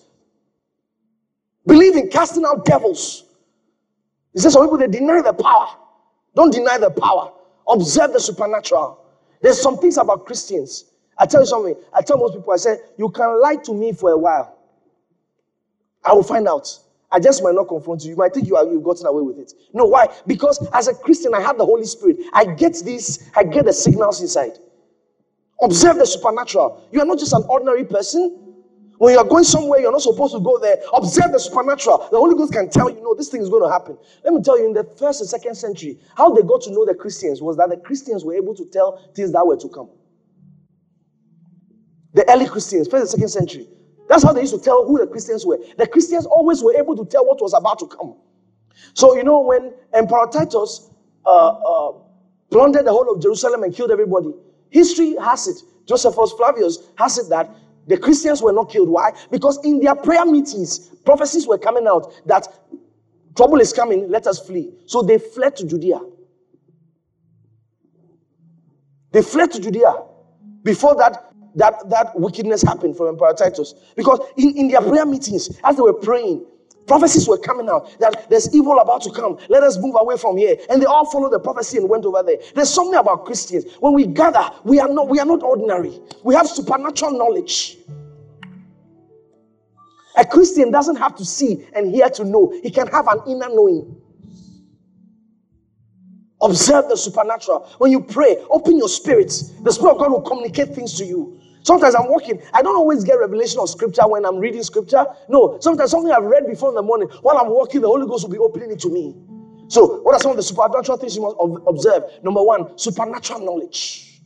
Believe 1.66 1.96
in 1.96 2.10
casting 2.10 2.46
out 2.46 2.66
devils. 2.66 3.26
He 4.34 4.40
says 4.40 4.54
some 4.54 4.64
people 4.64 4.78
they 4.78 4.88
deny 4.88 5.22
the 5.22 5.34
power. 5.34 5.68
Don't 6.36 6.52
deny 6.52 6.78
the 6.78 6.90
power. 6.90 7.32
Observe 7.68 8.14
the 8.14 8.20
supernatural. 8.20 9.00
There's 9.42 9.62
some 9.62 9.78
things 9.78 9.98
about 9.98 10.26
Christians. 10.26 10.86
I 11.18 11.26
tell 11.26 11.42
you 11.42 11.48
something. 11.48 11.76
I 11.94 12.02
tell 12.02 12.18
most 12.18 12.34
people, 12.36 12.54
I 12.54 12.58
say, 12.58 12.78
you 12.98 13.10
can 13.10 13.40
lie 13.42 13.58
to 13.58 13.74
me 13.74 13.94
for 13.94 14.12
a 14.12 14.18
while. 14.18 14.58
I 16.04 16.14
will 16.14 16.24
find 16.24 16.48
out. 16.48 16.80
I 17.14 17.20
just 17.20 17.44
might 17.44 17.54
not 17.54 17.68
confront 17.68 18.04
you. 18.04 18.10
You 18.10 18.16
might 18.18 18.34
think 18.34 18.48
you 18.48 18.56
are, 18.56 18.66
you've 18.66 18.84
gotten 18.84 19.06
away 19.06 19.22
with 19.22 19.38
it. 19.38 19.54
No, 19.72 19.86
why? 19.86 20.08
Because 20.26 20.68
as 20.74 20.88
a 20.88 20.96
Christian, 20.96 21.36
I 21.36 21.42
have 21.42 21.60
the 21.60 21.66
Holy 21.66 21.86
Spirit. 21.86 22.18
I 22.34 22.44
get 22.44 22.82
these, 22.84 23.30
I 23.36 23.44
get 23.44 23.66
the 23.66 23.74
signals 23.74 24.20
inside. 24.20 24.58
Observe 25.62 25.98
the 25.98 26.08
supernatural. 26.08 26.90
You 26.92 27.02
are 27.02 27.06
not 27.06 27.20
just 27.20 27.34
an 27.34 27.44
ordinary 27.48 27.86
person. 27.86 28.40
When 28.98 29.14
you 29.14 29.20
are 29.20 29.26
going 29.26 29.44
somewhere, 29.44 29.80
you're 29.80 29.92
not 29.92 30.02
supposed 30.02 30.34
to 30.34 30.40
go 30.40 30.58
there. 30.58 30.78
Observe 30.92 31.32
the 31.32 31.40
supernatural. 31.40 32.08
The 32.10 32.18
Holy 32.18 32.36
Ghost 32.36 32.52
can 32.52 32.70
tell 32.70 32.90
you, 32.90 33.00
no, 33.02 33.14
this 33.14 33.30
thing 33.30 33.42
is 33.42 33.50
going 33.50 33.64
to 33.64 33.72
happen. 33.72 33.96
Let 34.24 34.34
me 34.34 34.42
tell 34.42 34.58
you, 34.58 34.66
in 34.66 34.74
the 34.74 34.84
first 34.98 35.22
and 35.22 35.30
second 35.30 35.54
century, 35.54 36.00
how 36.18 36.34
they 36.34 36.42
got 36.42 36.62
to 36.64 36.72
know 36.72 36.84
the 36.84 36.96
Christians 36.96 37.44
was 37.44 37.58
that 37.58 37.70
the 37.70 37.78
Christians 37.78 38.26
were 38.26 38.34
able 38.34 38.56
to 38.56 38.66
tell 38.66 39.00
things 39.14 39.32
that 39.34 39.46
were 39.46 39.58
to 39.58 39.70
come. 39.70 39.90
The 42.14 42.28
early 42.32 42.48
Christians, 42.48 42.88
first 42.88 43.02
and 43.02 43.10
second 43.10 43.30
century, 43.30 43.68
that's 44.14 44.24
how 44.24 44.32
they 44.32 44.42
used 44.42 44.54
to 44.54 44.62
tell 44.62 44.86
who 44.86 45.00
the 45.00 45.08
Christians 45.08 45.44
were. 45.44 45.58
The 45.76 45.88
Christians 45.88 46.28
always 46.28 46.62
were 46.62 46.76
able 46.78 46.96
to 46.98 47.04
tell 47.04 47.26
what 47.26 47.42
was 47.42 47.56
about 47.56 47.80
to 47.80 47.88
come. 47.88 48.16
So, 48.94 49.16
you 49.16 49.24
know, 49.24 49.40
when 49.40 49.74
Emperor 49.92 50.28
Titus 50.32 50.92
uh, 51.26 51.30
uh, 51.30 51.94
plundered 52.52 52.86
the 52.86 52.92
whole 52.92 53.12
of 53.12 53.20
Jerusalem 53.24 53.64
and 53.64 53.74
killed 53.74 53.90
everybody, 53.90 54.32
history 54.70 55.16
has 55.16 55.48
it, 55.48 55.64
Josephus 55.88 56.32
Flavius 56.34 56.78
has 56.96 57.18
it 57.18 57.28
that 57.30 57.50
the 57.88 57.98
Christians 57.98 58.44
were 58.44 58.54
not 58.54 58.70
killed. 58.70 58.88
Why? 58.88 59.14
Because 59.32 59.58
in 59.66 59.80
their 59.80 59.96
prayer 59.96 60.28
meetings, 60.28 60.90
prophecies 61.06 61.48
were 61.48 61.58
coming 61.58 61.88
out 61.88 62.14
that 62.28 62.48
trouble 63.36 63.62
is 63.62 63.74
coming, 63.74 64.12
let 64.12 64.28
us 64.28 64.46
flee. 64.46 64.76
So 64.86 65.02
they 65.02 65.18
fled 65.18 65.56
to 65.56 65.66
Judea. 65.66 66.00
They 69.12 69.24
fled 69.24 69.52
to 69.54 69.60
Judea. 69.60 69.92
Before 70.62 70.96
that, 70.98 71.33
that, 71.56 71.90
that 71.90 72.18
wickedness 72.20 72.62
happened 72.62 72.98
from 72.98 73.08
Emperor 73.08 73.34
Titus. 73.34 73.74
Because 73.96 74.20
in, 74.38 74.58
in 74.58 74.68
their 74.68 74.82
prayer 74.82 75.06
meetings, 75.06 75.60
as 75.64 75.76
they 75.76 75.82
were 75.82 75.94
praying, 75.94 76.46
prophecies 76.88 77.28
were 77.28 77.38
coming 77.38 77.70
out 77.70 77.98
that 78.00 78.30
there's 78.30 78.54
evil 78.54 78.80
about 78.80 79.02
to 79.04 79.12
come. 79.12 79.38
Let 79.50 79.64
us 79.64 79.78
move 79.78 79.96
away 80.00 80.18
from 80.18 80.38
here. 80.38 80.56
And 80.70 80.82
they 80.82 80.86
all 80.86 81.06
followed 81.06 81.32
the 81.32 81.40
prophecy 81.40 81.78
and 81.78 81.90
went 81.90 82.06
over 82.06 82.24
there. 82.24 82.38
There's 82.56 82.70
something 82.70 82.98
about 82.98 83.26
Christians. 83.26 83.66
When 83.80 83.94
we 83.94 84.08
gather, 84.08 84.50
we 84.64 84.80
are 84.80 84.90
not, 84.90 85.10
we 85.10 85.20
are 85.20 85.26
not 85.26 85.44
ordinary. 85.44 86.00
We 86.24 86.36
have 86.36 86.48
supernatural 86.48 87.12
knowledge. 87.12 87.78
A 90.16 90.26
Christian 90.26 90.72
doesn't 90.72 90.98
have 90.98 91.16
to 91.16 91.26
see 91.26 91.66
and 91.74 91.90
hear 91.94 92.10
to 92.10 92.24
know. 92.24 92.54
He 92.62 92.70
can 92.70 92.88
have 92.88 93.08
an 93.08 93.22
inner 93.28 93.50
knowing. 93.50 94.00
Observe 96.42 96.90
the 96.90 96.98
supernatural. 96.98 97.68
When 97.78 97.90
you 97.90 98.02
pray, 98.02 98.38
open 98.50 98.78
your 98.78 98.90
spirit. 98.90 99.32
The 99.62 99.72
Spirit 99.72 99.94
of 99.94 100.00
God 100.00 100.12
will 100.12 100.22
communicate 100.22 100.76
things 100.76 100.98
to 100.98 101.06
you. 101.06 101.40
Sometimes 101.64 101.96
I'm 101.96 102.10
walking. 102.10 102.42
I 102.54 102.62
don't 102.62 102.76
always 102.76 103.04
get 103.04 103.14
revelation 103.16 103.60
of 103.60 103.70
scripture 103.70 104.08
when 104.08 104.26
I'm 104.26 104.38
reading 104.38 104.64
scripture. 104.64 105.06
No, 105.30 105.58
sometimes 105.62 105.92
something 105.92 106.12
I've 106.12 106.24
read 106.24 106.46
before 106.46 106.70
in 106.70 106.76
the 106.76 106.82
morning, 106.82 107.08
while 107.22 107.38
I'm 107.38 107.50
walking, 107.50 107.82
the 107.82 107.88
Holy 107.88 108.06
Ghost 108.06 108.26
will 108.26 108.32
be 108.32 108.38
opening 108.38 108.72
it 108.72 108.80
to 108.82 108.90
me. 108.90 109.16
So, 109.70 110.02
what 110.02 110.14
are 110.14 110.20
some 110.20 110.32
of 110.32 110.38
the 110.38 110.44
supernatural 110.44 110.98
things 110.98 111.16
you 111.16 111.22
must 111.22 111.38
observe? 111.68 112.04
Number 112.22 112.44
one, 112.44 112.78
supernatural 112.78 113.40
knowledge. 113.40 114.22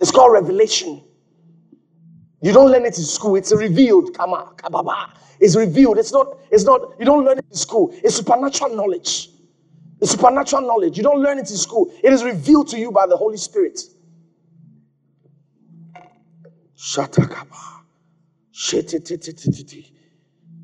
It's 0.00 0.10
called 0.10 0.32
revelation. 0.32 1.02
You 2.42 2.52
don't 2.52 2.70
learn 2.70 2.84
it 2.84 2.98
in 2.98 3.04
school, 3.04 3.36
it's 3.36 3.52
revealed. 3.52 4.16
Kama, 4.16 4.52
kababa. 4.56 5.10
It's 5.38 5.56
revealed. 5.56 5.98
It's 5.98 6.12
not, 6.12 6.38
it's 6.50 6.64
not, 6.64 6.80
you 6.98 7.04
don't 7.04 7.24
learn 7.24 7.38
it 7.38 7.46
in 7.50 7.56
school. 7.56 7.94
It's 8.02 8.16
supernatural 8.16 8.74
knowledge. 8.74 9.30
It's 10.00 10.10
supernatural 10.10 10.62
knowledge. 10.62 10.96
You 10.96 11.02
don't 11.02 11.20
learn 11.20 11.38
it 11.38 11.50
in 11.50 11.56
school. 11.56 11.92
It 12.02 12.12
is 12.12 12.24
revealed 12.24 12.68
to 12.68 12.78
you 12.78 12.90
by 12.90 13.06
the 13.06 13.16
Holy 13.16 13.36
Spirit. 13.36 13.80
Shatakaba. 16.90 17.58
Shetititititi. 18.52 19.92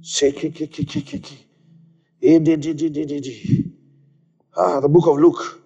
Shekikikikiki. 0.02 1.38
Ah, 4.56 4.80
the 4.80 4.88
book 4.88 5.06
of 5.08 5.18
Luke. 5.18 5.60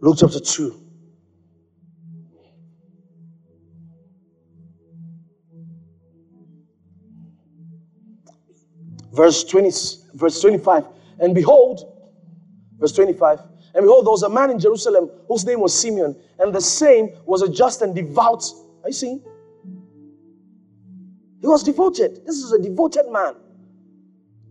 Luke 0.00 0.16
chapter 0.20 0.40
2. 0.40 0.87
Verse 9.18 9.42
20, 9.42 9.70
verse 10.14 10.40
25. 10.40 10.86
And 11.18 11.34
behold, 11.34 11.92
verse 12.78 12.92
25. 12.92 13.40
And 13.74 13.82
behold, 13.82 14.06
there 14.06 14.12
was 14.12 14.22
a 14.22 14.28
man 14.28 14.48
in 14.48 14.60
Jerusalem 14.60 15.10
whose 15.26 15.44
name 15.44 15.58
was 15.58 15.76
Simeon, 15.76 16.14
and 16.38 16.54
the 16.54 16.60
same 16.60 17.10
was 17.26 17.42
a 17.42 17.48
just 17.48 17.82
and 17.82 17.96
devout. 17.96 18.44
Are 18.84 18.90
you 18.90 18.92
seeing? 18.92 19.20
He 21.40 21.48
was 21.48 21.64
devoted. 21.64 22.24
This 22.24 22.36
is 22.36 22.52
a 22.52 22.62
devoted 22.62 23.10
man. 23.10 23.34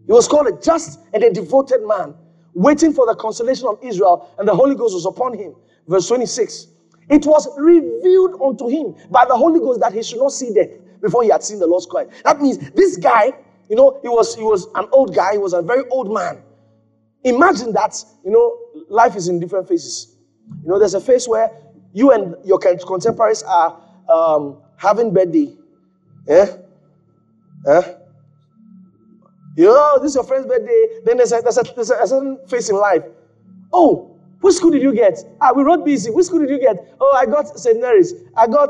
He 0.06 0.12
was 0.12 0.28
called 0.28 0.48
a 0.48 0.62
just 0.62 1.00
and 1.14 1.24
a 1.24 1.32
devoted 1.32 1.88
man, 1.88 2.14
waiting 2.54 2.92
for 2.92 3.06
the 3.06 3.16
consolation 3.16 3.68
of 3.70 3.80
Israel, 3.82 4.30
and 4.38 4.46
the 4.46 4.54
Holy 4.54 4.76
Ghost 4.76 4.96
was 4.96 5.06
upon 5.06 5.34
him. 5.34 5.56
Verse 5.88 6.10
26. 6.10 6.68
It 7.10 7.26
was 7.26 7.48
revealed 7.58 8.42
unto 8.42 8.68
him 8.68 8.96
by 9.10 9.24
the 9.24 9.38
Holy 9.38 9.62
Ghost 9.62 9.80
that 9.80 9.94
he 9.94 10.04
should 10.04 10.20
not 10.20 10.34
see 10.34 10.54
death 10.54 10.72
before 11.02 11.24
he 11.24 11.30
had 11.30 11.42
seen 11.42 11.60
the 11.60 11.68
Lord's 11.68 11.86
Christ. 11.86 12.12
That 12.26 12.42
means 12.42 12.58
this 12.72 12.98
guy 12.98 13.32
you 13.70 13.76
know, 13.76 14.00
he 14.02 14.08
was 14.08 14.36
he 14.36 14.44
was 14.44 14.68
an 14.76 14.88
old 14.92 15.16
guy, 15.16 15.34
he 15.34 15.38
was 15.38 15.54
a 15.54 15.62
very 15.62 15.88
old 15.90 16.14
man. 16.14 16.42
Imagine 17.24 17.74
that, 17.74 18.04
you 18.24 18.32
know, 18.32 18.58
life 18.90 19.16
is 19.16 19.28
in 19.28 19.40
different 19.40 19.68
phases. 19.68 20.16
You 20.64 20.70
know, 20.70 20.80
there's 20.80 20.94
a 20.94 21.02
phase 21.02 21.28
where 21.28 21.52
you 21.94 22.12
and 22.12 22.36
your 22.46 22.60
contemporaries 22.60 23.44
are 23.44 23.82
um, 24.10 24.58
having 24.78 25.14
birthday. 25.14 25.56
Yeah? 26.28 26.58
Yeah? 27.66 27.94
You 29.58 29.66
know, 29.66 29.98
this 30.00 30.12
is 30.12 30.16
your 30.16 30.24
friend's 30.24 30.46
birthday. 30.46 31.00
Then 31.04 31.18
there's 31.18 31.32
a, 31.32 31.42
there's 31.42 31.58
a, 31.58 31.64
there's 31.76 31.90
a, 31.90 32.08
certain 32.08 32.38
phase 32.48 32.70
in 32.70 32.76
life. 32.78 33.04
Oh, 33.74 34.16
which 34.42 34.56
school 34.56 34.70
did 34.70 34.84
you 34.84 34.94
get? 34.94 35.18
Ah, 35.42 35.52
we 35.54 35.64
wrote 35.64 35.84
BC. 35.86 36.14
Which 36.14 36.28
school 36.28 36.40
did 36.40 36.50
you 36.50 36.60
get? 36.60 36.96
Oh, 37.02 37.12
I 37.16 37.26
got 37.26 37.58
St. 37.60 37.82
Mary's. 37.82 38.14
I 38.36 38.46
got 38.46 38.70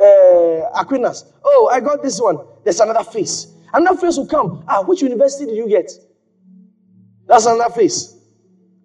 uh, 0.00 0.70
Aquinas. 0.80 1.26
Oh, 1.44 1.70
I 1.72 1.80
got 1.80 2.02
this 2.02 2.18
one. 2.20 2.38
There's 2.64 2.80
another 2.80 3.04
phase. 3.04 3.51
Another 3.72 3.98
phase 3.98 4.18
will 4.18 4.26
come. 4.26 4.64
Ah, 4.68 4.82
which 4.82 5.02
university 5.02 5.46
did 5.46 5.56
you 5.56 5.68
get? 5.68 5.90
That's 7.26 7.46
another 7.46 7.72
face. 7.72 8.18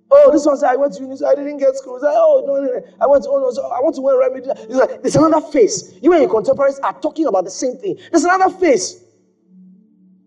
Oh, 0.10 0.32
this 0.32 0.46
one 0.46 0.58
said, 0.58 0.70
I 0.70 0.76
went 0.78 0.94
to 0.94 1.02
university, 1.02 1.30
I 1.30 1.36
didn't 1.36 1.58
get 1.58 1.76
school. 1.76 2.00
Say, 2.00 2.08
oh, 2.10 2.44
no, 2.48 2.56
no, 2.56 2.62
no. 2.62 2.82
I 3.02 3.08
went 3.08 3.24
to, 3.26 3.30
oh, 3.30 3.40
no, 3.40 3.52
so 3.52 3.68
I 3.68 3.82
want 3.82 3.96
to 3.96 4.02
wear 4.02 4.18
remedy. 4.18 4.48
Like, 4.70 5.02
there's 5.02 5.18
another 5.18 5.46
face. 5.48 5.94
You 6.02 6.14
and 6.14 6.22
your 6.22 6.32
contemporaries 6.32 6.80
are 6.80 6.94
talking 7.02 7.26
about 7.28 7.44
the 7.44 7.52
same 7.52 7.76
thing. 7.78 7.98
There's 8.12 8.24
another 8.24 8.50
face. 8.58 9.04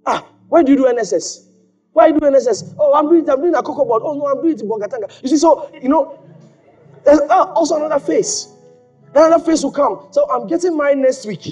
Ah, 0.04 0.26
where 0.48 0.62
do 0.62 0.72
you 0.72 0.78
do 0.78 0.84
NSS? 0.84 1.46
Why 1.92 2.08
do 2.08 2.14
you 2.14 2.20
do 2.20 2.26
NSS? 2.26 2.74
Oh, 2.78 2.92
I'm 2.94 3.08
doing 3.08 3.28
I'm 3.28 3.40
doing 3.40 3.54
a 3.54 3.62
cocoa 3.62 3.84
board. 3.84 4.02
Oh, 4.04 4.14
no, 4.14 4.26
I'm 4.26 4.42
doing 4.42 4.54
it 4.54 4.60
in 4.60 4.68
Bolgatanga. 4.68 5.22
You 5.22 5.28
see, 5.28 5.38
so, 5.38 5.70
you 5.80 5.88
know, 5.88 6.22
there's 7.04 7.20
uh, 7.20 7.52
also 7.54 7.76
another 7.76 7.98
face. 7.98 8.48
Another 9.14 9.42
face 9.42 9.64
will 9.64 9.72
come. 9.72 10.08
So 10.10 10.30
I'm 10.30 10.46
getting 10.46 10.76
mine 10.76 11.00
next 11.00 11.24
week. 11.26 11.46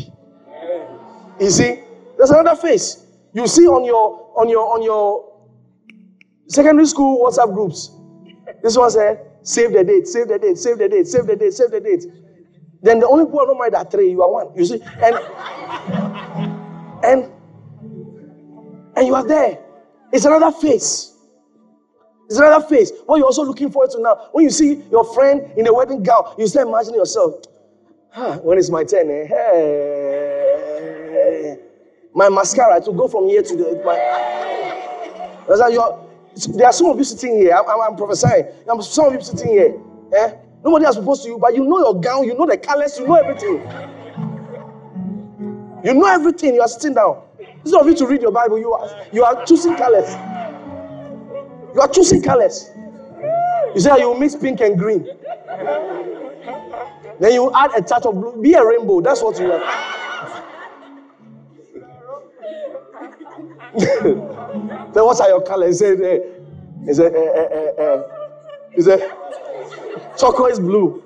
You 1.41 1.51
see? 1.51 1.81
There's 2.19 2.31
another 2.31 2.57
face. 2.61 3.07
You 3.33 3.47
see 3.47 3.67
on 3.69 3.85
your 3.85 4.33
on 4.37 4.49
your 4.49 4.75
on 4.75 4.83
your 4.83 5.25
secondary 6.49 6.87
school 6.87 7.25
WhatsApp 7.25 7.55
groups. 7.55 7.93
This 8.63 8.77
one 8.77 8.91
said, 8.91 9.25
save 9.43 9.73
the 9.73 9.85
date, 9.85 10.09
save 10.09 10.27
the 10.27 10.39
date, 10.39 10.59
save 10.59 10.79
the 10.79 10.89
date, 10.89 11.07
save 11.07 11.27
the 11.27 11.37
date, 11.37 11.53
save 11.53 11.71
the 11.71 11.81
date. 11.81 12.05
Then 12.83 12.99
the 12.99 13.07
only 13.07 13.25
people 13.25 13.47
don't 13.47 13.59
mind 13.59 13.75
are 13.75 13.85
three, 13.85 14.11
you 14.11 14.23
are 14.23 14.31
one. 14.31 14.49
You 14.57 14.65
see? 14.65 14.83
And 14.83 15.17
and 17.05 17.33
and 18.97 19.07
you 19.07 19.15
are 19.15 19.25
there. 19.25 19.61
It's 20.13 20.25
another 20.25 20.51
face. 20.51 21.15
It's 22.29 22.39
another 22.39 22.67
face. 22.67 22.91
What 23.07 23.19
you're 23.19 23.27
also 23.27 23.45
looking 23.45 23.71
forward 23.71 23.91
to 23.93 24.03
now. 24.03 24.29
When 24.33 24.45
you 24.45 24.51
see 24.51 24.83
your 24.91 25.05
friend 25.15 25.53
in 25.57 25.69
a 25.69 25.73
wedding 25.73 26.03
gown, 26.03 26.35
you 26.37 26.49
start 26.49 26.67
imagining 26.67 26.99
yourself, 26.99 27.45
ah, 28.17 28.39
when 28.39 28.59
is 28.59 28.71
my 28.71 28.83
turn? 28.83 29.09
Eh? 29.09 29.27
Hey 29.27 30.08
my 32.15 32.29
mascara 32.29 32.81
to 32.81 32.93
go 32.93 33.09
from 33.09 33.27
here 33.29 33.43
to 33.43 33.57
the 33.57 33.83
my. 33.85 33.95
there 36.57 36.67
are 36.67 36.73
some 36.73 36.87
of 36.87 36.99
you 36.99 37.05
sitting 37.05 37.37
here. 37.39 37.55
I'm, 37.55 37.69
I'm, 37.69 37.81
I'm 37.91 37.97
prophesying. 37.97 38.47
some 38.83 39.07
of 39.07 39.15
you 39.15 39.21
sitting 39.21 39.49
here. 39.49 39.81
Eh? 40.17 40.33
Nobody 40.65 40.85
has 40.87 40.97
proposed 40.97 41.23
to 41.23 41.29
you, 41.29 41.39
but 41.39 41.55
you 41.55 41.65
know 41.65 41.79
your 41.79 42.01
gown, 42.01 42.25
you 42.25 42.35
know 42.35 42.47
the 42.47 42.59
colors, 42.59 42.99
you 42.99 43.07
know 43.07 43.15
everything. 43.15 43.63
You 45.85 45.95
know 45.95 46.07
everything. 46.07 46.55
You 46.55 46.63
are 46.63 46.69
sitting 46.69 46.95
down. 46.95 47.23
Instead 47.63 47.81
of 47.81 47.87
you 47.87 47.95
to 47.95 48.07
read 48.07 48.23
your 48.23 48.33
Bible, 48.33 48.59
you 48.59 48.73
are 48.73 49.07
you 49.13 49.25
are 49.25 49.45
choosing 49.45 49.77
colors. 49.77 50.11
You 51.75 51.81
are 51.81 51.89
choosing 51.89 52.23
colors. 52.23 52.71
You 53.75 53.81
say 53.81 53.99
you 53.99 54.19
mix 54.19 54.35
pink 54.35 54.61
and 54.61 54.79
green. 54.79 55.07
Then 57.21 57.33
you 57.33 57.53
add 57.55 57.71
a 57.77 57.83
touch 57.83 58.07
of 58.07 58.15
blue. 58.15 58.41
Be 58.43 58.55
a 58.55 58.65
rainbow. 58.65 59.01
That's 59.01 59.23
what 59.23 59.39
you 59.39 59.53
are. 59.53 60.08
then 63.79 65.05
what 65.05 65.21
are 65.21 65.29
your 65.29 65.43
colors? 65.43 65.81
He 65.81 65.87
said, 65.87 66.01
uh, 66.01 66.19
he 66.87 66.95
said, 66.95 67.15
uh, 67.15 67.19
uh, 67.19 67.83
uh, 67.83 68.03
he 68.75 68.83
said, 68.83 69.01
turquoise 70.17 70.59
blue, 70.61 71.03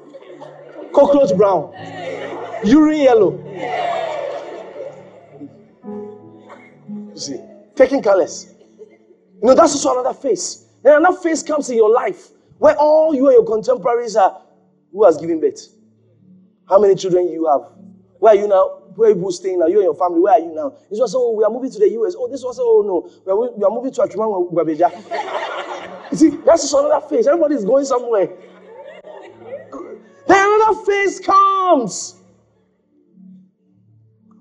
cockroach 0.93 1.37
brown, 1.37 1.73
urine 2.65 3.01
yellow. 3.01 3.33
You 7.15 7.21
see, 7.21 7.41
taking 7.75 8.03
colors. 8.03 8.55
You 9.41 9.49
know, 9.49 9.55
that's 9.55 9.73
also 9.75 10.01
another 10.01 10.15
phase. 10.15 10.67
Then 10.83 10.97
another 10.97 11.17
phase 11.19 11.43
comes 11.43 11.69
in 11.71 11.77
your 11.77 11.91
life 11.91 12.29
where 12.59 12.77
all 12.77 13.15
you 13.15 13.27
and 13.27 13.35
your 13.35 13.45
contemporaries 13.45 14.15
are 14.17 14.41
who 14.93 15.05
has 15.05 15.17
given 15.17 15.41
birth? 15.41 15.69
How 16.69 16.79
many 16.79 16.95
children 16.95 17.29
you 17.29 17.47
have? 17.47 17.63
Where 18.19 18.35
are 18.35 18.37
you 18.37 18.47
now? 18.47 18.82
Where 18.97 19.11
you 19.11 19.31
staying 19.31 19.59
now? 19.59 19.67
You 19.67 19.77
and 19.79 19.85
your 19.85 19.95
family, 19.95 20.21
where 20.21 20.35
are 20.35 20.41
you 20.41 20.55
now? 20.55 20.75
This 20.91 20.99
said, 20.99 21.17
Oh, 21.19 21.33
we 21.33 21.45
are 21.45 21.51
moving 21.51 21.71
to 21.71 21.79
the 21.79 21.91
US. 21.91 22.15
Oh, 22.17 22.29
this 22.29 22.43
said, 22.43 22.49
Oh, 22.59 22.83
no, 22.87 23.09
we 23.25 23.33
are, 23.33 23.57
we 23.57 23.65
are 23.65 23.71
moving 23.71 23.93
to 23.93 24.03
Achuman 24.03 24.51
You 26.11 26.17
see, 26.17 26.31
that's 26.45 26.63
just 26.63 26.75
another 26.75 27.07
phase. 27.07 27.27
Everybody 27.27 27.55
is 27.55 27.65
going 27.65 27.85
somewhere. 27.85 28.29
Then 30.27 30.47
another 30.61 30.85
phase 30.85 31.21
comes. 31.21 32.17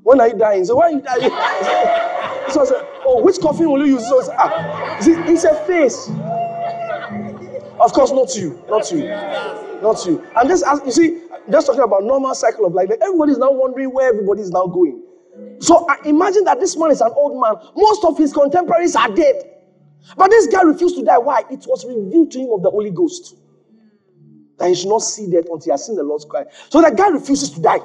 When 0.03 0.19
are 0.19 0.27
you 0.29 0.37
dying? 0.37 0.65
So, 0.65 0.75
why 0.75 0.85
are 0.85 0.91
you 0.91 1.01
dying? 1.01 1.21
so 2.51 2.61
I 2.61 2.65
said, 2.65 2.87
Oh, 3.05 3.21
which 3.23 3.39
coffin 3.39 3.69
will 3.71 3.85
you 3.85 3.95
use? 3.95 4.07
So 4.07 4.31
I 4.33 4.35
ah, 4.37 4.97
see, 4.99 5.13
it's 5.13 5.43
a 5.43 5.55
phase. 5.65 6.09
Of 7.79 7.93
course, 7.93 8.11
not 8.11 8.35
you. 8.35 8.63
Not 8.69 8.91
you. 8.91 9.70
Not 9.81 10.05
you. 10.05 10.25
And 10.35 10.49
just 10.49 10.65
as 10.65 10.81
you 10.85 10.91
see, 10.91 11.21
just 11.49 11.67
talking 11.67 11.81
about 11.81 12.03
normal 12.03 12.35
cycle 12.35 12.65
of 12.65 12.73
life. 12.73 12.89
Like 12.89 12.99
everybody 13.01 13.31
is 13.31 13.37
now 13.37 13.51
wondering 13.51 13.91
where 13.93 14.09
everybody 14.09 14.41
is 14.41 14.51
now 14.51 14.67
going. 14.67 15.01
So 15.59 15.87
I 15.89 15.97
imagine 16.05 16.43
that 16.45 16.59
this 16.59 16.77
man 16.77 16.91
is 16.91 17.01
an 17.01 17.11
old 17.15 17.39
man. 17.39 17.55
Most 17.75 18.05
of 18.05 18.17
his 18.17 18.33
contemporaries 18.33 18.95
are 18.95 19.09
dead. 19.09 19.47
But 20.17 20.29
this 20.29 20.47
guy 20.47 20.63
refused 20.63 20.95
to 20.97 21.03
die. 21.03 21.17
Why? 21.17 21.43
It 21.49 21.65
was 21.67 21.85
revealed 21.85 22.31
to 22.31 22.39
him 22.39 22.49
of 22.51 22.63
the 22.63 22.69
Holy 22.69 22.91
Ghost 22.91 23.35
that 24.57 24.69
he 24.69 24.75
should 24.75 24.89
not 24.89 24.99
see 24.99 25.29
death 25.29 25.45
until 25.51 25.59
he 25.59 25.71
has 25.71 25.85
seen 25.85 25.95
the 25.95 26.03
Lord's 26.03 26.25
Christ. 26.25 26.49
So 26.69 26.81
that 26.81 26.95
guy 26.95 27.09
refuses 27.09 27.49
to 27.51 27.61
die. 27.61 27.79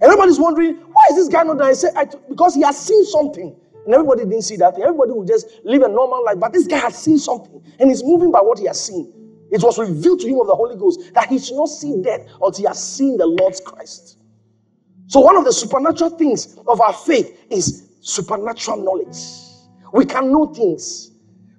Everybody's 0.00 0.38
wondering, 0.38 0.76
why 0.76 1.02
is 1.10 1.16
this 1.16 1.28
guy 1.28 1.42
not 1.42 1.58
dying? 1.58 1.70
I 1.70 1.74
say, 1.74 1.90
because 2.28 2.54
he 2.54 2.62
has 2.62 2.78
seen 2.78 3.04
something. 3.04 3.56
And 3.84 3.94
everybody 3.94 4.24
didn't 4.24 4.42
see 4.42 4.56
that. 4.56 4.78
Everybody 4.78 5.12
would 5.12 5.26
just 5.26 5.46
live 5.64 5.82
a 5.82 5.88
normal 5.88 6.24
life. 6.24 6.38
But 6.38 6.52
this 6.52 6.66
guy 6.66 6.78
has 6.78 6.96
seen 6.96 7.18
something. 7.18 7.62
And 7.80 7.90
he's 7.90 8.04
moving 8.04 8.30
by 8.30 8.40
what 8.40 8.58
he 8.58 8.66
has 8.66 8.84
seen. 8.84 9.12
It 9.50 9.62
was 9.62 9.78
revealed 9.78 10.20
to 10.20 10.28
him 10.28 10.40
of 10.40 10.46
the 10.46 10.54
Holy 10.54 10.76
Ghost 10.76 11.14
that 11.14 11.28
he 11.28 11.38
should 11.38 11.56
not 11.56 11.66
see 11.66 12.00
death 12.02 12.20
until 12.42 12.52
he 12.52 12.64
has 12.64 12.82
seen 12.82 13.16
the 13.16 13.26
Lord's 13.26 13.60
Christ. 13.60 14.18
So, 15.06 15.20
one 15.20 15.36
of 15.36 15.44
the 15.44 15.52
supernatural 15.52 16.10
things 16.10 16.58
of 16.66 16.80
our 16.80 16.92
faith 16.92 17.46
is 17.50 17.88
supernatural 18.00 18.82
knowledge. 18.82 19.16
We 19.92 20.04
can 20.04 20.30
know 20.30 20.46
things. 20.46 21.12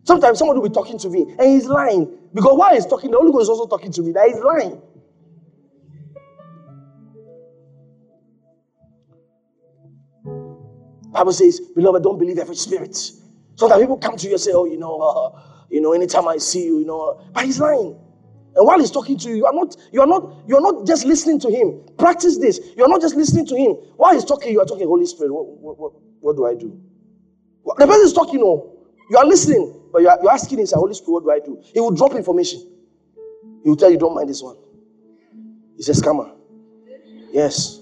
Sometimes 0.04 0.40
somebody 0.40 0.60
will 0.60 0.70
be 0.70 0.74
talking 0.74 0.98
to 1.00 1.10
me 1.10 1.24
and 1.38 1.50
he's 1.50 1.66
lying 1.66 2.18
because 2.34 2.58
while 2.58 2.74
he's 2.74 2.86
talking, 2.86 3.12
the 3.12 3.18
Holy 3.18 3.32
Ghost 3.32 3.44
is 3.44 3.50
also 3.50 3.68
talking 3.68 3.92
to 3.92 4.02
me 4.02 4.12
that 4.12 4.28
he's 4.28 4.40
lying. 4.40 4.82
Bible 11.12 11.34
says, 11.34 11.60
beloved, 11.60 12.04
don't 12.04 12.20
believe 12.20 12.38
every 12.38 12.56
spirit. 12.56 12.96
So 13.56 13.68
that 13.68 13.80
people 13.80 13.98
come 13.98 14.16
to 14.16 14.28
you 14.28 14.34
and 14.34 14.42
say, 14.42 14.52
oh, 14.54 14.66
you 14.66 14.78
know, 14.78 15.00
uh, 15.00 15.42
you 15.70 15.82
know, 15.82 15.94
anytime 15.94 16.28
I 16.28 16.38
see 16.38 16.66
you, 16.66 16.80
you 16.80 16.86
know, 16.86 17.22
but 17.34 17.46
he's 17.46 17.60
lying. 17.60 17.98
And 18.56 18.66
while 18.68 18.80
he's 18.80 18.92
talking 18.92 19.18
to 19.20 19.30
you, 19.30 19.36
you 19.36 19.46
are 19.46 19.54
not, 19.54 19.76
you 19.92 20.02
are 20.02 20.08
not, 20.08 20.34
you 20.48 20.58
are 20.58 20.62
not 20.62 20.86
just 20.86 21.06
listening 21.06 21.40
to 21.42 21.50
him. 21.50 21.82
Practice 21.98 22.38
this. 22.40 22.60
You 22.76 22.84
are 22.84 22.90
not 22.90 23.02
just 23.02 23.16
listening 23.16 23.46
to 23.48 23.56
him. 23.56 23.72
While 23.96 24.14
he's 24.14 24.26
talking, 24.26 24.52
you 24.52 24.60
are 24.60 24.66
talking, 24.66 24.88
Holy 24.88 25.06
Spirit, 25.06 25.32
what, 25.32 25.46
what, 25.46 25.80
what, 25.80 25.94
what 26.20 26.36
do 26.36 26.48
I 26.48 26.56
do? 26.56 26.82
The 27.78 27.86
person 27.86 28.06
is 28.06 28.14
talking, 28.14 28.40
no. 28.40 28.76
You 29.12 29.18
are 29.18 29.26
listening, 29.26 29.82
but 29.92 30.02
you 30.02 30.10
are, 30.10 30.18
you're 30.22 30.32
asking 30.32 30.60
him, 30.60 30.68
Holy 30.74 30.94
Spirit, 30.94 31.12
what 31.12 31.24
do 31.24 31.32
I 31.32 31.40
do? 31.40 31.62
He 31.74 31.80
will 31.80 31.92
drop 31.92 32.14
information. 32.14 32.60
He 33.64 33.70
will 33.70 33.78
tell 33.78 33.92
you, 33.92 33.98
don't 33.98 34.16
mind 34.16 34.30
this 34.30 34.42
one. 34.42 34.58
He's 35.76 35.90
a 35.90 35.94
scammer. 35.94 36.36
Yes. 37.32 37.80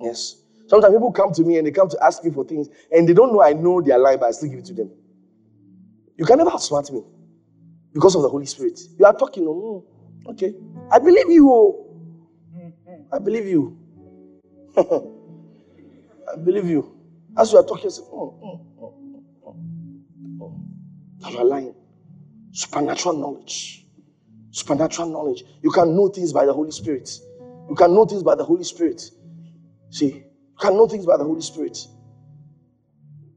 Yes. 0.00 0.42
Sometimes 0.66 0.94
people 0.94 1.12
come 1.12 1.32
to 1.32 1.42
me 1.44 1.58
and 1.58 1.66
they 1.66 1.70
come 1.70 1.88
to 1.88 1.98
ask 2.02 2.24
me 2.24 2.30
for 2.30 2.44
things, 2.44 2.68
and 2.90 3.08
they 3.08 3.12
don't 3.12 3.32
know 3.32 3.42
I 3.42 3.52
know 3.52 3.80
their 3.80 3.98
lie, 3.98 4.16
but 4.16 4.26
I 4.26 4.30
still 4.32 4.48
give 4.48 4.60
it 4.60 4.64
to 4.66 4.74
them. 4.74 4.90
You 6.16 6.24
can 6.24 6.38
never 6.38 6.50
outsmart 6.50 6.90
me 6.92 7.02
because 7.92 8.14
of 8.14 8.22
the 8.22 8.28
Holy 8.28 8.46
Spirit. 8.46 8.78
You 8.98 9.04
are 9.06 9.16
talking, 9.16 9.44
oh, 9.48 9.84
okay. 10.28 10.54
I 10.90 10.98
believe 10.98 11.30
you. 11.30 11.50
Oh. 11.50 11.80
I 13.12 13.18
believe 13.18 13.46
you. 13.46 13.76
I 14.76 16.36
believe 16.44 16.68
you. 16.68 16.96
As 17.36 17.52
you 17.52 17.58
are 17.58 17.64
talking, 17.64 17.90
say, 17.90 18.02
oh, 18.06 18.38
oh, 18.42 18.60
oh, 18.80 18.94
oh, 19.46 19.56
oh, 20.40 20.54
oh. 21.22 21.30
You 21.30 21.38
are 21.38 21.44
lying. 21.44 21.74
Supernatural 22.52 23.16
knowledge. 23.16 23.86
Supernatural 24.50 25.08
knowledge. 25.08 25.44
You 25.62 25.70
can 25.70 25.96
know 25.96 26.08
things 26.08 26.32
by 26.32 26.46
the 26.46 26.52
Holy 26.52 26.70
Spirit. 26.70 27.10
You 27.68 27.74
can 27.76 27.94
know 27.94 28.04
things 28.04 28.22
by 28.22 28.36
the 28.36 28.44
Holy 28.44 28.64
Spirit. 28.64 29.02
See, 29.90 30.06
you 30.06 30.24
can 30.60 30.76
know 30.76 30.86
things 30.86 31.06
by 31.06 31.16
the 31.16 31.24
Holy 31.24 31.40
Spirit. 31.40 31.76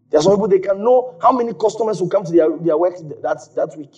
There 0.09 0.19
are 0.19 0.23
some 0.23 0.33
people 0.33 0.47
they 0.47 0.59
can 0.59 0.83
know 0.83 1.17
how 1.21 1.31
many 1.31 1.53
customers 1.53 1.99
will 2.01 2.09
come 2.09 2.23
to 2.23 2.31
their, 2.31 2.49
their 2.57 2.77
work 2.77 2.95
that, 2.97 3.49
that 3.55 3.77
week. 3.77 3.93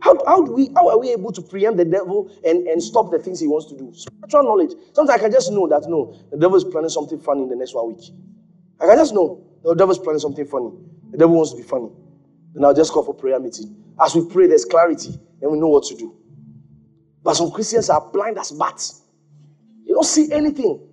How, 0.00 0.16
how 0.26 0.44
do 0.44 0.52
we 0.52 0.70
how 0.74 0.88
are 0.90 0.98
we 0.98 1.10
able 1.10 1.32
to 1.32 1.42
preempt 1.42 1.78
the 1.78 1.84
devil 1.84 2.30
and, 2.44 2.66
and 2.66 2.82
stop 2.82 3.10
the 3.10 3.18
things 3.18 3.40
he 3.40 3.46
wants 3.46 3.66
to 3.66 3.76
do? 3.76 3.92
Spiritual 3.94 4.42
knowledge. 4.42 4.72
Sometimes 4.92 5.20
I 5.20 5.22
can 5.22 5.32
just 5.32 5.52
know 5.52 5.66
that 5.68 5.88
no, 5.88 6.14
the 6.30 6.36
devil 6.36 6.56
is 6.56 6.64
planning 6.64 6.90
something 6.90 7.18
funny 7.18 7.42
in 7.42 7.48
the 7.48 7.56
next 7.56 7.74
one 7.74 7.88
week. 7.88 8.04
I 8.80 8.86
can 8.86 8.96
just 8.98 9.14
know 9.14 9.42
the 9.64 9.74
devil 9.74 9.92
is 9.92 9.98
planning 9.98 10.20
something 10.20 10.44
funny. 10.46 10.70
The 11.12 11.18
devil 11.18 11.36
wants 11.36 11.52
to 11.52 11.56
be 11.56 11.62
funny. 11.62 11.90
Then 12.54 12.64
I'll 12.64 12.74
just 12.74 12.92
call 12.92 13.04
for 13.04 13.14
prayer 13.14 13.40
meeting. 13.40 13.74
As 14.00 14.14
we 14.14 14.26
pray, 14.28 14.46
there's 14.46 14.64
clarity 14.64 15.18
and 15.40 15.50
we 15.50 15.58
know 15.58 15.68
what 15.68 15.84
to 15.84 15.96
do. 15.96 16.14
But 17.22 17.34
some 17.34 17.50
Christians 17.50 17.88
are 17.90 18.00
blind 18.12 18.38
as 18.38 18.52
bats. 18.52 19.02
You 19.84 19.94
don't 19.94 20.04
see 20.04 20.30
anything. 20.32 20.86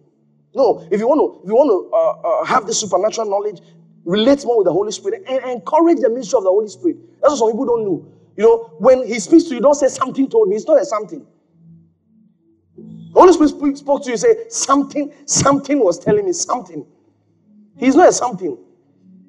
No, 0.56 0.88
if 0.92 1.00
you 1.00 1.08
want 1.08 1.20
to, 1.20 1.44
if 1.44 1.50
you 1.50 1.56
want 1.56 1.70
to 1.70 1.96
uh, 1.96 2.42
uh, 2.42 2.46
have 2.46 2.68
the 2.68 2.74
supernatural 2.74 3.30
knowledge, 3.30 3.60
relate 4.06 4.46
more 4.46 4.60
with 4.60 4.66
the 4.66 4.74
Holy 4.74 4.92
Spirit, 4.92 5.24
and 5.28 5.44
encourage 5.52 6.00
the 6.00 6.10
ministry 6.10 6.38
of 6.38 6.44
the 6.44 6.50
Holy 6.50 6.70
Spirit. 6.70 6.98
That's 7.22 7.32
what 7.32 7.38
some 7.40 7.52
people 7.52 7.66
don't 7.66 7.86
know. 7.86 8.06
You 8.38 8.44
know, 8.46 8.58
when 8.80 9.06
He 9.08 9.20
speaks 9.20 9.46
to 9.46 9.56
you, 9.56 9.62
don't 9.62 9.76
say 9.76 9.88
something 9.90 10.30
told 10.30 10.50
me. 10.50 10.56
It's 10.56 10.68
not 10.68 10.82
a 10.82 10.86
something. 10.86 11.26
The 13.02 13.20
Holy 13.20 13.34
Spirit 13.50 13.78
spoke 13.78 14.04
to 14.06 14.12
you, 14.12 14.18
say 14.18 14.50
something, 14.50 15.14
something 15.26 15.80
was 15.80 16.00
telling 16.00 16.26
me 16.26 16.34
something. 16.34 16.86
He's 17.78 17.96
not 17.96 18.10
a 18.10 18.14
something. 18.14 18.58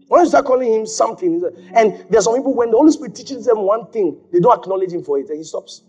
Don't 0.09 0.21
you 0.21 0.29
start 0.29 0.47
calling 0.47 0.73
him 0.73 0.87
something? 0.87 1.43
And 1.75 2.07
there's 2.11 2.25
some 2.25 2.37
people 2.37 2.55
when 2.55 2.71
the 2.71 2.77
Holy 2.77 2.93
Spirit 2.93 3.15
teaches 3.17 3.47
them 3.47 3.61
one 3.63 3.87
thing, 3.91 4.21
they 4.33 4.41
don't 4.41 4.59
acknowledge 4.59 4.93
him 4.93 5.05
for 5.05 5.19
it, 5.19 5.29
and 5.31 5.39
he 5.39 5.45
stops. 5.45 5.83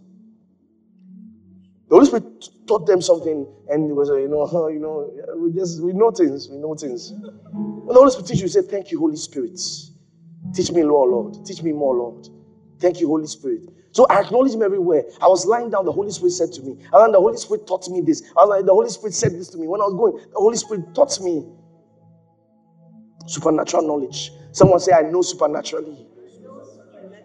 The 1.90 1.96
Holy 1.96 2.08
Spirit 2.08 2.50
taught 2.68 2.88
them 2.88 3.02
something, 3.02 3.48
and 3.70 3.90
it 3.90 3.94
was, 3.94 4.10
you 4.10 4.28
know, 4.28 4.68
you 4.70 4.80
know, 4.80 5.10
we 5.38 5.54
just 5.54 5.82
we 5.82 5.94
know 5.94 6.12
things, 6.12 6.50
we 6.50 6.58
know 6.58 6.76
things. 6.76 7.14
The 7.88 7.94
Holy 7.94 8.12
Spirit 8.12 8.28
teach 8.28 8.42
you, 8.42 8.48
say, 8.48 8.62
"Thank 8.64 8.92
you, 8.92 9.00
Holy 9.00 9.18
Spirit. 9.18 9.60
Teach 10.54 10.72
me, 10.72 10.84
Lord, 10.84 11.12
Lord. 11.12 11.46
Teach 11.46 11.64
me 11.64 11.72
more, 11.74 11.96
Lord. 11.96 12.28
Thank 12.80 13.00
you, 13.02 13.08
Holy 13.08 13.28
Spirit." 13.28 13.70
So 13.92 14.06
I 14.10 14.22
acknowledge 14.22 14.54
him 14.54 14.64
everywhere. 14.64 15.06
I 15.22 15.28
was 15.28 15.46
lying 15.46 15.70
down, 15.70 15.86
the 15.86 15.92
Holy 15.92 16.12
Spirit 16.12 16.32
said 16.32 16.52
to 16.54 16.62
me, 16.64 16.72
and 16.72 16.94
then 16.94 17.12
the 17.14 17.20
Holy 17.20 17.38
Spirit 17.38 17.68
taught 17.68 17.90
me 17.90 18.02
this. 18.02 18.24
I 18.38 18.42
was 18.42 18.50
like, 18.50 18.66
the 18.66 18.74
Holy 18.74 18.90
Spirit 18.90 19.14
said 19.14 19.34
this 19.34 19.50
to 19.50 19.58
me. 19.58 19.68
When 19.68 19.82
I 19.82 19.86
was 19.86 19.94
going, 19.96 20.18
the 20.32 20.40
Holy 20.40 20.58
Spirit 20.58 20.94
taught 20.96 21.20
me 21.22 21.46
supernatural 23.28 23.88
knowledge. 23.88 24.32
Someone 24.54 24.80
say, 24.80 24.94
I 24.94 25.04
know 25.04 25.22
supernaturally. 25.22 26.08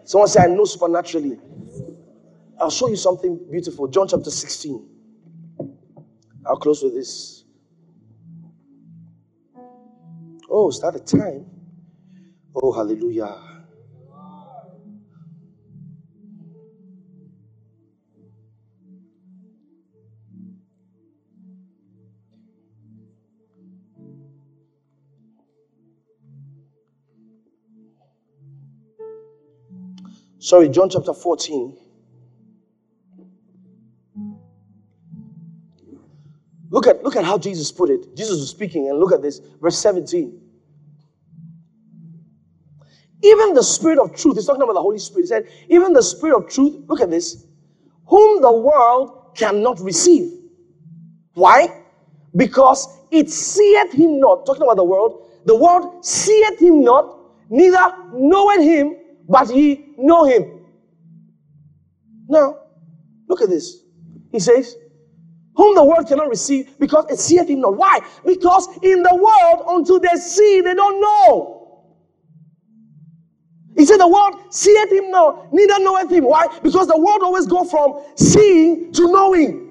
Someone 0.05 0.27
say, 0.29 0.41
I 0.43 0.47
know 0.47 0.65
supernaturally. 0.65 1.39
I'll 2.59 2.71
show 2.71 2.89
you 2.89 2.95
something 2.97 3.39
beautiful. 3.51 3.87
John 3.87 4.07
chapter 4.07 4.31
16. 4.31 4.87
I'll 6.45 6.57
close 6.57 6.83
with 6.83 6.93
this. 6.95 7.40
Oh, 10.51 10.69
is 10.69 10.81
that 10.81 10.95
a 10.95 10.99
time? 10.99 11.47
Oh, 12.55 12.71
hallelujah. 12.73 13.37
Sorry, 30.39 30.69
John 30.69 30.89
chapter 30.89 31.13
14. 31.13 31.77
Look 36.81 36.95
at, 36.97 37.03
look 37.03 37.15
at 37.15 37.25
how 37.25 37.37
Jesus 37.37 37.71
put 37.71 37.91
it. 37.91 38.15
Jesus 38.17 38.39
was 38.39 38.49
speaking, 38.49 38.89
and 38.89 38.99
look 38.99 39.11
at 39.13 39.21
this, 39.21 39.39
verse 39.61 39.77
17. 39.77 40.41
Even 43.23 43.53
the 43.53 43.63
Spirit 43.63 43.99
of 43.99 44.15
truth, 44.15 44.37
he's 44.37 44.47
talking 44.47 44.63
about 44.63 44.73
the 44.73 44.81
Holy 44.81 44.99
Spirit. 44.99 45.23
He 45.23 45.27
said, 45.27 45.47
Even 45.69 45.93
the 45.93 46.03
Spirit 46.03 46.37
of 46.37 46.49
truth, 46.49 46.83
look 46.87 47.01
at 47.01 47.11
this, 47.11 47.45
whom 48.07 48.41
the 48.41 48.51
world 48.51 49.35
cannot 49.35 49.79
receive, 49.81 50.31
Why? 51.35 51.69
Because 52.35 52.87
it 53.11 53.29
seeth 53.29 53.93
him 53.93 54.19
not. 54.19 54.45
Talking 54.45 54.63
about 54.63 54.77
the 54.77 54.85
world, 54.85 55.27
the 55.45 55.55
world 55.55 56.05
seeth 56.05 56.59
him 56.61 56.83
not, 56.83 57.19
neither 57.49 57.93
knoweth 58.13 58.61
him, 58.61 58.95
but 59.29 59.53
ye 59.55 59.95
know 59.97 60.25
him. 60.25 60.67
Now, 62.29 62.57
look 63.27 63.41
at 63.41 63.49
this. 63.49 63.77
He 64.31 64.39
says, 64.39 64.77
whom 65.55 65.75
the 65.75 65.83
world 65.83 66.07
cannot 66.07 66.29
receive 66.29 66.79
because 66.79 67.05
it 67.09 67.19
seeth 67.19 67.49
him 67.49 67.61
not. 67.61 67.75
Why? 67.77 67.99
Because 68.25 68.67
in 68.81 69.03
the 69.03 69.15
world, 69.15 69.79
until 69.79 69.99
they 69.99 70.15
see, 70.15 70.61
they 70.61 70.73
don't 70.73 71.01
know. 71.01 71.61
He 73.77 73.85
said, 73.85 73.97
The 73.97 74.07
world 74.07 74.53
seeth 74.53 74.91
him 74.91 75.11
not, 75.11 75.53
neither 75.53 75.79
knoweth 75.79 76.11
him. 76.11 76.25
Why? 76.25 76.47
Because 76.61 76.87
the 76.87 76.97
world 76.97 77.21
always 77.23 77.47
go 77.47 77.63
from 77.63 78.01
seeing 78.15 78.91
to 78.93 79.11
knowing. 79.11 79.67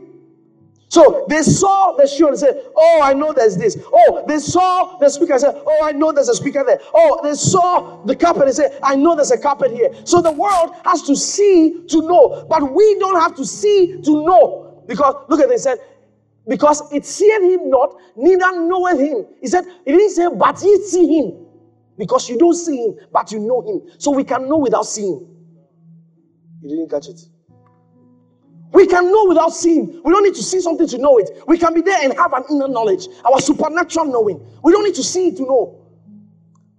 So 0.89 1.25
they 1.29 1.43
saw 1.43 1.93
the 1.93 2.07
shoe 2.07 2.27
and 2.29 2.39
said, 2.39 2.65
Oh, 2.75 3.01
I 3.03 3.13
know 3.13 3.33
there's 3.33 3.57
this. 3.57 3.79
Oh, 3.93 4.25
they 4.27 4.41
saw 4.41 4.99
the 4.99 5.09
speaker 5.09 5.35
and 5.35 5.41
said, 5.41 5.63
Oh, 5.65 5.81
I 5.85 5.93
know 5.93 6.11
there's 6.11 6.29
a 6.29 6.35
speaker 6.35 6.65
there. 6.67 6.81
Oh, 6.93 7.21
they 7.23 7.35
saw 7.35 8.05
the 8.05 8.17
carpet 8.17 8.43
and 8.45 8.55
said, 8.55 8.79
I 8.83 8.97
know 8.97 9.15
there's 9.15 9.31
a 9.31 9.39
carpet 9.39 9.71
here. 9.71 9.95
So 10.05 10.21
the 10.21 10.33
world 10.33 10.75
has 10.85 11.03
to 11.03 11.15
see 11.15 11.85
to 11.89 12.03
know, 12.03 12.45
but 12.51 12.73
we 12.75 12.99
don't 12.99 13.21
have 13.21 13.37
to 13.37 13.45
see 13.45 14.03
to 14.03 14.25
know. 14.27 14.70
Because 14.91 15.15
look 15.29 15.39
at 15.39 15.49
this, 15.49 15.63
he 15.63 15.71
said, 15.71 15.79
because 16.49 16.93
it 16.93 17.07
seeth 17.07 17.43
him 17.43 17.71
not, 17.71 17.95
neither 18.17 18.61
knoweth 18.61 18.99
him. 18.99 19.25
He 19.41 19.47
said, 19.47 19.65
He 19.85 19.93
didn't 19.93 20.11
say, 20.11 20.27
but 20.37 20.61
ye 20.61 20.83
see 20.83 21.19
him. 21.19 21.47
Because 21.97 22.29
you 22.29 22.37
don't 22.37 22.55
see 22.57 22.87
him, 22.87 22.97
but 23.13 23.31
you 23.31 23.39
know 23.39 23.61
him. 23.63 23.89
So 23.99 24.11
we 24.11 24.25
can 24.25 24.49
know 24.49 24.57
without 24.57 24.87
seeing. 24.87 25.29
You 26.61 26.69
didn't 26.69 26.91
catch 26.91 27.07
it. 27.07 27.21
We 28.73 28.89
can 28.89 29.13
know 29.13 29.27
without 29.27 29.51
seeing. 29.51 30.03
We 30.03 30.11
don't 30.11 30.25
need 30.25 30.35
to 30.35 30.43
see 30.43 30.61
something 30.61 30.89
to 30.89 30.99
know 30.99 31.19
it. 31.19 31.31
We 31.47 31.57
can 31.57 31.73
be 31.73 31.83
there 31.83 32.03
and 32.03 32.13
have 32.19 32.33
an 32.33 32.43
inner 32.51 32.67
knowledge, 32.67 33.07
our 33.25 33.41
supernatural 33.41 34.07
knowing. 34.07 34.45
We 34.65 34.73
don't 34.73 34.83
need 34.85 34.97
to 34.97 35.05
see 35.05 35.29
it 35.29 35.37
to 35.37 35.43
know. 35.43 35.87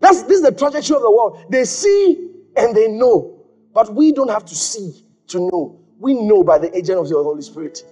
That's 0.01 0.23
this 0.23 0.39
is 0.39 0.41
the 0.41 0.51
trajectory 0.51 0.97
of 0.97 1.01
the 1.01 1.11
world. 1.11 1.45
They 1.49 1.63
see 1.63 2.31
and 2.57 2.75
they 2.75 2.89
know, 2.89 3.45
but 3.73 3.93
we 3.93 4.11
don't 4.11 4.29
have 4.29 4.43
to 4.47 4.55
see 4.55 5.05
to 5.27 5.39
know. 5.39 5.79
We 5.97 6.13
know 6.13 6.43
by 6.43 6.57
the 6.57 6.75
agent 6.75 6.99
of 6.99 7.07
the 7.07 7.15
Holy 7.15 7.41
Spirit. 7.41 7.85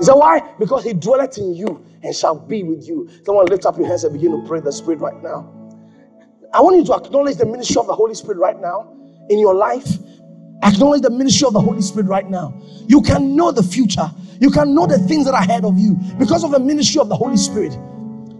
Is 0.00 0.08
that 0.08 0.18
why? 0.18 0.40
Because 0.58 0.84
He 0.84 0.94
dwelleth 0.94 1.38
in 1.38 1.54
you 1.54 1.84
and 2.04 2.16
shall 2.16 2.36
be 2.38 2.64
with 2.64 2.88
you. 2.88 3.10
Someone 3.26 3.46
lift 3.46 3.66
up 3.66 3.78
your 3.78 3.88
hands 3.88 4.04
and 4.04 4.14
begin 4.14 4.32
to 4.32 4.48
pray 4.48 4.60
the 4.60 4.72
Spirit 4.72 5.00
right 5.00 5.22
now. 5.22 5.64
I 6.54 6.62
want 6.62 6.76
you 6.78 6.84
to 6.86 6.94
acknowledge 6.94 7.36
the 7.38 7.46
ministry 7.46 7.78
of 7.80 7.86
the 7.88 7.94
Holy 7.94 8.14
Spirit 8.14 8.38
right 8.38 8.60
now 8.60 8.96
in 9.30 9.38
your 9.40 9.54
life 9.54 9.98
Acknowledge 10.62 11.02
the 11.02 11.10
ministry 11.10 11.46
of 11.46 11.54
the 11.54 11.60
Holy 11.60 11.82
Spirit 11.82 12.08
right 12.08 12.28
now. 12.30 12.54
You 12.88 13.02
can 13.02 13.36
know 13.36 13.52
the 13.52 13.62
future. 13.62 14.10
You 14.40 14.50
can 14.50 14.74
know 14.74 14.86
the 14.86 14.98
things 14.98 15.26
that 15.26 15.34
are 15.34 15.42
ahead 15.42 15.64
of 15.64 15.78
you 15.78 15.96
because 16.18 16.44
of 16.44 16.52
the 16.52 16.60
ministry 16.60 17.00
of 17.00 17.08
the 17.08 17.16
Holy 17.16 17.36
Spirit. 17.38 17.78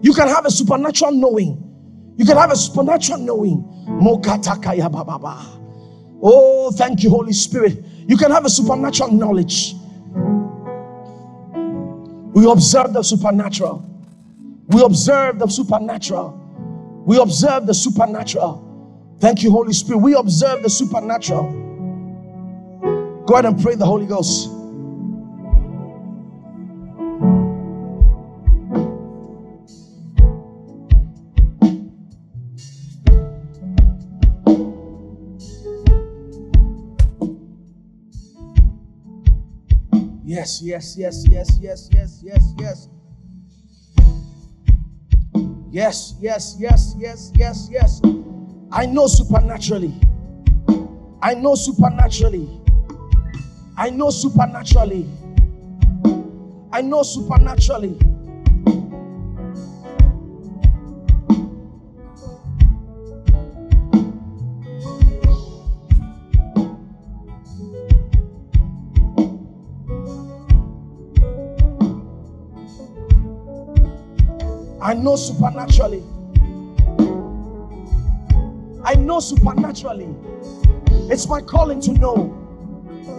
You 0.01 0.13
can 0.13 0.27
have 0.29 0.45
a 0.45 0.51
supernatural 0.51 1.13
knowing. 1.13 1.63
You 2.17 2.25
can 2.25 2.37
have 2.37 2.51
a 2.51 2.57
supernatural 2.57 3.19
knowing. 3.19 3.65
Oh, 6.23 6.71
thank 6.73 7.03
you, 7.03 7.09
Holy 7.09 7.33
Spirit. 7.33 7.83
You 8.07 8.17
can 8.17 8.31
have 8.31 8.45
a 8.45 8.49
supernatural 8.49 9.11
knowledge. 9.13 9.75
We 12.33 12.49
observe 12.49 12.93
the 12.93 13.03
supernatural. 13.03 13.85
We 14.67 14.83
observe 14.83 15.39
the 15.39 15.47
supernatural. 15.47 16.37
We 17.05 17.17
observe 17.19 17.67
the 17.67 17.73
supernatural. 17.73 19.15
Thank 19.19 19.43
you, 19.43 19.51
Holy 19.51 19.73
Spirit. 19.73 19.99
We 19.99 20.15
observe 20.15 20.63
the 20.63 20.69
supernatural. 20.69 21.51
Go 23.25 23.33
ahead 23.33 23.45
and 23.45 23.61
pray 23.61 23.75
the 23.75 23.85
Holy 23.85 24.05
Ghost. 24.05 24.49
Yes, 40.41 40.59
yes, 40.63 40.97
yes, 40.97 41.25
yes, 41.29 41.57
yes, 41.61 41.89
yes, 41.93 42.19
yes, 42.23 42.53
yes. 42.57 42.87
Yes, 45.69 46.15
yes, 46.19 46.55
yes, 46.57 46.95
yes, 46.97 47.31
yes, 47.35 47.67
yes. 47.69 48.01
I 48.71 48.87
know 48.87 49.05
supernaturally. 49.05 49.93
I 51.21 51.35
know 51.35 51.53
supernaturally. 51.53 52.49
I 53.77 53.91
know 53.91 54.09
supernaturally. 54.09 55.07
I 56.73 56.81
know 56.81 57.03
supernaturally. 57.03 57.99
Know 75.01 75.15
supernaturally. 75.15 76.03
I 78.83 78.95
know 78.95 79.19
supernaturally. 79.19 80.13
It's 81.09 81.27
my 81.27 81.41
calling 81.41 81.81
to 81.81 81.93
know. 81.93 82.37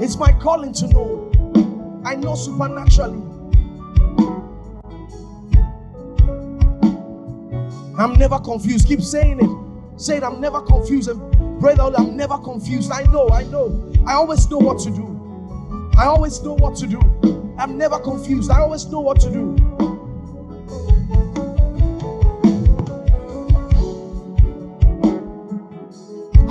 It's 0.00 0.16
my 0.16 0.32
calling 0.32 0.72
to 0.74 0.86
know. 0.88 2.00
I 2.04 2.14
know 2.14 2.34
supernaturally. 2.34 3.22
I'm 7.98 8.14
never 8.14 8.38
confused. 8.38 8.88
Keep 8.88 9.02
saying 9.02 9.38
it. 9.40 10.00
Say 10.00 10.16
it. 10.16 10.22
I'm 10.22 10.40
never 10.40 10.60
confused. 10.62 11.08
And 11.08 11.60
pray 11.60 11.74
I'm 11.78 12.16
never 12.16 12.38
confused. 12.38 12.90
I 12.90 13.02
know. 13.04 13.28
I 13.28 13.44
know. 13.44 13.92
I 14.06 14.14
always 14.14 14.48
know 14.50 14.58
what 14.58 14.78
to 14.80 14.90
do. 14.90 15.08
I 15.96 16.06
always 16.06 16.42
know 16.42 16.54
what 16.54 16.76
to 16.76 16.86
do. 16.86 17.00
I'm 17.58 17.76
never 17.76 17.98
confused. 17.98 18.50
I 18.50 18.60
always 18.60 18.86
know 18.86 19.00
what 19.00 19.20
to 19.20 19.30
do. 19.30 19.61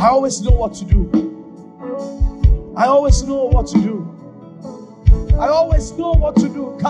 I 0.02 0.08
always 0.08 0.42
know 0.42 0.50
what 0.50 0.74
to 0.74 0.86
do. 0.86 2.74
I 2.76 2.88
always 2.88 3.22
know 3.22 3.46
what 3.46 3.68
to 3.68 3.80
do. 3.80 4.08
I 5.40 5.48
always 5.48 5.92
know 5.92 6.14
what 6.14 6.36
to 6.38 6.50
do. 6.50 6.76
I 6.84 6.88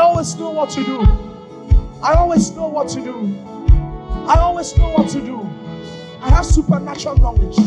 always 0.00 0.34
know 0.38 0.48
what 0.48 0.70
to 0.70 0.82
do. 0.82 1.02
I 2.02 2.14
always 2.14 2.50
know 2.52 2.68
what 2.68 2.88
to 2.88 3.04
do. 3.04 3.38
I 4.26 4.38
always 4.38 4.74
know 4.78 4.88
what 4.92 5.10
to 5.10 5.20
do. 5.20 5.46
I 6.22 6.30
have 6.30 6.46
supernatural 6.46 7.18
knowledge. 7.18 7.58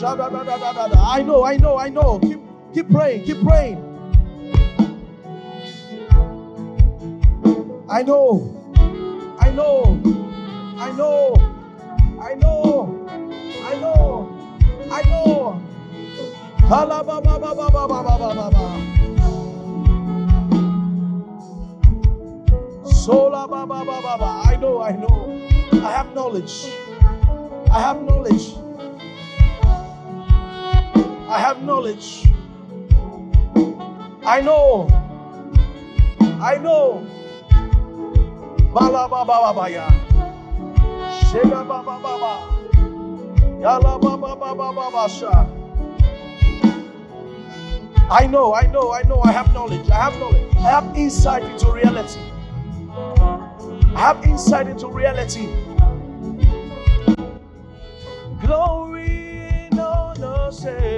I 0.00 1.22
know, 1.22 1.44
I 1.44 1.56
know, 1.56 1.76
I 1.76 1.88
know. 1.88 2.18
Keep, 2.20 2.40
keep 2.72 2.90
praying, 2.90 3.24
keep 3.24 3.42
praying. 3.42 3.78
I 7.90 8.02
know, 8.02 8.54
I 9.40 9.50
know, 9.50 9.98
I 10.78 10.92
know, 10.92 11.34
I 12.20 12.34
know, 12.34 13.08
I 13.64 13.74
know, 13.80 14.28
I 14.92 15.02
know. 15.02 15.62
Sola 22.84 23.48
baba 23.48 23.72
baba. 23.74 24.42
I 24.46 24.56
know, 24.60 24.80
I 24.82 24.92
know. 24.92 25.40
I 25.72 25.90
have 25.92 26.14
knowledge. 26.14 26.68
I 27.72 27.80
have 27.80 28.02
knowledge. 28.02 28.54
I 31.28 31.38
have 31.38 31.62
knowledge. 31.62 32.24
I 34.24 34.40
know. 34.40 34.88
I 36.40 36.56
know. 36.56 37.06
Bala 38.72 39.08
baba 39.08 39.24
baba 39.26 39.68
ya. 39.70 39.88
Shega 41.28 41.66
baba 41.68 42.00
baba. 42.00 42.32
Yala 43.60 44.00
baba 44.00 44.36
baba 44.36 44.72
baba 44.72 45.08
sha. 45.08 45.46
I 48.10 48.26
know, 48.26 48.54
I 48.54 48.66
know, 48.68 48.92
I 48.92 49.02
know, 49.02 49.20
I 49.20 49.32
have 49.32 49.52
knowledge. 49.52 49.90
I 49.90 49.96
have 49.96 50.18
knowledge. 50.18 50.54
I 50.56 50.70
have 50.70 50.96
insight 50.96 51.42
into 51.42 51.70
reality. 51.70 52.20
I 53.94 54.00
have 54.00 54.24
insight 54.24 54.66
into 54.68 54.88
reality. 54.88 55.48
Glory, 58.40 59.68
no, 59.72 60.14
no, 60.18 60.50
say. 60.50 60.97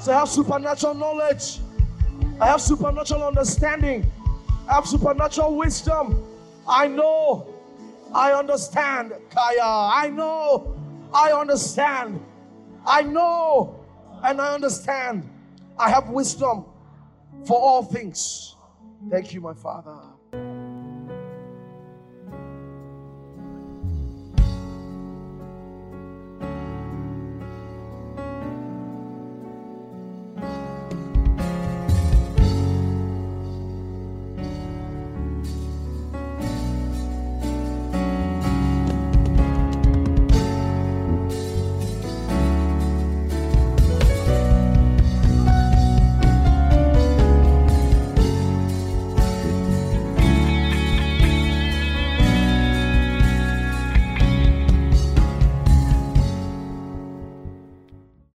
So 0.00 0.12
I 0.12 0.18
have 0.20 0.28
supernatural 0.28 0.94
knowledge. 0.94 1.58
I 2.40 2.46
have 2.46 2.60
supernatural 2.60 3.24
understanding. 3.24 4.10
I 4.68 4.74
have 4.74 4.86
supernatural 4.86 5.56
wisdom. 5.56 6.24
I 6.68 6.86
know. 6.86 7.52
I 8.14 8.32
understand. 8.32 9.12
Kaya. 9.30 9.62
I 9.62 10.08
know. 10.10 10.76
I 11.12 11.32
understand. 11.32 12.24
I 12.86 13.02
know. 13.02 13.84
And 14.22 14.40
I 14.40 14.54
understand. 14.54 15.28
I 15.78 15.90
have 15.90 16.08
wisdom 16.10 16.64
for 17.44 17.58
all 17.60 17.82
things. 17.82 18.54
Thank 19.10 19.32
you, 19.34 19.40
my 19.40 19.54
Father. 19.54 19.96